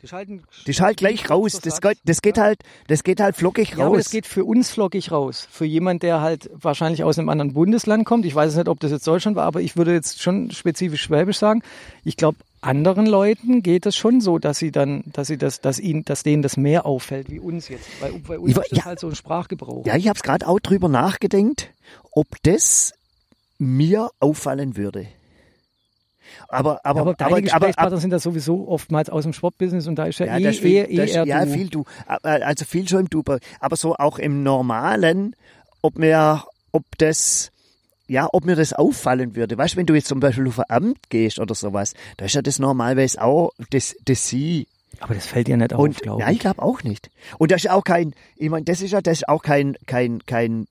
Die 0.00 0.06
schalten, 0.06 0.44
ist 0.64 0.80
halt 0.80 0.98
gleich 0.98 1.28
raus. 1.28 1.58
Das 1.60 1.80
geht, 1.80 1.98
das 2.04 2.22
geht 2.22 2.38
halt, 2.38 2.60
das 2.86 3.02
geht 3.02 3.20
halt 3.20 3.34
flockig 3.34 3.70
Ja, 3.70 3.86
aber 3.86 3.96
raus. 3.96 4.04
das 4.04 4.10
geht 4.10 4.26
für 4.26 4.44
uns 4.44 4.70
flockig 4.70 5.10
raus. 5.10 5.48
Für 5.50 5.64
jemand, 5.64 6.04
der 6.04 6.20
halt 6.20 6.48
wahrscheinlich 6.54 7.02
aus 7.02 7.18
einem 7.18 7.28
anderen 7.28 7.52
Bundesland 7.52 8.04
kommt. 8.04 8.24
Ich 8.24 8.34
weiß 8.34 8.54
nicht, 8.54 8.68
ob 8.68 8.78
das 8.78 8.92
jetzt 8.92 9.06
Deutschland 9.06 9.36
war, 9.36 9.44
aber 9.44 9.60
ich 9.60 9.76
würde 9.76 9.92
jetzt 9.92 10.22
schon 10.22 10.52
spezifisch 10.52 11.02
Schwäbisch 11.02 11.38
sagen. 11.38 11.62
Ich 12.04 12.16
glaube, 12.16 12.38
anderen 12.60 13.06
Leuten 13.06 13.62
geht 13.62 13.86
es 13.86 13.96
schon 13.96 14.20
so, 14.20 14.38
dass 14.38 14.58
sie 14.58 14.70
dann, 14.70 15.02
dass 15.06 15.26
sie 15.28 15.36
das, 15.36 15.60
dass 15.60 15.78
ihnen, 15.80 16.04
dass 16.04 16.22
denen 16.22 16.42
das 16.42 16.56
mehr 16.56 16.86
auffällt 16.86 17.28
wie 17.30 17.40
uns 17.40 17.68
jetzt. 17.68 17.84
Bei, 18.00 18.10
bei 18.10 18.38
uns 18.38 18.50
Ich 18.50 18.56
ist 18.56 18.70
das 18.70 18.78
ja. 18.78 18.84
halt 18.84 19.00
so 19.00 19.08
ein 19.08 19.16
Sprachgebrauch. 19.16 19.84
Ja, 19.86 19.96
ich 19.96 20.08
habe 20.08 20.16
es 20.16 20.22
gerade 20.22 20.46
auch 20.46 20.60
drüber 20.60 20.88
nachgedenkt, 20.88 21.70
ob 22.12 22.26
das 22.42 22.94
mir 23.58 24.10
auffallen 24.20 24.76
würde. 24.76 25.08
Aber, 26.48 26.80
aber, 26.84 27.00
aber 27.00 27.14
aber, 27.18 27.42
Gesprächspartner 27.42 27.98
sind 27.98 28.10
das 28.10 28.22
sowieso 28.22 28.68
oftmals 28.68 29.10
aus 29.10 29.24
dem 29.24 29.32
Sportbusiness 29.32 29.86
und 29.86 29.96
da 29.96 30.06
ist 30.06 30.18
ja, 30.18 30.26
Ja, 30.38 30.50
eh, 30.50 30.52
viel, 30.52 30.86
eher, 30.88 31.04
das, 31.06 31.10
eher 31.10 31.26
ja, 31.26 31.44
du. 31.44 31.50
viel 31.52 31.68
du. 31.68 31.84
Also 32.22 32.64
viel 32.64 32.88
schon 32.88 33.00
im 33.00 33.10
Du. 33.10 33.22
Aber 33.60 33.76
so 33.76 33.94
auch 33.96 34.18
im 34.18 34.42
Normalen, 34.42 35.34
ob 35.82 35.98
mir, 35.98 36.44
ob 36.72 36.84
das, 36.98 37.50
ja, 38.06 38.28
ob 38.32 38.44
mir 38.44 38.56
das 38.56 38.72
auffallen 38.72 39.36
würde. 39.36 39.58
Weißt 39.58 39.74
du, 39.74 39.78
wenn 39.78 39.86
du 39.86 39.94
jetzt 39.94 40.08
zum 40.08 40.20
Beispiel 40.20 40.46
auf 40.48 40.58
ein 40.58 40.64
Amt 40.68 41.10
gehst 41.10 41.38
oder 41.38 41.54
sowas, 41.54 41.94
da 42.16 42.24
ist 42.26 42.34
ja 42.34 42.42
das 42.42 42.58
normalerweise 42.58 43.22
auch 43.22 43.52
das, 43.70 43.94
das 44.04 44.28
Sie. 44.28 44.66
Aber 45.00 45.14
das 45.14 45.26
fällt 45.26 45.46
dir 45.48 45.56
nicht 45.56 45.72
auf, 45.74 45.96
glaube 45.96 46.22
ja, 46.22 46.28
ich 46.28 46.36
ich. 46.36 46.40
glaube 46.40 46.62
auch 46.62 46.82
nicht. 46.82 47.10
Und 47.38 47.50
das 47.52 47.64
ist 47.64 47.70
auch 47.70 47.84
kein, 47.84 48.14
ich 48.36 48.48
meine, 48.50 48.64
das 48.64 48.80
ist 48.80 48.90
ja, 48.90 49.00
das 49.00 49.18
ist 49.18 49.28
auch 49.28 49.42
kein, 49.42 49.76
kein, 49.86 50.24
kein 50.26 50.66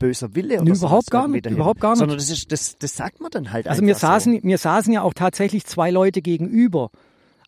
böser 0.00 0.34
Wille 0.34 0.60
oder 0.60 0.72
überhaupt 0.74 1.12
gar 1.12 1.28
nicht, 1.28 1.46
überhaupt 1.46 1.80
gar 1.80 1.90
nicht. 1.90 1.98
Sondern 2.00 2.18
das 2.18 2.28
ist, 2.30 2.50
das, 2.50 2.76
das 2.78 2.96
sagt 2.96 3.20
man 3.20 3.30
dann 3.30 3.52
halt 3.52 3.68
Also 3.68 3.82
mir 3.82 3.90
einfach 3.90 4.00
so. 4.00 4.06
saßen, 4.08 4.40
mir 4.42 4.58
saßen 4.58 4.92
ja 4.92 5.02
auch 5.02 5.14
tatsächlich 5.14 5.64
zwei 5.64 5.92
Leute 5.92 6.22
gegenüber. 6.22 6.90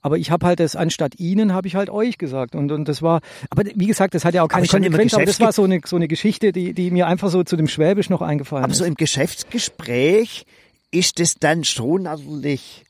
Aber 0.04 0.18
ich 0.18 0.30
habe 0.30 0.46
halt 0.46 0.60
das, 0.60 0.74
anstatt 0.76 1.18
ihnen, 1.20 1.52
habe 1.52 1.68
ich 1.68 1.76
halt 1.76 1.88
euch 1.88 2.18
gesagt. 2.18 2.54
Und, 2.54 2.70
und 2.72 2.88
das 2.88 3.02
war, 3.02 3.20
aber 3.50 3.64
wie 3.74 3.86
gesagt, 3.86 4.14
das 4.14 4.24
hat 4.24 4.34
ja 4.34 4.42
auch 4.42 4.48
keine 4.48 4.66
Aber 4.68 4.78
Konsequenz, 4.78 5.14
aber 5.14 5.24
das 5.24 5.40
war 5.40 5.52
so 5.52 5.62
eine, 5.64 5.80
so 5.84 5.96
eine 5.96 6.08
Geschichte, 6.08 6.52
die, 6.52 6.74
die 6.74 6.90
mir 6.90 7.06
einfach 7.06 7.30
so 7.30 7.42
zu 7.44 7.56
dem 7.56 7.68
Schwäbisch 7.68 8.10
noch 8.10 8.20
eingefallen 8.20 8.64
Aber 8.64 8.72
ist. 8.72 8.78
so 8.78 8.84
im 8.84 8.94
Geschäftsgespräch 8.96 10.44
ist 10.90 11.20
es 11.20 11.36
dann 11.36 11.64
schon 11.64 12.02
natürlich, 12.02 12.84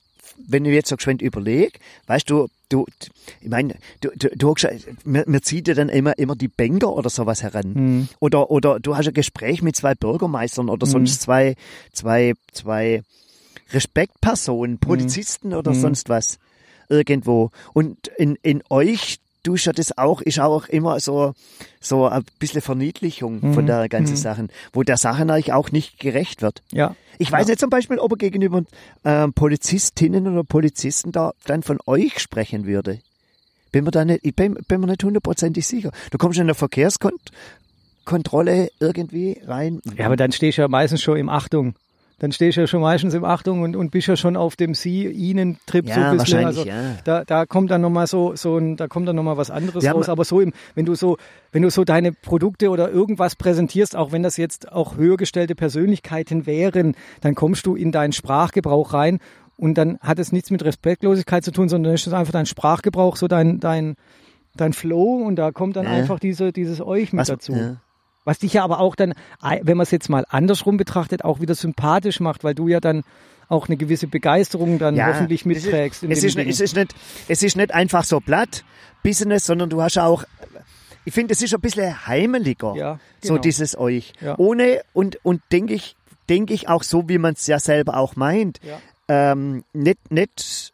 wenn 0.47 0.65
ich 0.65 0.73
jetzt 0.73 0.89
so 0.89 0.97
geschwind 0.97 1.23
überlege, 1.23 1.79
weißt 2.07 2.29
du, 2.29 2.49
du, 2.69 2.87
ich 3.41 3.49
meine, 3.49 3.75
du, 4.01 4.11
du, 4.17 4.29
du 4.35 4.55
mir, 5.05 5.25
mir 5.27 5.43
zieht 5.43 5.69
ja 5.69 5.75
dann 5.75 5.89
immer, 5.89 6.19
immer 6.19 6.37
die 6.37 6.49
Banker 6.49 6.93
oder 6.93 7.11
sowas 7.11 7.43
heran. 7.43 7.75
Hm. 7.75 8.09
Oder, 8.21 8.51
oder 8.51 8.81
du 8.81 8.97
hast 8.97 9.09
ein 9.09 9.15
Gespräch 9.15 9.63
mit 9.63 9.77
zwei 9.77 9.95
Bürgermeistern 9.95 10.69
oder 10.69 10.87
sonst 10.87 11.21
zwei, 11.21 11.55
zwei, 11.93 12.35
zwei 12.53 13.03
Respektpersonen, 13.73 14.79
Polizisten 14.79 15.55
oder 15.55 15.75
sonst 15.75 16.09
was. 16.09 16.39
Irgendwo. 16.89 17.51
Und 17.73 18.09
in, 18.19 18.37
in 18.43 18.63
euch 18.69 19.19
du 19.43 19.57
ja 19.57 19.73
das 19.73 19.97
auch, 19.99 20.21
ist 20.21 20.39
auch 20.41 20.69
immer 20.69 21.01
so, 21.01 21.35
so 21.81 22.07
ein 22.07 22.25
bisschen 22.39 22.63
Verniedlichung 22.63 23.55
von 23.55 23.67
der 23.67 23.89
ganzen 23.89 24.17
Sachen, 24.17 24.49
wo 24.73 24.83
der 24.83 24.97
Sache 24.97 25.23
eigentlich 25.23 25.53
auch 25.53 25.71
nicht 25.71 25.99
gerecht 25.99 26.43
wird. 26.43 26.63
ja. 26.71 26.95
Ich 27.19 27.31
weiß 27.31 27.47
nicht 27.47 27.61
zum 27.61 27.71
Beispiel, 27.71 27.99
ob 27.99 28.13
er 28.13 28.17
gegenüber 28.17 28.65
ähm, 29.05 29.33
Polizistinnen 29.33 30.27
oder 30.27 30.43
Polizisten 30.45 31.13
da 31.13 31.33
dann 31.45 31.63
von 31.63 31.79
euch 31.87 32.19
sprechen 32.19 32.67
würde. 32.67 32.99
Bin 33.71 33.85
mir 33.85 33.93
da 33.93 34.05
nicht, 34.05 34.25
ich 34.25 34.35
bin, 34.35 34.55
bin 34.67 34.81
mir 34.81 34.89
nicht 34.89 35.05
hundertprozentig 35.05 35.67
sicher. 35.67 35.93
Du 36.11 36.19
kommst 36.19 36.39
in 36.39 36.45
eine 36.45 36.55
Verkehrskontrolle 36.55 38.71
irgendwie 38.81 39.41
rein. 39.47 39.81
Ja, 39.97 40.07
aber 40.07 40.17
dann 40.17 40.33
stehst 40.33 40.59
du 40.59 40.63
ja 40.63 40.69
meistens 40.69 41.01
schon 41.03 41.17
im 41.17 41.29
Achtung. 41.29 41.75
Dann 42.23 42.31
stehst 42.31 42.57
du 42.57 42.61
ja 42.61 42.67
schon 42.69 42.81
meistens 42.83 43.15
im 43.15 43.25
Achtung 43.25 43.63
und, 43.63 43.75
und 43.75 43.91
bist 43.91 44.07
ja 44.07 44.15
schon 44.17 44.37
auf 44.37 44.55
dem 44.55 44.75
Sie-Ihnen-Trip 44.75 45.87
Ja, 45.89 45.95
so 45.95 46.01
ein 46.01 46.17
bisschen. 46.19 46.45
Also 46.45 46.65
ja. 46.65 46.75
da, 47.05 47.25
da 47.25 47.47
kommt 47.47 47.71
dann 47.73 47.81
nochmal 47.81 48.07
so, 48.07 48.37
so 48.37 48.57
ein, 48.59 48.77
da 48.77 48.87
kommt 48.87 49.09
dann 49.09 49.17
noch 49.17 49.25
mal 49.25 49.37
was 49.37 49.51
anderes 49.51 49.85
haben- 49.87 49.97
raus. 49.97 50.09
Aber 50.09 50.25
so 50.25 50.41
im, 50.41 50.53
wenn 50.77 50.87
du 50.87 50.95
so, 50.95 51.17
wenn 51.51 51.63
du 51.63 51.71
so 51.71 51.83
deine 51.85 52.13
Produkte 52.13 52.71
oder 52.71 52.91
irgendwas 52.91 53.35
präsentierst, 53.35 53.97
auch 53.97 54.13
wenn 54.13 54.23
das 54.23 54.37
jetzt 54.37 54.71
auch 54.71 54.97
höher 54.97 55.17
gestellte 55.17 55.57
Persönlichkeiten 55.57 56.47
wären, 56.47 56.95
dann 57.23 57.35
kommst 57.35 57.67
du 57.67 57.75
in 57.75 57.91
deinen 57.91 58.13
Sprachgebrauch 58.13 58.93
rein 58.95 59.19
und 59.57 59.75
dann 59.77 59.99
hat 60.01 60.21
es 60.21 60.31
nichts 60.31 60.51
mit 60.53 60.65
Respektlosigkeit 60.65 61.45
zu 61.45 61.51
tun, 61.51 61.69
sondern 61.69 61.93
ist 61.93 62.07
es 62.07 62.13
einfach 62.13 62.33
dein 62.33 62.47
Sprachgebrauch, 62.47 63.17
so 63.17 63.27
dein, 63.27 63.59
dein, 63.59 63.97
dein 64.57 64.73
Flow 64.73 65.25
und 65.27 65.35
da 65.37 65.51
kommt 65.51 65.75
dann 65.75 65.87
Ja. 65.87 65.91
einfach 65.91 66.21
diese, 66.21 66.53
dieses 66.53 66.81
Euch 66.81 67.13
mit 67.13 67.21
Was- 67.23 67.29
dazu. 67.29 67.53
ja. 67.53 67.77
Was 68.25 68.39
dich 68.39 68.53
ja 68.55 68.65
aber 68.65 68.79
auch 68.81 68.95
dann, 68.95 69.15
wenn 69.63 69.77
man 69.77 69.83
es 69.85 69.91
jetzt 69.91 70.09
mal 70.09 70.25
andersrum 70.29 70.77
betrachtet, 70.77 71.25
auch 71.25 71.41
wieder 71.41 71.55
sympathisch 71.55 72.21
macht, 72.21 72.45
weil 72.45 72.55
du 72.55 72.69
ja 72.69 72.81
dann 72.81 73.03
auch 73.49 73.69
eine 73.69 73.77
gewisse 73.77 74.07
Begeisterung 74.07 74.79
dann 74.79 75.05
hoffentlich 75.05 75.41
es 75.41 75.47
mitträgst. 75.47 76.03
Ist, 76.05 76.11
es, 76.19 76.25
ist, 76.25 76.39
es, 76.39 76.61
ist 76.61 76.77
nicht, 76.77 76.95
es 77.29 77.43
ist 77.43 77.57
nicht 77.57 77.75
einfach 77.75 78.05
so 78.05 78.21
platt 78.21 78.65
Business, 79.03 79.45
sondern 79.47 79.69
du 79.69 79.83
hast 79.83 79.99
auch, 79.99 80.25
ich 81.05 81.13
finde, 81.13 81.33
es 81.35 81.43
ist 81.43 81.53
ein 81.53 81.61
bisschen 81.61 82.07
heimeliger, 82.07 82.75
Ja, 82.77 83.01
so 83.21 83.31
genau. 83.35 83.41
dieses 83.43 83.77
euch. 83.77 84.13
Ja. 84.21 84.39
Ohne, 84.39 84.83
und, 84.93 85.19
und 85.25 85.43
denke 85.51 85.75
ich, 85.75 85.97
denke 86.29 86.55
ich 86.55 86.69
auch 86.69 86.85
so, 86.85 87.09
wie 87.09 87.19
man 87.19 87.35
es 87.35 87.47
ja 87.49 87.59
selber 87.59 87.97
auch 87.97 88.15
meint, 88.17 88.61
Ja. 88.63 88.79
ähm, 89.09 89.65
nicht, 89.73 90.11
nicht 90.11 90.71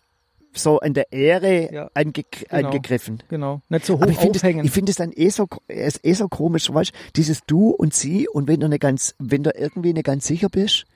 so 0.52 0.80
in 0.80 0.94
der 0.94 1.12
Ehre 1.12 1.72
Ja, 1.72 1.90
ange, 1.94 2.12
genau. 2.12 2.68
angegriffen. 2.68 3.22
Genau, 3.28 3.60
nicht 3.68 3.84
so 3.86 3.96
hoch 3.96 4.02
Aber 4.02 4.10
ich 4.10 4.18
aufhängen. 4.18 4.64
ich 4.64 4.70
finde 4.72 4.90
es 4.90 4.96
dann 4.96 5.12
eh 5.14 5.28
so, 5.28 5.46
ist 5.68 6.04
eh 6.04 6.12
so 6.14 6.28
komisch, 6.28 6.72
weißt, 6.72 6.92
dieses 7.16 7.40
Du 7.46 7.70
und 7.70 7.94
Sie 7.94 8.28
und 8.28 8.48
wenn 8.48 8.60
du 8.60 8.68
nicht 8.68 8.80
ganz, 8.80 9.14
wenn 9.18 9.42
du 9.42 9.50
irgendwie 9.56 9.92
nicht 9.92 10.06
ganz 10.06 10.26
sicher 10.26 10.48
bist, 10.48 10.86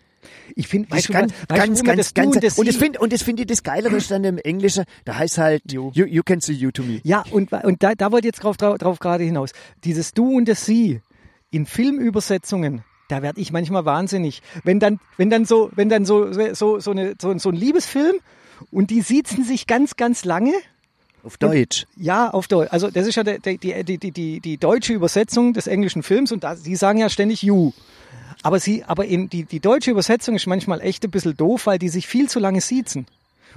Ich 0.55 0.69
finde, 0.69 0.89
weißt 0.91 1.09
du, 1.09 1.13
ganz, 1.13 1.33
weißt 1.33 1.49
ganz, 1.49 1.83
ganz, 1.85 2.13
Du 2.13 2.15
ganz, 2.41 2.59
und 2.59 2.67
das 2.69 2.77
finde, 2.77 2.99
und 3.01 3.13
das 3.13 3.23
finde 3.23 3.43
ich 3.43 3.49
das 3.49 3.63
Geilere 3.65 3.97
ist 3.97 4.11
dann 4.11 4.23
im 4.25 4.39
Englischen, 4.39 4.85
da 5.05 5.17
heißt 5.19 5.39
halt, 5.39 5.63
you, 5.73 5.91
you 5.95 6.23
can 6.25 6.41
see 6.41 6.53
you 6.53 6.71
to 6.71 6.83
me. 6.85 7.01
Ja, 7.03 7.25
und, 7.33 7.53
und 7.53 7.83
da, 7.83 7.95
da 7.95 8.13
wollte 8.13 8.29
ich 8.29 8.35
jetzt 8.35 8.43
drauf, 8.45 8.57
drauf, 8.57 8.79
drauf 8.79 8.99
gerade 9.01 9.25
hinaus. 9.25 9.51
Dieses 9.85 10.13
Du 10.15 10.37
und 10.37 10.47
das 10.49 10.65
Sie 10.65 11.01
in 11.51 11.67
Filmübersetzungen, 11.67 12.85
da 13.09 13.23
werde 13.23 13.41
ich 13.41 13.53
manchmal 13.53 13.85
wahnsinnig. 13.85 14.43
Wenn 14.65 14.79
dann, 14.81 15.01
wenn 15.17 15.29
dann 15.29 15.45
so, 15.45 15.71
wenn 15.75 15.89
dann 15.89 16.05
so, 16.05 16.33
so, 16.55 16.79
so, 16.81 16.91
eine, 16.93 17.15
so, 17.21 17.37
so 17.39 17.49
ein 17.51 17.57
Liebesfilm 17.57 18.17
und 18.71 18.91
die 18.91 19.01
siezen 19.03 19.45
sich 19.45 19.67
ganz, 19.67 19.97
ganz 19.97 20.25
lange. 20.25 20.53
Auf 21.25 21.37
Deutsch. 21.37 21.87
Ja, 21.97 22.31
auf 22.31 22.49
Deutsch. 22.49 22.73
Also 22.73 22.91
das 22.91 23.07
ist 23.07 23.15
ja 23.15 23.23
die, 23.23 23.59
die, 23.59 23.85
die, 23.85 24.11
die, 24.11 24.41
die 24.41 24.57
deutsche 24.59 24.93
Übersetzung 24.93 25.53
des 25.53 25.67
englischen 25.69 26.03
Films 26.03 26.33
und 26.33 26.43
da, 26.45 26.55
die 26.57 26.75
sagen 26.77 26.99
ja 26.99 27.09
ständig 27.09 27.43
you. 27.43 27.73
Aber 28.43 28.59
sie, 28.59 28.83
aber 28.85 29.05
in 29.05 29.29
die, 29.31 29.45
die 29.45 29.61
deutsche 29.61 29.93
Übersetzung 29.93 30.35
ist 30.35 30.47
manchmal 30.49 30.81
echt 30.81 31.05
ein 31.05 31.11
bisschen 31.13 31.37
doof, 31.37 31.67
weil 31.67 31.79
die 31.79 31.89
sich 31.89 32.09
viel 32.09 32.29
zu 32.29 32.41
lange 32.41 32.61
siezen. 32.61 33.07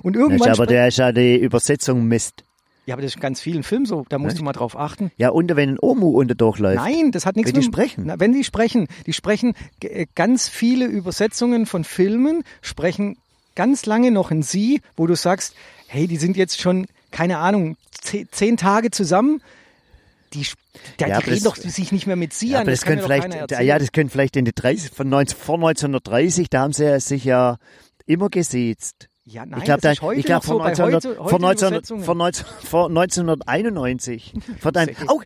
Und 0.04 0.16
irgendwann. 0.16 0.52
ist 0.52 0.60
aber 0.60 0.68
der 0.68 0.88
ist 0.90 0.98
ja 0.98 1.12
die 1.12 1.38
Übersetzung 1.38 2.06
Mist. 2.08 2.44
ja, 2.86 2.94
aber 2.94 3.02
das 3.02 3.12
ist 3.12 3.16
in 3.16 3.22
ganz 3.22 3.42
vielen 3.42 3.64
Filmen 3.64 3.88
so. 3.88 4.06
Da 4.10 4.20
musst 4.20 4.36
Ne? 4.36 4.40
du 4.40 4.46
mal 4.46 4.52
drauf 4.54 4.78
achten. 4.78 5.10
Ja, 5.18 5.30
und 5.30 5.56
wenn 5.56 5.70
ein 5.70 5.80
Omu 5.82 6.10
unter 6.10 6.36
durchläuft. 6.36 6.76
Nein, 6.76 7.12
das 7.12 7.26
hat 7.26 7.36
nichts 7.36 7.52
Wenn 7.52 7.62
die 7.62 7.66
mit 7.66 7.74
sprechen. 7.74 8.04
Na, 8.06 8.20
wenn 8.20 8.32
die 8.34 8.44
sprechen, 8.44 8.88
die 9.08 9.14
sprechen 9.14 9.56
äh, 9.82 10.06
ganz 10.14 10.48
viele 10.50 10.86
Übersetzungen 10.86 11.66
von 11.66 11.84
Filmen, 11.84 12.44
sprechen 12.62 13.18
ganz 13.56 13.86
lange 13.86 14.12
noch 14.12 14.32
in 14.32 14.44
sie, 14.44 14.82
wo 14.96 15.08
du 15.08 15.16
sagst, 15.16 15.56
hey, 15.88 16.08
die 16.08 16.18
sind 16.18 16.38
jetzt 16.38 16.60
schon 16.62 16.88
keine 17.12 17.38
Ahnung 17.38 17.78
zehn, 18.02 18.58
Tage 18.58 18.92
zusammen. 18.92 19.42
Die, 20.34 20.46
da, 20.98 21.08
Ja, 21.08 21.20
die 21.20 21.30
reden 21.30 21.44
das- 21.44 21.44
doch 21.44 21.56
sich 21.56 21.92
nicht 21.92 22.08
mehr 22.08 22.16
mit 22.18 22.34
sie 22.34 22.50
Ja, 22.50 22.58
an. 22.58 22.62
aber 22.64 22.72
das, 22.72 22.82
kann 22.82 23.00
können 23.00 23.04
vielleicht, 23.04 23.52
ja, 23.52 23.62
ja, 23.62 23.80
das 23.80 23.92
können 23.92 24.10
vielleicht 24.10 24.36
in 24.36 24.46
die 24.46 24.54
30, 24.54 24.92
von 24.92 25.08
19, 25.08 25.38
vor 25.38 25.56
1930, 25.56 26.50
da 26.50 26.62
haben 26.62 26.74
sie 26.74 26.84
ja 26.86 27.00
sich 27.00 27.24
ja 27.24 27.58
immer 28.06 28.30
gesiezt. 28.30 29.08
Ja, 29.28 29.44
nein, 29.46 29.58
ich 29.60 29.66
glaube, 29.66 29.82
das 29.82 29.94
ich 30.16 30.26
glaub, 30.26 30.44
so 30.44 30.52
vor, 30.54 30.60
bei 30.60 30.66
1900 30.74 31.04
heute, 31.06 31.16
vor, 31.16 31.26
heute 31.26 31.36
1900 31.36 31.72
Übersetzungen. 31.72 32.04
vor, 32.04 32.16
19, 32.16 32.46
vor 32.64 32.90
1991. 32.90 34.34
Vor 34.60 34.72
dann, 34.72 34.86
Sehr 34.88 34.96
oh, 35.08 35.22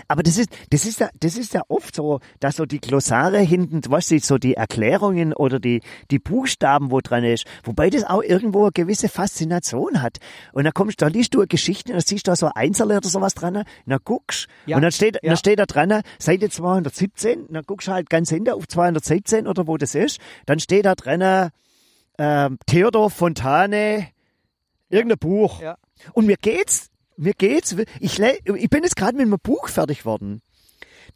Aber 0.08 0.24
das 0.24 0.38
ist, 0.38 0.50
das 0.70 0.86
ist 0.86 1.00
ja, 1.00 1.10
das 1.20 1.38
ist 1.38 1.54
ja 1.54 1.62
oft 1.68 1.96
so, 1.96 2.20
dass 2.40 2.58
so 2.58 2.66
die 2.66 2.80
Glossare 2.80 3.40
hinten, 3.40 3.82
was 3.90 4.08
du, 4.08 4.20
so 4.20 4.38
die 4.38 4.56
Erklärungen 4.56 5.34
oder 5.34 5.60
die, 5.60 5.82
die 6.12 6.20
Buchstaben, 6.20 6.92
wo 6.92 7.02
dran 7.02 7.24
ist, 7.24 7.46
wobei 7.64 7.90
das 7.90 8.04
auch 8.04 8.22
irgendwo 8.22 8.64
eine 8.64 8.72
gewisse 8.72 9.10
Faszination 9.10 10.02
hat. 10.02 10.18
Und 10.54 10.64
dann 10.64 10.74
kommst, 10.74 11.02
da 11.02 11.08
liest 11.08 11.34
du 11.34 11.40
eine 11.40 11.48
Geschichte, 11.48 11.94
dann 11.94 12.02
siehst 12.02 12.28
du 12.28 12.32
da 12.32 12.36
so 12.36 12.50
Einzelne 12.54 12.98
oder 12.98 13.10
sowas 13.10 13.34
dran, 13.34 13.64
dann 13.86 14.00
guckst, 14.04 14.48
Ja, 14.66 14.76
und 14.76 14.82
dann 14.82 14.92
steht, 14.92 15.16
ja. 15.16 15.30
dann 15.30 15.38
steht 15.38 15.60
da 15.60 15.66
dran, 15.66 16.02
Seite 16.20 16.50
217, 16.50 17.42
und 17.42 17.54
dann 17.54 17.64
guckst 17.66 17.88
du 17.88 17.92
halt 17.92 18.10
ganz 18.10 18.30
hinter 18.30 18.56
auf 18.56 18.68
217 18.68 19.48
oder 19.48 19.68
wo 19.68 19.78
das 19.78 19.96
ist, 19.96 20.20
dann 20.46 20.60
steht 20.60 20.86
da 20.86 20.96
dran, 20.96 21.52
ähm, 22.18 22.58
Theodor 22.66 23.10
Fontane, 23.10 24.08
irgendein 24.90 25.20
Buch. 25.20 25.62
Ja. 25.62 25.78
Und 26.14 26.26
mir 26.26 26.38
geht's, 26.38 26.89
mir 27.20 27.34
geht's, 27.34 27.76
ich, 28.00 28.20
ich 28.20 28.70
bin 28.70 28.84
jetzt 28.84 28.96
gerade 28.96 29.16
mit 29.18 29.26
einem 29.26 29.38
Buch 29.42 29.68
fertig 29.70 30.06
worden. 30.06 30.42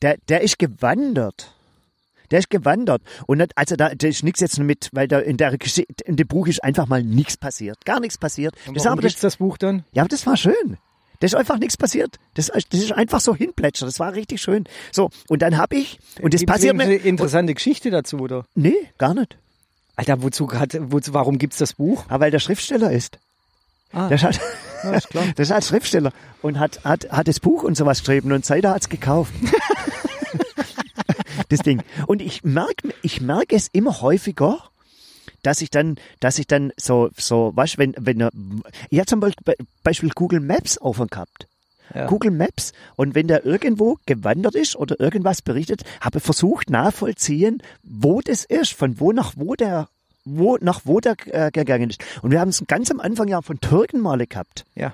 Der, 0.01 0.17
der 0.27 0.41
ist 0.41 0.59
gewandert. 0.59 1.55
Der 2.31 2.39
ist 2.39 2.49
gewandert. 2.49 3.01
Und 3.27 3.37
nicht, 3.37 3.57
also 3.57 3.75
da, 3.75 3.93
da 3.93 4.07
ist 4.07 4.23
nichts 4.23 4.39
jetzt 4.39 4.57
mit, 4.59 4.89
weil 4.91 5.07
da 5.07 5.19
in 5.19 5.37
der 5.37 5.57
Geschichte, 5.57 5.93
in 6.05 6.15
dem 6.15 6.27
Buch 6.27 6.47
ist 6.47 6.63
einfach 6.63 6.87
mal 6.87 7.03
nichts 7.03 7.37
passiert. 7.37 7.83
Gar 7.85 7.99
nichts 7.99 8.17
passiert. 8.17 8.55
Und 8.67 8.75
Das, 8.75 8.87
aber 8.87 9.01
das, 9.01 9.15
das 9.17 9.37
Buch 9.37 9.57
dann? 9.57 9.83
ja, 9.93 10.01
aber 10.03 10.09
das 10.09 10.25
war 10.25 10.35
schön. 10.37 10.77
Das 11.19 11.31
ist 11.31 11.35
einfach 11.35 11.57
nichts 11.59 11.77
passiert. 11.77 12.17
Das, 12.33 12.47
das 12.47 12.63
ist 12.81 12.91
einfach 12.91 13.21
so 13.21 13.33
hinplätschert. 13.35 13.87
Das 13.87 13.99
war 13.99 14.13
richtig 14.13 14.41
schön. 14.41 14.65
So, 14.91 15.09
und 15.29 15.41
dann 15.41 15.57
hab 15.57 15.71
ich, 15.73 15.99
und 16.21 16.33
das 16.33 16.43
passiert 16.43 16.75
mir. 16.75 16.91
interessante 17.05 17.53
Geschichte 17.53 17.91
dazu, 17.91 18.17
oder? 18.17 18.45
Nee, 18.55 18.75
gar 18.97 19.13
nicht. 19.13 19.37
Alter, 19.95 20.21
wozu 20.23 20.51
hat, 20.51 20.75
wozu, 20.91 21.13
warum 21.13 21.37
gibt's 21.37 21.57
das 21.59 21.73
Buch? 21.73 22.03
Aber 22.09 22.25
weil 22.25 22.31
der 22.31 22.39
Schriftsteller 22.39 22.91
ist. 22.91 23.19
Ah, 23.91 24.09
Der 24.09 24.17
ja, 24.83 24.91
ist 24.91 25.09
klar. 25.09 25.25
das 25.35 25.47
ist 25.47 25.53
halt 25.53 25.65
Schriftsteller 25.65 26.11
und 26.41 26.59
hat, 26.59 26.83
hat, 26.83 27.09
hat 27.11 27.27
das 27.27 27.39
Buch 27.39 27.63
und 27.63 27.75
sowas 27.75 27.99
geschrieben 27.99 28.31
und 28.31 28.45
Seidel 28.45 28.71
hat's 28.71 28.89
gekauft. 28.89 29.33
das 31.49 31.59
Ding. 31.59 31.81
Und 32.07 32.21
ich 32.21 32.43
merke, 32.43 32.93
ich 33.01 33.21
merke 33.21 33.55
es 33.55 33.67
immer 33.71 34.01
häufiger, 34.01 34.57
dass 35.41 35.61
ich 35.61 35.69
dann, 35.69 35.97
dass 36.19 36.39
ich 36.39 36.47
dann 36.47 36.71
so, 36.77 37.09
so, 37.17 37.51
weißt, 37.55 37.77
wenn, 37.77 37.93
wenn, 37.99 38.21
er- 38.21 38.31
ich 38.89 38.99
habe 38.99 39.07
zum 39.07 39.19
Beispiel, 39.83 40.09
Google 40.15 40.39
Maps 40.39 40.79
offen 40.79 41.07
gehabt. 41.07 41.47
Ja. 41.93 42.07
Google 42.07 42.31
Maps 42.31 42.71
und 42.95 43.13
wenn 43.13 43.27
der 43.27 43.45
irgendwo 43.45 43.97
gewandert 44.05 44.55
ist 44.55 44.75
oder 44.75 44.99
irgendwas 44.99 45.41
berichtet, 45.41 45.83
habe 46.01 46.17
ich 46.17 46.23
versucht 46.23 46.69
nachvollziehen, 46.69 47.61
wo 47.83 48.21
das 48.21 48.45
ist, 48.45 48.73
von 48.73 48.99
wo 48.99 49.11
nach 49.11 49.33
wo 49.35 49.53
der, 49.55 49.89
wo 50.25 50.57
nach 50.61 50.81
wo 50.85 50.99
der 50.99 51.15
äh, 51.27 51.51
gegangen 51.51 51.89
ist. 51.89 52.03
Und 52.21 52.31
wir 52.31 52.39
haben 52.39 52.49
es 52.49 52.63
ganz 52.67 52.89
am 52.91 52.99
Anfang 52.99 53.27
ja 53.27 53.41
von 53.41 53.59
Türken 53.59 53.99
mal 54.01 54.25
gehabt. 54.25 54.65
Ja, 54.75 54.93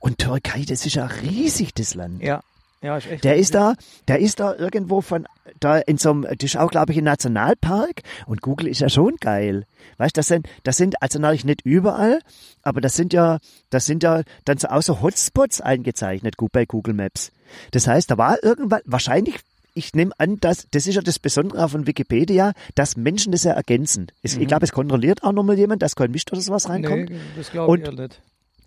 Und 0.00 0.18
Türkei, 0.18 0.64
das 0.66 0.84
ist 0.86 0.94
ja 0.94 1.06
riesig, 1.06 1.74
das 1.74 1.94
Land. 1.94 2.22
ja. 2.22 2.42
Ja, 2.84 2.96
ist 2.96 3.06
echt. 3.06 3.22
Der 3.22 3.36
ist 3.36 3.54
da, 3.54 3.74
der 4.08 4.18
ist 4.18 4.40
da 4.40 4.56
irgendwo 4.56 5.02
von, 5.02 5.28
da 5.60 5.78
in 5.78 5.98
so 5.98 6.10
einem, 6.10 6.22
das 6.24 6.42
ist 6.42 6.56
auch, 6.56 6.68
glaube 6.68 6.90
ich, 6.90 6.98
ein 6.98 7.04
Nationalpark. 7.04 8.02
Und 8.26 8.42
Google 8.42 8.66
ist 8.66 8.80
ja 8.80 8.88
schon 8.88 9.14
geil. 9.20 9.66
Weißt, 9.98 10.16
das 10.16 10.26
sind, 10.26 10.48
das 10.64 10.78
sind, 10.78 11.00
also 11.00 11.20
natürlich 11.20 11.44
nicht 11.44 11.60
überall, 11.64 12.18
aber 12.64 12.80
das 12.80 12.96
sind 12.96 13.12
ja, 13.12 13.38
das 13.70 13.86
sind 13.86 14.02
ja 14.02 14.22
dann 14.46 14.58
so 14.58 14.66
außer 14.66 15.00
Hotspots 15.00 15.60
eingezeichnet, 15.60 16.36
gut 16.36 16.50
bei 16.50 16.64
Google 16.66 16.94
Maps. 16.94 17.30
Das 17.70 17.86
heißt, 17.86 18.10
da 18.10 18.18
war 18.18 18.42
irgendwann, 18.42 18.80
wahrscheinlich, 18.84 19.36
ich 19.74 19.94
nehme 19.94 20.12
an, 20.18 20.38
dass, 20.38 20.66
das 20.70 20.86
ist 20.86 20.94
ja 20.94 21.02
das 21.02 21.18
Besondere 21.18 21.68
von 21.68 21.86
Wikipedia, 21.86 22.52
dass 22.74 22.96
Menschen 22.96 23.32
das 23.32 23.44
ja 23.44 23.52
ergänzen. 23.52 24.08
Es, 24.22 24.36
Ich 24.36 24.46
glaube, 24.46 24.64
es 24.64 24.72
kontrolliert 24.72 25.22
auch 25.22 25.32
nochmal 25.32 25.58
jemand, 25.58 25.82
dass 25.82 25.96
kein 25.96 26.10
Mist 26.10 26.32
oder 26.32 26.40
sowas 26.40 26.68
reinkommt. 26.68 27.10
Nee, 27.10 27.16
das 27.36 27.50
glaube 27.50 27.78
ich 27.78 27.90
nicht. 27.90 28.20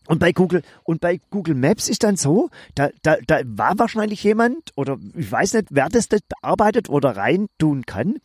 Und 0.07 0.19
bei 0.19 0.31
Google, 0.31 0.61
und 0.83 1.01
bei 1.01 1.19
Google 1.31 1.55
Maps 1.55 1.89
ist 1.89 2.03
dann 2.03 2.15
so, 2.15 2.49
da, 2.75 2.89
da, 3.01 3.17
da 3.25 3.41
war 3.45 3.77
wahrscheinlich 3.79 4.23
jemand, 4.23 4.71
oder 4.75 4.97
ich 5.15 5.31
weiß 5.31 5.53
nicht, 5.53 5.67
wer 5.71 5.89
das, 5.89 6.09
das 6.09 6.21
bearbeitet 6.21 6.89
oder 6.89 7.17
rein 7.17 7.47
tun 7.57 7.85
kann. 7.85 8.17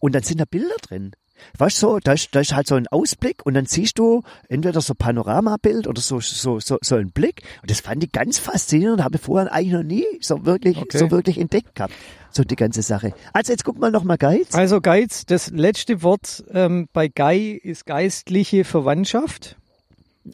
Und 0.00 0.14
dann 0.14 0.24
sind 0.24 0.40
da 0.40 0.44
Bilder 0.44 0.74
drin. 0.82 1.12
Weißt 1.58 1.82
du, 1.82 1.86
so, 1.86 1.98
da 1.98 2.12
ist, 2.12 2.34
da 2.34 2.40
ist 2.40 2.54
halt 2.54 2.66
so 2.66 2.74
ein 2.74 2.86
Ausblick 2.88 3.44
und 3.44 3.54
dann 3.54 3.66
siehst 3.66 3.98
du 3.98 4.22
entweder 4.48 4.80
so 4.80 4.94
Panoramabild 4.94 5.86
oder 5.86 6.00
so, 6.00 6.20
so, 6.20 6.60
so, 6.60 6.78
so 6.80 6.96
ein 6.96 7.10
Blick. 7.10 7.42
Und 7.62 7.70
das 7.70 7.80
fand 7.80 8.02
ich 8.04 8.12
ganz 8.12 8.38
faszinierend, 8.38 9.02
habe 9.02 9.16
ich 9.16 9.22
vorher 9.22 9.52
eigentlich 9.52 9.72
noch 9.72 9.82
nie 9.82 10.06
so 10.20 10.44
wirklich, 10.44 10.76
Okay. 10.78 10.98
so 10.98 11.10
wirklich 11.10 11.38
entdeckt 11.38 11.74
gehabt. 11.74 11.94
So 12.30 12.44
die 12.44 12.56
ganze 12.56 12.82
Sache. 12.82 13.14
Also 13.32 13.52
jetzt 13.52 13.64
guck 13.64 13.78
mal 13.78 13.90
noch 13.90 14.04
mal 14.04 14.18
Geiz. 14.18 14.54
Also 14.54 14.80
Geiz, 14.80 15.24
das 15.26 15.50
letzte 15.50 16.02
Wort 16.02 16.44
ähm, 16.52 16.88
bei 16.92 17.08
Gei 17.08 17.58
ist 17.62 17.86
geistliche 17.86 18.64
Verwandtschaft. 18.64 19.56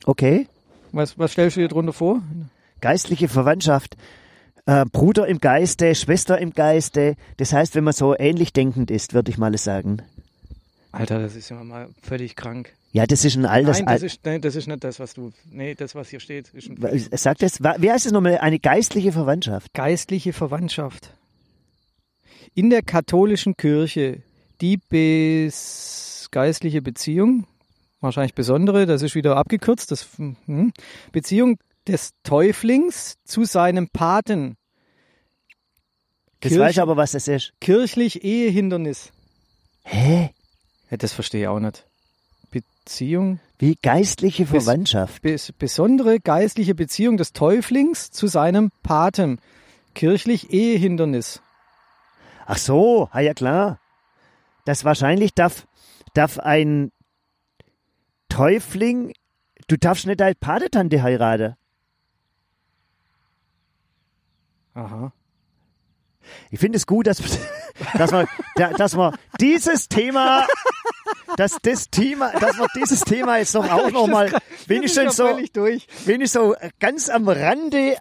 Okay. 0.04 0.48
Was, 0.92 1.18
was 1.18 1.32
stellst 1.32 1.56
du 1.56 1.60
dir 1.60 1.68
drunter 1.68 1.92
vor? 1.92 2.22
geistliche 2.80 3.28
Verwandtschaft, 3.28 3.96
äh, 4.66 4.84
Bruder 4.92 5.26
im 5.26 5.38
Geiste, 5.38 5.94
Schwester 5.94 6.38
im 6.38 6.52
Geiste. 6.52 7.16
Das 7.38 7.52
heißt, 7.54 7.74
wenn 7.74 7.84
man 7.84 7.94
so 7.94 8.14
ähnlich 8.18 8.52
denkend 8.52 8.90
ist, 8.90 9.14
würde 9.14 9.30
ich 9.30 9.38
mal 9.38 9.56
sagen. 9.56 10.02
Alter, 10.94 11.18
das 11.20 11.34
ist 11.36 11.48
ja 11.48 11.62
mal 11.62 11.88
völlig 12.02 12.36
krank. 12.36 12.72
Ja, 12.92 13.06
das 13.06 13.24
ist 13.24 13.36
ein 13.36 13.46
altes. 13.46 13.78
Nein, 13.78 13.86
das 13.86 14.02
Al 14.02 14.06
ist, 14.06 14.24
nee, 14.24 14.38
das 14.38 14.54
ist 14.56 14.68
nicht 14.68 14.84
das, 14.84 15.00
was 15.00 15.14
du. 15.14 15.32
Nee, 15.50 15.74
das, 15.74 15.94
was 15.94 16.08
hier 16.08 16.20
steht, 16.20 16.54
ist 16.54 16.68
ein 16.70 17.08
Sagt 17.16 17.42
das, 17.42 17.60
wie 17.60 17.90
heißt 17.90 18.06
es 18.06 18.12
nochmal? 18.12 18.38
Eine 18.38 18.58
geistliche 18.58 19.12
Verwandtschaft. 19.12 19.72
geistliche 19.74 20.32
Verwandtschaft. 20.32 21.10
In 22.54 22.70
der 22.70 22.82
katholischen 22.82 23.56
Kirche 23.56 24.22
die 24.60 24.76
bis 24.76 26.28
geistliche 26.30 26.82
Beziehung, 26.82 27.46
wahrscheinlich 28.00 28.34
besondere, 28.34 28.86
das 28.86 29.02
ist 29.02 29.14
wieder 29.14 29.36
abgekürzt, 29.36 29.90
das 29.90 30.08
hm, 30.16 30.72
Beziehung 31.12 31.58
des 31.86 32.10
Täuflings 32.22 33.16
zu 33.24 33.44
seinem 33.44 33.88
Paten. 33.88 34.56
Das 36.40 36.58
weiß 36.58 36.72
ich 36.72 36.80
aber, 36.80 36.96
was 36.96 37.12
das 37.12 37.28
ist. 37.28 37.54
Kirchlich 37.60 38.22
Ehehindernis. 38.22 39.12
Hä? 39.84 40.30
Ja, 40.94 40.98
das 40.98 41.12
verstehe 41.12 41.40
ich 41.42 41.48
auch 41.48 41.58
nicht. 41.58 41.88
Beziehung, 42.52 43.40
Wie 43.58 43.74
geistliche 43.82 44.46
Verwandtschaft. 44.46 45.22
bes 45.22 45.50
besondere 45.50 46.20
geistliche 46.20 46.76
Beziehung 46.76 47.16
des 47.16 47.32
Täuflings 47.32 48.12
zu 48.12 48.28
seinem 48.28 48.70
Paten. 48.84 49.40
Kirchlich 49.96 50.52
Ehehindernis. 50.52 51.42
Ach 52.46 52.58
so, 52.58 53.08
ja 53.12 53.34
klar. 53.34 53.80
Das 54.66 54.84
wahrscheinlich 54.84 55.34
darf, 55.34 55.66
darf 56.14 56.38
ein 56.38 56.92
Täufling, 58.28 59.14
du 59.66 59.76
darfst 59.76 60.06
nicht 60.06 60.20
deine 60.20 60.36
Patetante 60.36 61.02
heiraten. 61.02 61.56
Aha. 64.74 65.12
Ich 66.50 66.58
finde 66.60 66.76
es 66.76 66.86
gut, 66.86 67.06
dass, 67.06 67.20
dass, 67.98 68.10
man, 68.12 68.26
da- 68.54 68.72
dass 68.72 68.94
man 68.94 69.14
dieses 69.40 69.88
Thema, 69.88 70.46
dass 71.36 71.56
das 71.62 71.90
Thema, 71.90 72.32
dass 72.38 72.56
man 72.56 72.68
dieses 72.76 73.00
Thema 73.00 73.38
jetzt 73.38 73.54
noch 73.54 73.70
auch 73.70 73.90
noch 73.90 74.06
mal 74.06 74.30
wenigstens 74.66 75.16
so, 75.16 75.24
wenigstens 75.26 76.32
so 76.32 76.54
ganz 76.78 77.08
am 77.08 77.28
Rande 77.28 77.96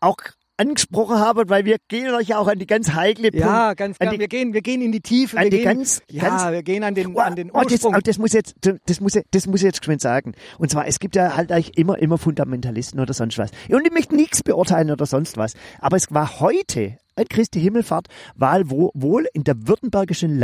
auch 0.00 0.16
angesprochen 0.58 1.18
haben, 1.18 1.48
weil 1.48 1.64
wir 1.64 1.76
gehen 1.86 2.12
euch 2.12 2.28
ja 2.28 2.38
auch 2.38 2.48
an 2.48 2.58
die 2.58 2.66
ganz 2.66 2.92
heikle 2.92 3.30
Punkt, 3.30 3.46
Ja, 3.46 3.74
ganz, 3.74 3.96
an 4.00 4.06
ganz 4.06 4.14
die, 4.14 4.20
wir 4.20 4.28
gehen, 4.28 4.52
wir 4.52 4.60
gehen 4.60 4.82
in 4.82 4.90
die 4.90 5.00
Tiefe. 5.00 5.36
an 5.38 5.44
wir 5.44 5.50
die 5.50 5.58
gehen, 5.58 5.66
ganz, 5.66 6.02
ja, 6.10 6.22
ganz 6.24 6.50
wir 6.50 6.62
gehen 6.64 6.82
an 6.82 6.94
den, 6.96 7.14
Oh, 7.14 7.20
an 7.20 7.36
den 7.36 7.50
oh, 7.52 7.62
das, 7.62 7.72
Ursprung. 7.74 7.94
oh, 7.94 8.00
das 8.02 8.18
muss 8.18 8.32
jetzt, 8.32 8.56
das 8.86 9.00
muss, 9.00 9.16
das 9.30 9.46
muss 9.46 9.60
ich 9.60 9.64
jetzt 9.66 9.80
geschwind 9.80 10.00
sagen. 10.00 10.34
Und 10.58 10.70
zwar, 10.70 10.86
es 10.88 10.98
gibt 10.98 11.14
ja 11.14 11.36
halt 11.36 11.52
eigentlich 11.52 11.78
immer, 11.78 11.98
immer 11.98 12.18
Fundamentalisten 12.18 12.98
oder 12.98 13.14
sonst 13.14 13.38
was. 13.38 13.50
Und 13.68 13.86
ich 13.86 13.92
möchte 13.92 14.16
nichts 14.16 14.42
beurteilen 14.42 14.90
oder 14.90 15.06
sonst 15.06 15.36
was. 15.36 15.54
Aber 15.78 15.96
es 15.96 16.12
war 16.12 16.40
heute, 16.40 16.98
an 17.14 17.26
Christi 17.28 17.60
Himmelfahrt, 17.60 18.08
war 18.34 18.68
wo, 18.68 18.90
wohl 18.94 19.28
in 19.32 19.44
der 19.44 19.68
württembergischen 19.68 20.36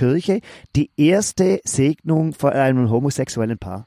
Landeskirche 0.00 0.40
die 0.74 0.90
erste 0.96 1.60
Segnung 1.64 2.32
von 2.32 2.52
einem 2.52 2.90
homosexuellen 2.90 3.58
Paar. 3.58 3.86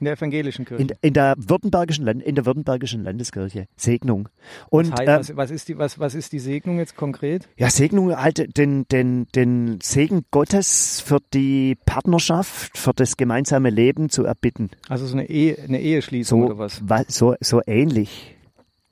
in 0.00 0.04
der 0.04 0.14
evangelischen 0.14 0.64
Kirche. 0.64 0.82
In, 0.82 0.92
in 1.00 1.12
der 1.14 1.34
württembergischen 1.36 2.04
Land, 2.04 2.22
in 2.22 2.34
der 2.36 2.46
württembergischen 2.46 3.02
Landeskirche. 3.04 3.66
Segnung. 3.76 4.28
Und, 4.68 4.92
was, 4.92 5.00
heißt, 5.00 5.30
ähm, 5.30 5.36
was, 5.36 5.36
was, 5.36 5.50
ist 5.50 5.68
die, 5.68 5.78
was, 5.78 5.98
was 5.98 6.14
ist 6.14 6.32
die 6.32 6.38
Segnung 6.38 6.78
jetzt 6.78 6.96
konkret? 6.96 7.48
Ja, 7.56 7.68
Segnung 7.70 8.16
halt 8.16 8.56
den, 8.56 8.86
den, 8.88 9.26
den 9.34 9.80
Segen 9.82 10.24
Gottes 10.30 11.00
für 11.00 11.18
die 11.34 11.76
Partnerschaft, 11.84 12.78
für 12.78 12.92
das 12.94 13.16
gemeinsame 13.16 13.70
Leben 13.70 14.08
zu 14.08 14.24
erbitten. 14.24 14.70
Also 14.88 15.06
so 15.06 15.14
eine, 15.14 15.28
Ehe, 15.28 15.56
eine 15.62 15.80
Eheschließung 15.80 16.40
So, 16.42 16.46
oder 16.46 16.58
was? 16.58 16.80
wa- 16.88 17.04
so, 17.08 17.34
so 17.40 17.60
ähnlich. 17.66 18.34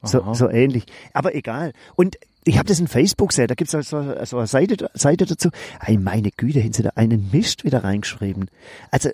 So, 0.03 0.35
so 0.35 0.49
ähnlich. 0.49 0.85
Aber 1.15 1.35
egal. 1.35 1.73
Und 1.97 2.17
ich 2.47 2.59
habe 2.59 2.69
das 2.69 2.79
in 2.79 2.87
Facebook 2.87 3.31
gesehen, 3.31 3.49
da 3.49 3.55
gibt's 3.55 3.75
es 3.75 3.91
so, 3.91 4.15
so 4.25 4.39
eine 4.39 4.47
Seite, 4.47 4.89
Seite 4.95 5.27
dazu. 5.27 5.51
Ey, 5.85 5.99
meine 5.99 6.31
Güte, 6.31 6.63
haben 6.63 6.73
sie 6.73 6.85
da 6.85 6.91
einen 6.95 7.29
Mist 7.33 7.65
wieder 7.65 7.83
reingeschrieben. 7.83 8.49
Also, 8.93 9.11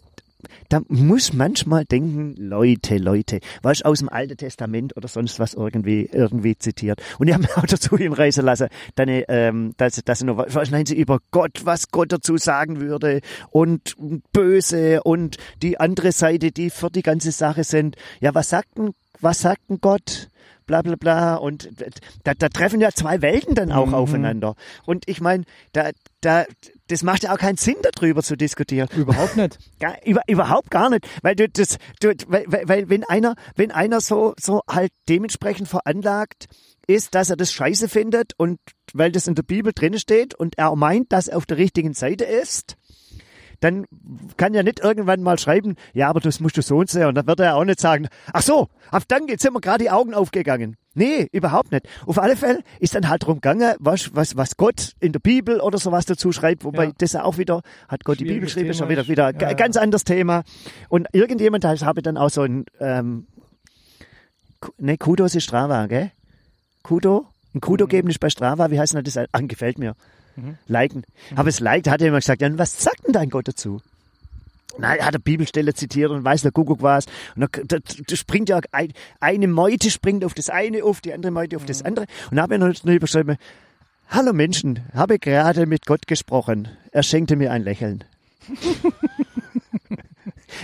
da 0.68 0.80
muss 0.88 1.32
manchmal 1.32 1.84
denken, 1.86 2.34
Leute, 2.36 2.98
Leute, 2.98 3.40
was 3.62 3.82
aus 3.82 4.00
dem 4.00 4.10
Alten 4.10 4.36
Testament 4.36 4.96
oder 4.96 5.08
sonst 5.08 5.38
was 5.38 5.54
irgendwie, 5.54 6.10
irgendwie 6.12 6.58
zitiert. 6.58 7.00
Und 7.18 7.28
ich 7.28 7.34
habe 7.34 7.44
mir 7.44 7.56
auch 7.56 7.66
dazu 7.66 7.96
hinreißen 7.96 8.44
lassen, 8.44 8.68
dann, 8.96 9.08
ähm, 9.08 9.72
dass, 9.78 10.02
dass 10.04 10.18
sie 10.18 10.26
noch, 10.26 10.36
was 10.36 10.70
meinen 10.70 10.84
sie 10.84 10.96
über 10.96 11.20
Gott, 11.30 11.64
was 11.64 11.90
Gott 11.90 12.12
dazu 12.12 12.36
sagen 12.36 12.80
würde 12.80 13.20
und 13.50 13.96
böse 14.32 15.02
und 15.04 15.38
die 15.62 15.80
andere 15.80 16.12
Seite, 16.12 16.50
die 16.52 16.68
für 16.68 16.90
die 16.90 17.02
ganze 17.02 17.32
Sache 17.32 17.64
sind. 17.64 17.96
Ja, 18.20 18.34
was 18.34 18.50
sagt 18.50 18.76
denn, 18.76 18.92
was 19.20 19.40
sagt 19.40 19.70
denn 19.70 19.78
Gott? 19.80 20.28
Bla 20.66 20.82
bla 20.82 20.96
bla. 20.96 21.36
Und 21.36 21.68
da, 22.24 22.34
da 22.34 22.48
treffen 22.48 22.80
ja 22.80 22.90
zwei 22.92 23.22
Welten 23.22 23.54
dann 23.54 23.72
auch 23.72 23.86
mhm. 23.86 23.94
aufeinander. 23.94 24.54
Und 24.84 25.08
ich 25.08 25.20
meine, 25.20 25.44
da, 25.72 25.90
da, 26.20 26.44
das 26.88 27.02
macht 27.02 27.24
ja 27.24 27.32
auch 27.32 27.38
keinen 27.38 27.56
Sinn, 27.56 27.76
darüber 27.82 28.22
zu 28.22 28.36
diskutieren. 28.36 28.88
Überhaupt 28.94 29.36
nicht. 29.36 29.58
Gar, 29.80 30.04
über, 30.04 30.22
überhaupt 30.28 30.70
gar 30.70 30.90
nicht. 30.90 31.08
Weil 31.22 31.34
du 31.34 31.48
das, 31.48 31.78
du, 32.00 32.14
weil, 32.28 32.46
weil, 32.48 32.88
wenn 32.88 33.04
einer, 33.04 33.34
wenn 33.56 33.70
einer 33.70 34.00
so, 34.00 34.34
so 34.38 34.62
halt 34.68 34.92
dementsprechend 35.08 35.68
veranlagt 35.68 36.46
ist, 36.86 37.14
dass 37.14 37.30
er 37.30 37.36
das 37.36 37.52
scheiße 37.52 37.88
findet 37.88 38.32
und 38.36 38.58
weil 38.92 39.12
das 39.12 39.26
in 39.26 39.34
der 39.34 39.42
Bibel 39.42 39.72
drin 39.72 39.98
steht 39.98 40.34
und 40.34 40.58
er 40.58 40.74
meint, 40.76 41.12
dass 41.12 41.28
er 41.28 41.36
auf 41.36 41.46
der 41.46 41.56
richtigen 41.56 41.94
Seite 41.94 42.24
ist, 42.24 42.76
dann 43.62 43.86
kann 44.36 44.54
ja 44.54 44.62
nicht 44.62 44.80
irgendwann 44.80 45.22
mal 45.22 45.38
schreiben, 45.38 45.76
ja, 45.94 46.08
aber 46.08 46.20
das 46.20 46.40
musst 46.40 46.56
du 46.56 46.62
so 46.62 46.78
und 46.78 46.90
so. 46.90 47.06
Und 47.06 47.14
dann 47.14 47.26
wird 47.26 47.40
er 47.40 47.56
auch 47.56 47.64
nicht 47.64 47.80
sagen, 47.80 48.08
ach 48.32 48.42
so, 48.42 48.68
auf 48.90 49.04
dann 49.04 49.26
sind 49.28 49.54
mir 49.54 49.60
gerade 49.60 49.84
die 49.84 49.90
Augen 49.90 50.14
aufgegangen. 50.14 50.76
Nee, 50.94 51.28
überhaupt 51.32 51.72
nicht. 51.72 51.88
Auf 52.06 52.18
alle 52.18 52.36
Fälle 52.36 52.60
ist 52.78 52.94
dann 52.94 53.08
halt 53.08 53.24
drum 53.24 53.36
gegangen, 53.36 53.74
was, 53.78 54.14
was, 54.14 54.36
was 54.36 54.56
Gott 54.56 54.92
in 55.00 55.12
der 55.12 55.20
Bibel 55.20 55.60
oder 55.60 55.78
sowas 55.78 56.04
dazu 56.04 56.32
schreibt, 56.32 56.64
wobei 56.64 56.86
ja. 56.86 56.92
das 56.98 57.12
ja 57.12 57.24
auch 57.24 57.38
wieder, 57.38 57.62
hat 57.88 58.04
Gott 58.04 58.20
die 58.20 58.24
Bibel 58.24 58.40
geschrieben, 58.40 58.70
ist 58.70 58.78
schon 58.78 58.88
wieder, 58.88 59.06
wieder 59.08 59.32
ja, 59.32 59.48
ja. 59.48 59.52
ganz 59.54 59.76
anderes 59.76 60.04
Thema. 60.04 60.42
Und 60.88 61.08
irgendjemand, 61.12 61.64
da 61.64 61.74
habe 61.80 62.02
dann 62.02 62.18
auch 62.18 62.30
so 62.30 62.42
ein, 62.42 62.66
ähm, 62.80 63.26
ne, 64.76 64.98
Kudo 64.98 65.24
ist 65.24 65.40
Strava, 65.42 65.86
gell? 65.86 66.10
Kudo? 66.82 67.26
Ein 67.54 67.60
Kudo 67.60 67.86
mhm. 67.86 67.88
geben 67.88 68.08
ist 68.10 68.20
bei 68.20 68.28
Strava, 68.28 68.70
wie 68.70 68.78
heißt 68.78 68.94
denn 68.94 69.04
das? 69.04 69.16
Ach, 69.16 69.40
gefällt 69.42 69.78
mir. 69.78 69.94
Mhm. 70.36 70.56
Liken. 70.66 71.04
Mhm. 71.30 71.38
Aber 71.38 71.48
es 71.48 71.60
liked, 71.60 71.88
hat 71.88 72.00
er 72.00 72.08
immer 72.08 72.20
gesagt, 72.20 72.42
ja, 72.42 72.58
was 72.58 72.82
sagt 72.82 73.06
denn 73.06 73.12
dein 73.12 73.30
Gott 73.30 73.48
dazu? 73.48 73.80
Na, 74.78 74.94
er 74.94 75.04
hat 75.04 75.14
eine 75.14 75.20
Bibelstelle 75.20 75.74
zitiert 75.74 76.10
und 76.10 76.24
weiß 76.24 76.42
der 76.42 76.52
Kuckuck 76.52 76.82
was. 76.82 77.04
Und 77.36 77.42
da, 77.42 77.62
da, 77.64 77.78
da 77.78 78.16
springt 78.16 78.48
ja 78.48 78.60
ein, 78.72 78.92
eine 79.20 79.46
Meute 79.46 79.90
springt 79.90 80.24
auf 80.24 80.34
das 80.34 80.48
eine 80.48 80.82
auf, 80.84 81.00
die 81.00 81.12
andere 81.12 81.30
Meute 81.32 81.56
auf 81.56 81.62
mhm. 81.62 81.66
das 81.66 81.82
andere. 81.82 82.06
Und 82.30 82.36
da 82.36 82.42
habe 82.42 82.54
ich 82.54 82.60
noch 82.60 82.72
drüber 82.72 83.00
geschrieben, 83.00 83.36
Hallo 84.08 84.32
Menschen, 84.34 84.80
habe 84.94 85.18
gerade 85.18 85.64
mit 85.64 85.86
Gott 85.86 86.06
gesprochen. 86.06 86.68
Er 86.90 87.02
schenkte 87.02 87.34
mir 87.34 87.50
ein 87.50 87.62
Lächeln. 87.62 88.04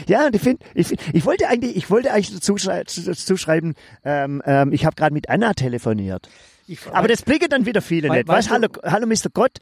ja, 0.06 0.26
und 0.26 0.36
ich 0.36 0.42
finde, 0.42 0.64
ich, 0.74 0.94
ich 1.14 1.24
wollte 1.24 1.48
eigentlich, 1.48 1.74
ich 1.74 1.88
wollte 1.90 2.12
eigentlich 2.12 2.34
dazu, 2.34 2.56
dazu 2.56 3.36
schreiben, 3.38 3.74
ähm, 4.04 4.42
ähm, 4.44 4.72
ich 4.72 4.84
habe 4.84 4.96
gerade 4.96 5.14
mit 5.14 5.30
Anna 5.30 5.54
telefoniert. 5.54 6.28
Ich, 6.68 6.86
aber 6.92 7.08
das 7.08 7.22
blicken 7.22 7.48
dann 7.48 7.64
wieder 7.64 7.80
viele 7.80 8.10
weil, 8.10 8.18
nicht. 8.18 8.28
Weißt, 8.28 8.50
hallo, 8.50 8.68
hallo 8.84 9.06
Mr. 9.06 9.30
Gott, 9.32 9.58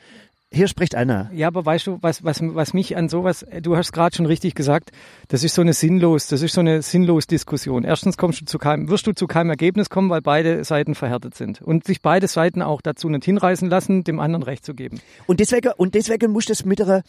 hier 0.52 0.66
spricht 0.66 0.94
einer. 0.94 1.30
Ja, 1.32 1.48
aber 1.48 1.64
weißt 1.64 1.86
du, 1.86 1.98
was, 2.00 2.24
was, 2.24 2.40
was 2.42 2.72
mich 2.72 2.96
an 2.96 3.08
sowas, 3.08 3.46
du 3.62 3.76
hast 3.76 3.92
gerade 3.92 4.16
schon 4.16 4.26
richtig 4.26 4.54
gesagt, 4.54 4.90
das 5.28 5.44
ist 5.44 5.54
so 5.54 5.62
eine 5.62 5.72
sinnlos, 5.72 6.26
das 6.26 6.42
ist 6.42 6.54
so 6.54 6.60
eine 6.60 6.82
sinnlos 6.82 7.26
Diskussion. 7.26 7.84
Erstens 7.84 8.16
kommst 8.16 8.40
du 8.40 8.44
zu 8.44 8.58
keinem, 8.58 8.88
wirst 8.88 9.06
du 9.06 9.12
zu 9.12 9.26
keinem 9.26 9.50
Ergebnis 9.50 9.88
kommen, 9.88 10.10
weil 10.10 10.22
beide 10.22 10.64
Seiten 10.64 10.94
verhärtet 10.94 11.34
sind. 11.34 11.62
Und 11.62 11.84
sich 11.84 12.02
beide 12.02 12.26
Seiten 12.26 12.62
auch 12.62 12.80
dazu 12.80 13.08
nicht 13.08 13.24
hinreißen 13.24 13.68
lassen, 13.68 14.02
dem 14.02 14.18
anderen 14.18 14.42
Recht 14.42 14.64
zu 14.64 14.74
geben. 14.74 15.00
Und 15.26 15.40
deswegen, 15.40 15.72
und 15.76 15.94
deswegen 15.94 16.32
musst 16.32 16.48
du 16.48 16.54
es 16.54 16.64
mit 16.64 16.80
einer, 16.80 17.02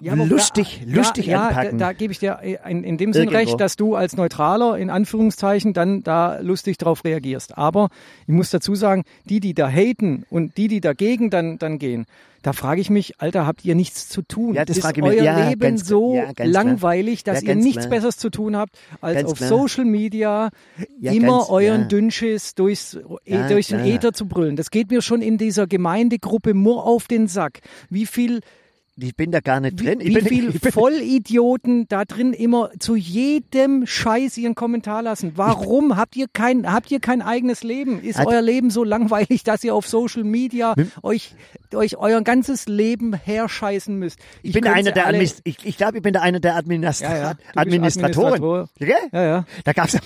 ja, 0.00 0.14
lustig, 0.14 0.82
ja, 0.86 0.96
lustig 0.96 1.26
ja, 1.26 1.48
anpacken. 1.48 1.78
Da, 1.78 1.86
da 1.88 1.92
gebe 1.92 2.12
ich 2.12 2.18
dir 2.18 2.40
in, 2.42 2.84
in 2.84 2.96
dem 2.96 3.12
Sinn 3.12 3.28
recht, 3.28 3.60
dass 3.60 3.76
du 3.76 3.94
als 3.94 4.16
Neutraler 4.16 4.78
in 4.78 4.90
Anführungszeichen 4.90 5.72
dann 5.72 6.02
da 6.02 6.38
lustig 6.40 6.78
drauf 6.78 7.04
reagierst. 7.04 7.58
Aber 7.58 7.90
ich 8.26 8.34
muss 8.34 8.50
dazu 8.50 8.74
sagen, 8.74 9.04
die, 9.24 9.40
die 9.40 9.54
da 9.54 9.68
haten 9.68 10.24
und 10.30 10.56
die, 10.56 10.68
die 10.68 10.80
dagegen 10.80 11.30
dann, 11.30 11.58
dann 11.58 11.78
gehen, 11.78 12.06
da 12.42 12.54
frage 12.54 12.80
ich 12.80 12.88
mich, 12.88 13.20
Alter, 13.20 13.46
habt 13.46 13.66
ihr 13.66 13.74
nichts 13.74 14.08
zu 14.08 14.22
tun? 14.22 14.54
Ja, 14.54 14.64
das 14.64 14.78
ist 14.78 14.82
frage 14.82 15.02
euer 15.02 15.10
mich. 15.10 15.22
Ja, 15.22 15.48
Leben 15.50 15.60
ganz, 15.60 15.86
so 15.86 16.14
ja, 16.14 16.32
langweilig, 16.38 17.22
dass 17.22 17.42
ihr 17.42 17.54
nichts 17.54 17.80
klar. 17.80 17.90
Besseres 17.90 18.16
zu 18.16 18.30
tun 18.30 18.56
habt, 18.56 18.78
als 19.02 19.16
ganz 19.16 19.30
auf 19.32 19.38
klar. 19.38 19.48
Social 19.50 19.84
Media 19.84 20.50
immer 21.02 21.38
ganz, 21.38 21.50
euren 21.50 21.88
Dünnschiss 21.88 22.54
durchs, 22.54 22.98
e, 23.26 23.48
durch 23.48 23.68
den 23.68 23.80
Äther 23.80 24.14
zu 24.14 24.26
brüllen. 24.26 24.56
Das 24.56 24.70
geht 24.70 24.90
mir 24.90 25.02
schon 25.02 25.20
in 25.20 25.36
dieser 25.36 25.66
Gemeindegruppe 25.66 26.54
nur 26.54 26.86
auf 26.86 27.08
den 27.08 27.26
Sack. 27.26 27.60
Wie 27.90 28.06
viel 28.06 28.40
ich 28.96 29.16
bin 29.16 29.30
da 29.30 29.40
gar 29.40 29.60
nicht 29.60 29.80
drin. 29.80 30.00
Wie, 30.00 30.14
wie 30.14 30.20
viele 30.20 30.52
Vollidioten 30.72 31.86
da 31.88 32.04
drin 32.04 32.32
immer 32.32 32.70
zu 32.78 32.96
jedem 32.96 33.86
Scheiß 33.86 34.36
ihren 34.36 34.54
Kommentar 34.54 35.02
lassen. 35.02 35.32
Warum 35.36 35.96
habt 35.96 36.16
ihr 36.16 36.26
kein, 36.32 36.70
habt 36.70 36.90
ihr 36.90 37.00
kein 37.00 37.22
eigenes 37.22 37.62
Leben? 37.62 38.02
Ist 38.02 38.18
euer 38.24 38.42
Leben 38.42 38.70
so 38.70 38.84
langweilig, 38.84 39.44
dass 39.44 39.64
ihr 39.64 39.74
auf 39.74 39.86
Social 39.86 40.24
Media 40.24 40.74
euch, 41.02 41.34
euch 41.74 41.96
euer 41.96 42.20
ganzes 42.22 42.66
Leben 42.66 43.14
herscheißen 43.14 43.96
müsst? 43.96 44.18
Ich, 44.42 44.54
ich 44.54 44.60
bin 44.60 44.66
einer 44.66 44.92
der, 44.92 45.06
alle, 45.06 45.22
ich, 45.22 45.34
ich 45.44 45.76
glaube, 45.76 45.98
ich 45.98 46.02
bin 46.02 46.12
der 46.12 46.22
einer 46.22 46.40
der 46.40 46.56
Administra 46.56 47.14
ja, 47.14 47.22
ja, 47.22 47.34
Administratoren. 47.54 48.34
Administrator. 48.34 48.68
Ja, 49.12 49.22
ja. 49.22 49.44
Da 49.64 49.72
gab's 49.72 49.92
ja, 49.94 50.00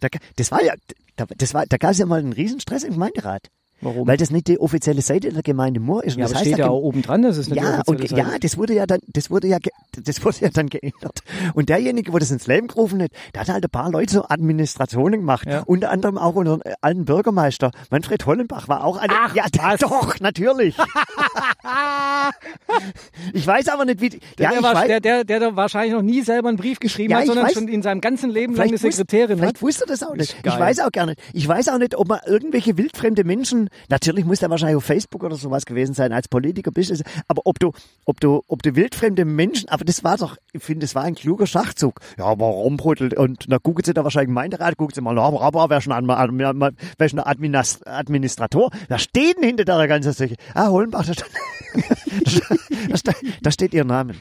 da, 0.00 0.08
das 0.36 0.50
war 0.50 0.62
ja, 0.62 0.74
das 1.16 1.54
war, 1.54 1.64
da 1.66 1.76
gab 1.76 1.92
es 1.92 1.98
ja 1.98 2.06
mal 2.06 2.18
einen 2.18 2.32
Riesenstress 2.32 2.82
im 2.82 2.94
Gemeinderat. 2.94 3.48
Warum? 3.84 4.08
Weil 4.08 4.16
das 4.16 4.30
nicht 4.30 4.48
die 4.48 4.58
offizielle 4.58 5.02
Seite 5.02 5.30
der 5.30 5.42
Gemeinde 5.42 5.78
Moor 5.78 6.04
ist. 6.04 6.16
Ja, 6.16 6.22
das 6.22 6.32
aber 6.32 6.40
steht 6.40 6.58
ja 6.58 6.68
auch 6.68 6.80
oben 6.80 7.02
dran, 7.02 7.22
das 7.22 7.36
ist 7.36 7.50
nicht 7.50 7.62
ja, 7.62 7.82
und, 7.86 8.00
Seite. 8.00 8.16
Ja, 8.16 8.38
das 8.40 8.56
wurde 8.56 8.72
ja 8.72 8.86
dann, 8.86 9.00
das 9.06 9.30
wurde 9.30 9.46
ja, 9.46 9.58
das 10.02 10.24
wurde 10.24 10.38
ja 10.40 10.48
dann 10.48 10.68
geändert. 10.68 11.20
Und 11.52 11.68
derjenige, 11.68 12.12
wo 12.12 12.18
das 12.18 12.30
ins 12.30 12.46
Leben 12.46 12.68
gerufen 12.68 13.02
hat, 13.02 13.10
der 13.34 13.42
hat 13.42 13.48
halt 13.50 13.64
ein 13.64 13.70
paar 13.70 13.90
Leute 13.90 14.14
so 14.14 14.24
Administrationen 14.26 15.20
gemacht. 15.20 15.46
Ja. 15.46 15.62
Unter 15.66 15.90
anderem 15.90 16.16
auch 16.16 16.34
unseren 16.34 16.62
alten 16.80 17.04
Bürgermeister. 17.04 17.72
Manfred 17.90 18.24
Hollenbach 18.24 18.68
war 18.68 18.84
auch 18.84 18.96
eine, 18.96 19.12
Ach, 19.14 19.34
ja, 19.34 19.44
was? 19.58 19.80
doch, 19.80 20.18
natürlich. 20.20 20.76
ich 23.34 23.46
weiß 23.46 23.68
aber 23.68 23.84
nicht, 23.84 24.00
wie, 24.00 24.08
der, 24.08 24.20
ja, 24.38 24.50
der, 24.50 24.62
war, 24.62 24.74
weiß, 24.74 24.86
der, 24.86 25.00
der, 25.00 25.24
der 25.24 25.40
da 25.40 25.56
wahrscheinlich 25.56 25.92
noch 25.92 26.02
nie 26.02 26.22
selber 26.22 26.48
einen 26.48 26.56
Brief 26.56 26.80
geschrieben 26.80 27.12
ja, 27.12 27.18
hat, 27.18 27.26
sondern 27.26 27.46
weiß, 27.46 27.52
schon 27.52 27.68
in 27.68 27.82
seinem 27.82 28.00
ganzen 28.00 28.30
Leben 28.30 28.54
lang 28.54 28.68
eine 28.68 28.78
Sekretärin 28.78 29.38
vielleicht 29.38 29.42
hat. 29.42 29.58
Vielleicht 29.58 29.62
wusste 29.62 29.84
das 29.86 30.02
auch 30.02 30.14
nicht. 30.14 30.34
Ich 30.42 30.58
weiß 30.58 30.80
auch 30.80 30.90
gar 30.90 31.04
nicht. 31.04 31.20
Ich 31.34 31.46
weiß 31.46 31.68
auch 31.68 31.78
nicht, 31.78 31.94
ob 31.96 32.08
man 32.08 32.20
irgendwelche 32.26 32.78
wildfremde 32.78 33.24
Menschen, 33.24 33.68
natürlich 33.88 34.24
muss 34.24 34.40
der 34.40 34.50
wahrscheinlich 34.50 34.76
auf 34.76 34.84
Facebook 34.84 35.22
oder 35.24 35.36
sowas 35.36 35.66
gewesen 35.66 35.94
sein, 35.94 36.12
als 36.12 36.28
Politiker 36.28 36.70
bist 36.70 36.90
du, 36.90 37.02
aber 37.28 37.42
ob 37.44 37.58
du, 37.58 37.72
ob 38.04 38.20
du, 38.20 38.42
ob 38.48 38.62
du 38.62 38.74
wildfremde 38.76 39.24
Menschen, 39.24 39.68
aber 39.68 39.84
das 39.84 40.04
war 40.04 40.16
doch, 40.16 40.36
ich 40.52 40.62
finde, 40.62 40.86
das 40.86 40.94
war 40.94 41.04
ein 41.04 41.14
kluger 41.14 41.46
Schachzug. 41.46 42.00
Ja, 42.18 42.26
aber 42.26 42.46
rumbrüttelt 42.46 43.14
und 43.14 43.44
na 43.48 43.58
gucken 43.58 43.84
sie 43.84 43.94
da 43.94 44.04
wahrscheinlich 44.04 44.28
Gemeinderat, 44.28 44.76
gucken 44.76 44.94
sie 44.94 45.00
mal, 45.00 45.18
aber, 45.18 45.40
aber 45.40 45.70
wer 45.70 45.80
schon 45.80 45.92
ein, 45.92 46.06
wer 46.06 47.08
schon 47.08 47.20
Administrator, 47.20 48.70
steht 48.96 49.36
denn 49.36 49.44
hinter 49.44 49.64
der 49.64 49.88
ganzen 49.88 50.12
Sache? 50.12 50.34
Ah, 50.54 50.68
Hollenbach, 50.68 51.06
da, 51.06 51.12
da, 53.04 53.12
da 53.42 53.50
steht 53.50 53.74
ihr 53.74 53.84
Namen. 53.84 54.20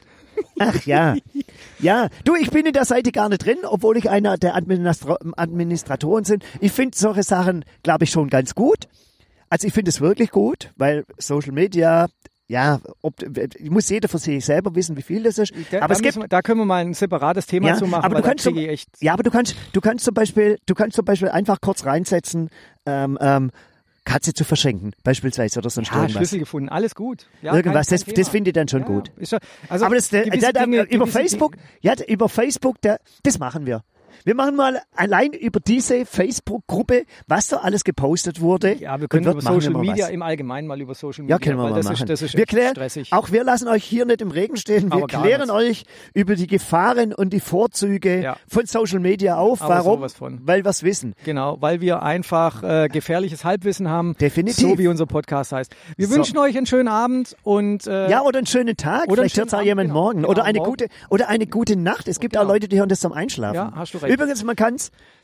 Ach 0.60 0.86
ja. 0.86 1.16
Ja, 1.80 2.10
du, 2.24 2.36
ich 2.36 2.50
bin 2.52 2.66
in 2.66 2.74
der 2.74 2.86
Seite 2.86 3.12
gar 3.12 3.30
nicht 3.30 3.46
drin, 3.46 3.58
obwohl 3.64 3.98
ich 3.98 4.10
einer 4.10 4.38
der 4.38 4.56
Administra 4.56 5.18
Administratoren 5.36 6.24
bin. 6.24 6.40
Ich 6.60 6.72
finde 6.72 6.98
solche 6.98 7.24
Sachen, 7.24 7.66
glaube 7.84 8.06
ich, 8.06 8.12
schon 8.12 8.30
ganz 8.30 8.56
gut. 8.56 8.88
Also 9.54 9.68
ich 9.68 9.74
finde 9.76 9.90
es 9.90 10.02
wirklich 10.02 10.32
gut, 10.32 10.72
weil 10.78 11.06
Social 11.20 11.52
Media, 11.52 12.08
ja, 12.48 12.80
ob, 13.04 13.14
muss 13.70 13.88
jeder 13.88 14.10
für 14.10 14.18
sich 14.18 14.44
selber 14.44 14.74
wissen, 14.74 14.98
wie 14.98 15.04
viel 15.04 15.22
das 15.22 15.38
ist. 15.38 15.54
Da, 15.70 15.84
aber 15.84 15.94
es 15.94 16.02
gibt, 16.02 16.16
wir, 16.16 16.28
da 16.28 16.42
können 16.42 16.62
wir 16.62 16.66
mal 16.66 16.84
ein 16.84 16.96
separates 16.96 17.46
Thema 17.46 17.68
ja, 17.68 17.76
zu 17.76 17.86
machen. 17.86 18.04
Aber 18.04 18.16
du 18.16 18.24
kannst 18.24 18.46
zum, 18.46 18.58
ja, 18.58 19.14
aber 19.14 19.22
du 19.22 19.30
kannst, 19.30 19.56
du 19.72 19.80
kannst 19.80 20.06
zum 20.06 20.16
Beispiel, 20.16 20.58
du 20.66 20.74
kannst 20.74 20.96
zum 20.96 21.06
Beispiel 21.06 21.30
einfach 21.30 21.62
kurz 21.62 21.86
reinsetzen, 21.86 22.50
ähm, 22.88 23.16
ähm, 23.22 23.52
Katze 24.06 24.34
zu 24.34 24.44
verschenken, 24.44 24.94
beispielsweise 25.04 25.60
oder 25.60 25.70
sonst 25.70 25.90
ja, 25.90 25.98
irgendwas. 25.98 26.14
Schlüssel 26.14 26.40
gefunden, 26.40 26.70
alles 26.70 26.96
gut. 26.96 27.28
Ja, 27.44 27.56
irgendwas, 27.56 27.90
kein, 27.90 28.00
kein 28.00 28.08
das, 28.08 28.24
das 28.26 28.30
finde 28.30 28.50
ich 28.50 28.54
dann 28.56 28.68
schon 28.68 28.82
ja, 28.82 28.88
gut. 28.88 29.12
Schon, 29.22 29.38
also 29.70 29.86
Aber 29.86 29.94
das, 29.94 30.10
der, 30.10 30.32
der, 30.32 30.52
der, 30.52 30.64
Dinge, 30.66 30.82
über 30.90 31.06
Facebook, 31.06 31.58
ja, 31.82 31.94
über 32.08 32.28
Facebook, 32.28 32.78
das 32.82 33.38
machen 33.38 33.68
wir. 33.68 33.84
Wir 34.24 34.36
machen 34.36 34.56
mal 34.56 34.82
allein 34.96 35.34
über 35.34 35.60
diese 35.60 36.06
Facebook-Gruppe, 36.06 37.06
was 37.28 37.48
da 37.48 37.58
alles 37.58 37.84
gepostet 37.84 38.42
wurde. 38.42 38.74
Ja, 38.76 39.00
wir 39.00 39.08
können 39.08 39.26
über 39.26 39.42
Social 39.42 39.74
Media 39.74 40.08
im 40.08 40.22
Allgemeinen 40.22 40.68
mal 40.68 40.80
über 40.80 40.96
Social 40.96 41.24
Media. 41.24 41.36
Ja, 41.36 41.40
können 41.40 41.58
wir 41.58 41.70
mal 41.70 41.74
das 41.74 41.86
machen. 41.86 42.04
Ist, 42.04 42.10
das 42.10 42.22
ist 42.22 42.38
wir 42.38 42.46
klären, 42.46 42.72
stressig. 42.72 43.12
Auch 43.12 43.32
wir 43.32 43.44
lassen 43.44 43.68
euch 43.68 43.84
hier 43.84 44.06
nicht 44.06 44.22
im 44.22 44.32
Regen 44.32 44.58
stehen. 44.58 44.92
Wir 44.92 45.08
klären 45.08 45.50
euch 45.50 45.84
über 46.14 46.36
die 46.36 46.48
Gefahren 46.48 47.14
und 47.14 47.32
die 47.32 47.40
Vorzüge 47.40 48.22
ja. 48.22 48.38
von 48.48 48.66
Social 48.66 49.00
Media 49.00 49.38
auf. 49.38 49.62
Aber 49.62 49.86
Warum? 49.86 50.40
Weil 50.46 50.64
wir 50.64 50.70
es 50.70 50.84
wissen. 50.84 51.14
Genau, 51.26 51.58
weil 51.62 51.82
wir 51.82 52.04
einfach 52.04 52.64
äh, 52.64 52.88
gefährliches 52.88 53.46
Halbwissen 53.46 53.90
haben. 53.90 54.16
Definitiv. 54.20 54.70
So 54.70 54.78
wie 54.78 54.88
unser 54.88 55.06
Podcast 55.06 55.52
heißt. 55.52 55.76
Wir 55.98 56.08
so. 56.08 56.16
wünschen 56.16 56.38
euch 56.38 56.58
einen 56.58 56.66
schönen 56.66 56.88
Abend 56.88 57.36
und 57.44 57.88
äh, 57.88 58.10
ja 58.10 58.22
oder 58.22 58.40
einen 58.40 58.48
schönen 58.48 58.76
Tag. 58.78 59.08
Oder 59.08 59.24
Vielleicht 59.24 59.38
hört 59.38 59.48
es 59.48 59.54
auch 59.54 59.62
jemand 59.62 59.90
genau. 59.90 60.02
morgen 60.02 60.18
genau, 60.18 60.30
oder 60.30 60.44
eine 60.44 60.60
morgen. 60.60 60.72
gute 60.72 60.88
oder 61.10 61.28
eine 61.30 61.48
gute 61.48 61.76
Nacht. 61.76 62.08
Es 62.08 62.20
gibt 62.20 62.34
genau. 62.34 62.46
auch 62.46 62.48
Leute, 62.48 62.68
die 62.68 62.80
hören 62.80 62.90
das 62.90 63.00
zum 63.00 63.14
Einschlafen. 63.14 63.56
Ja, 63.56 63.74
hast 63.76 63.94
du 63.94 64.00
recht. 64.04 64.14
Übrigens, 64.14 64.44
man 64.44 64.56
kann 64.56 64.76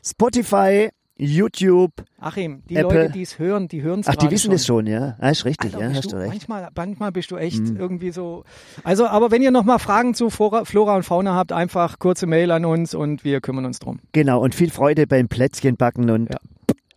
Spotify, 0.04 0.88
YouTube. 1.16 1.92
Achim, 2.18 2.62
die 2.70 2.76
Apple. 2.76 3.02
Leute, 3.02 3.12
die 3.12 3.20
es 3.22 3.38
hören, 3.38 3.68
die 3.68 3.82
hören 3.82 4.00
es 4.00 4.08
Ach, 4.08 4.16
die 4.16 4.30
wissen 4.30 4.52
es 4.52 4.64
schon, 4.64 4.86
ja. 4.86 5.16
Ah, 5.20 5.28
ist 5.30 5.44
richtig, 5.44 5.74
Alter, 5.74 5.90
ja, 5.90 5.94
hast 5.94 6.10
du, 6.12 6.16
recht. 6.16 6.28
Manchmal, 6.28 6.68
manchmal 6.74 7.12
bist 7.12 7.30
du 7.30 7.36
echt 7.36 7.60
Mhm. 7.60 7.76
irgendwie 7.76 8.10
so. 8.10 8.44
Also, 8.84 9.06
aber 9.06 9.30
wenn 9.30 9.42
ihr 9.42 9.50
noch 9.50 9.64
mal 9.64 9.78
Fragen 9.78 10.14
zu 10.14 10.30
Flora, 10.30 10.64
Flora 10.64 10.96
und 10.96 11.02
Fauna 11.02 11.34
habt, 11.34 11.52
einfach 11.52 11.98
kurze 11.98 12.26
Mail 12.26 12.50
an 12.50 12.64
uns 12.64 12.94
und 12.94 13.22
wir 13.22 13.40
kümmern 13.42 13.66
uns 13.66 13.78
drum. 13.80 14.00
Genau, 14.12 14.40
und 14.40 14.54
viel 14.54 14.70
Freude 14.70 15.06
beim 15.06 15.28
Plätzchenbacken 15.28 16.08
und 16.08 16.30
Ja. 16.32 16.38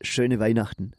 schöne 0.01 0.39
Weihnachten. 0.39 0.93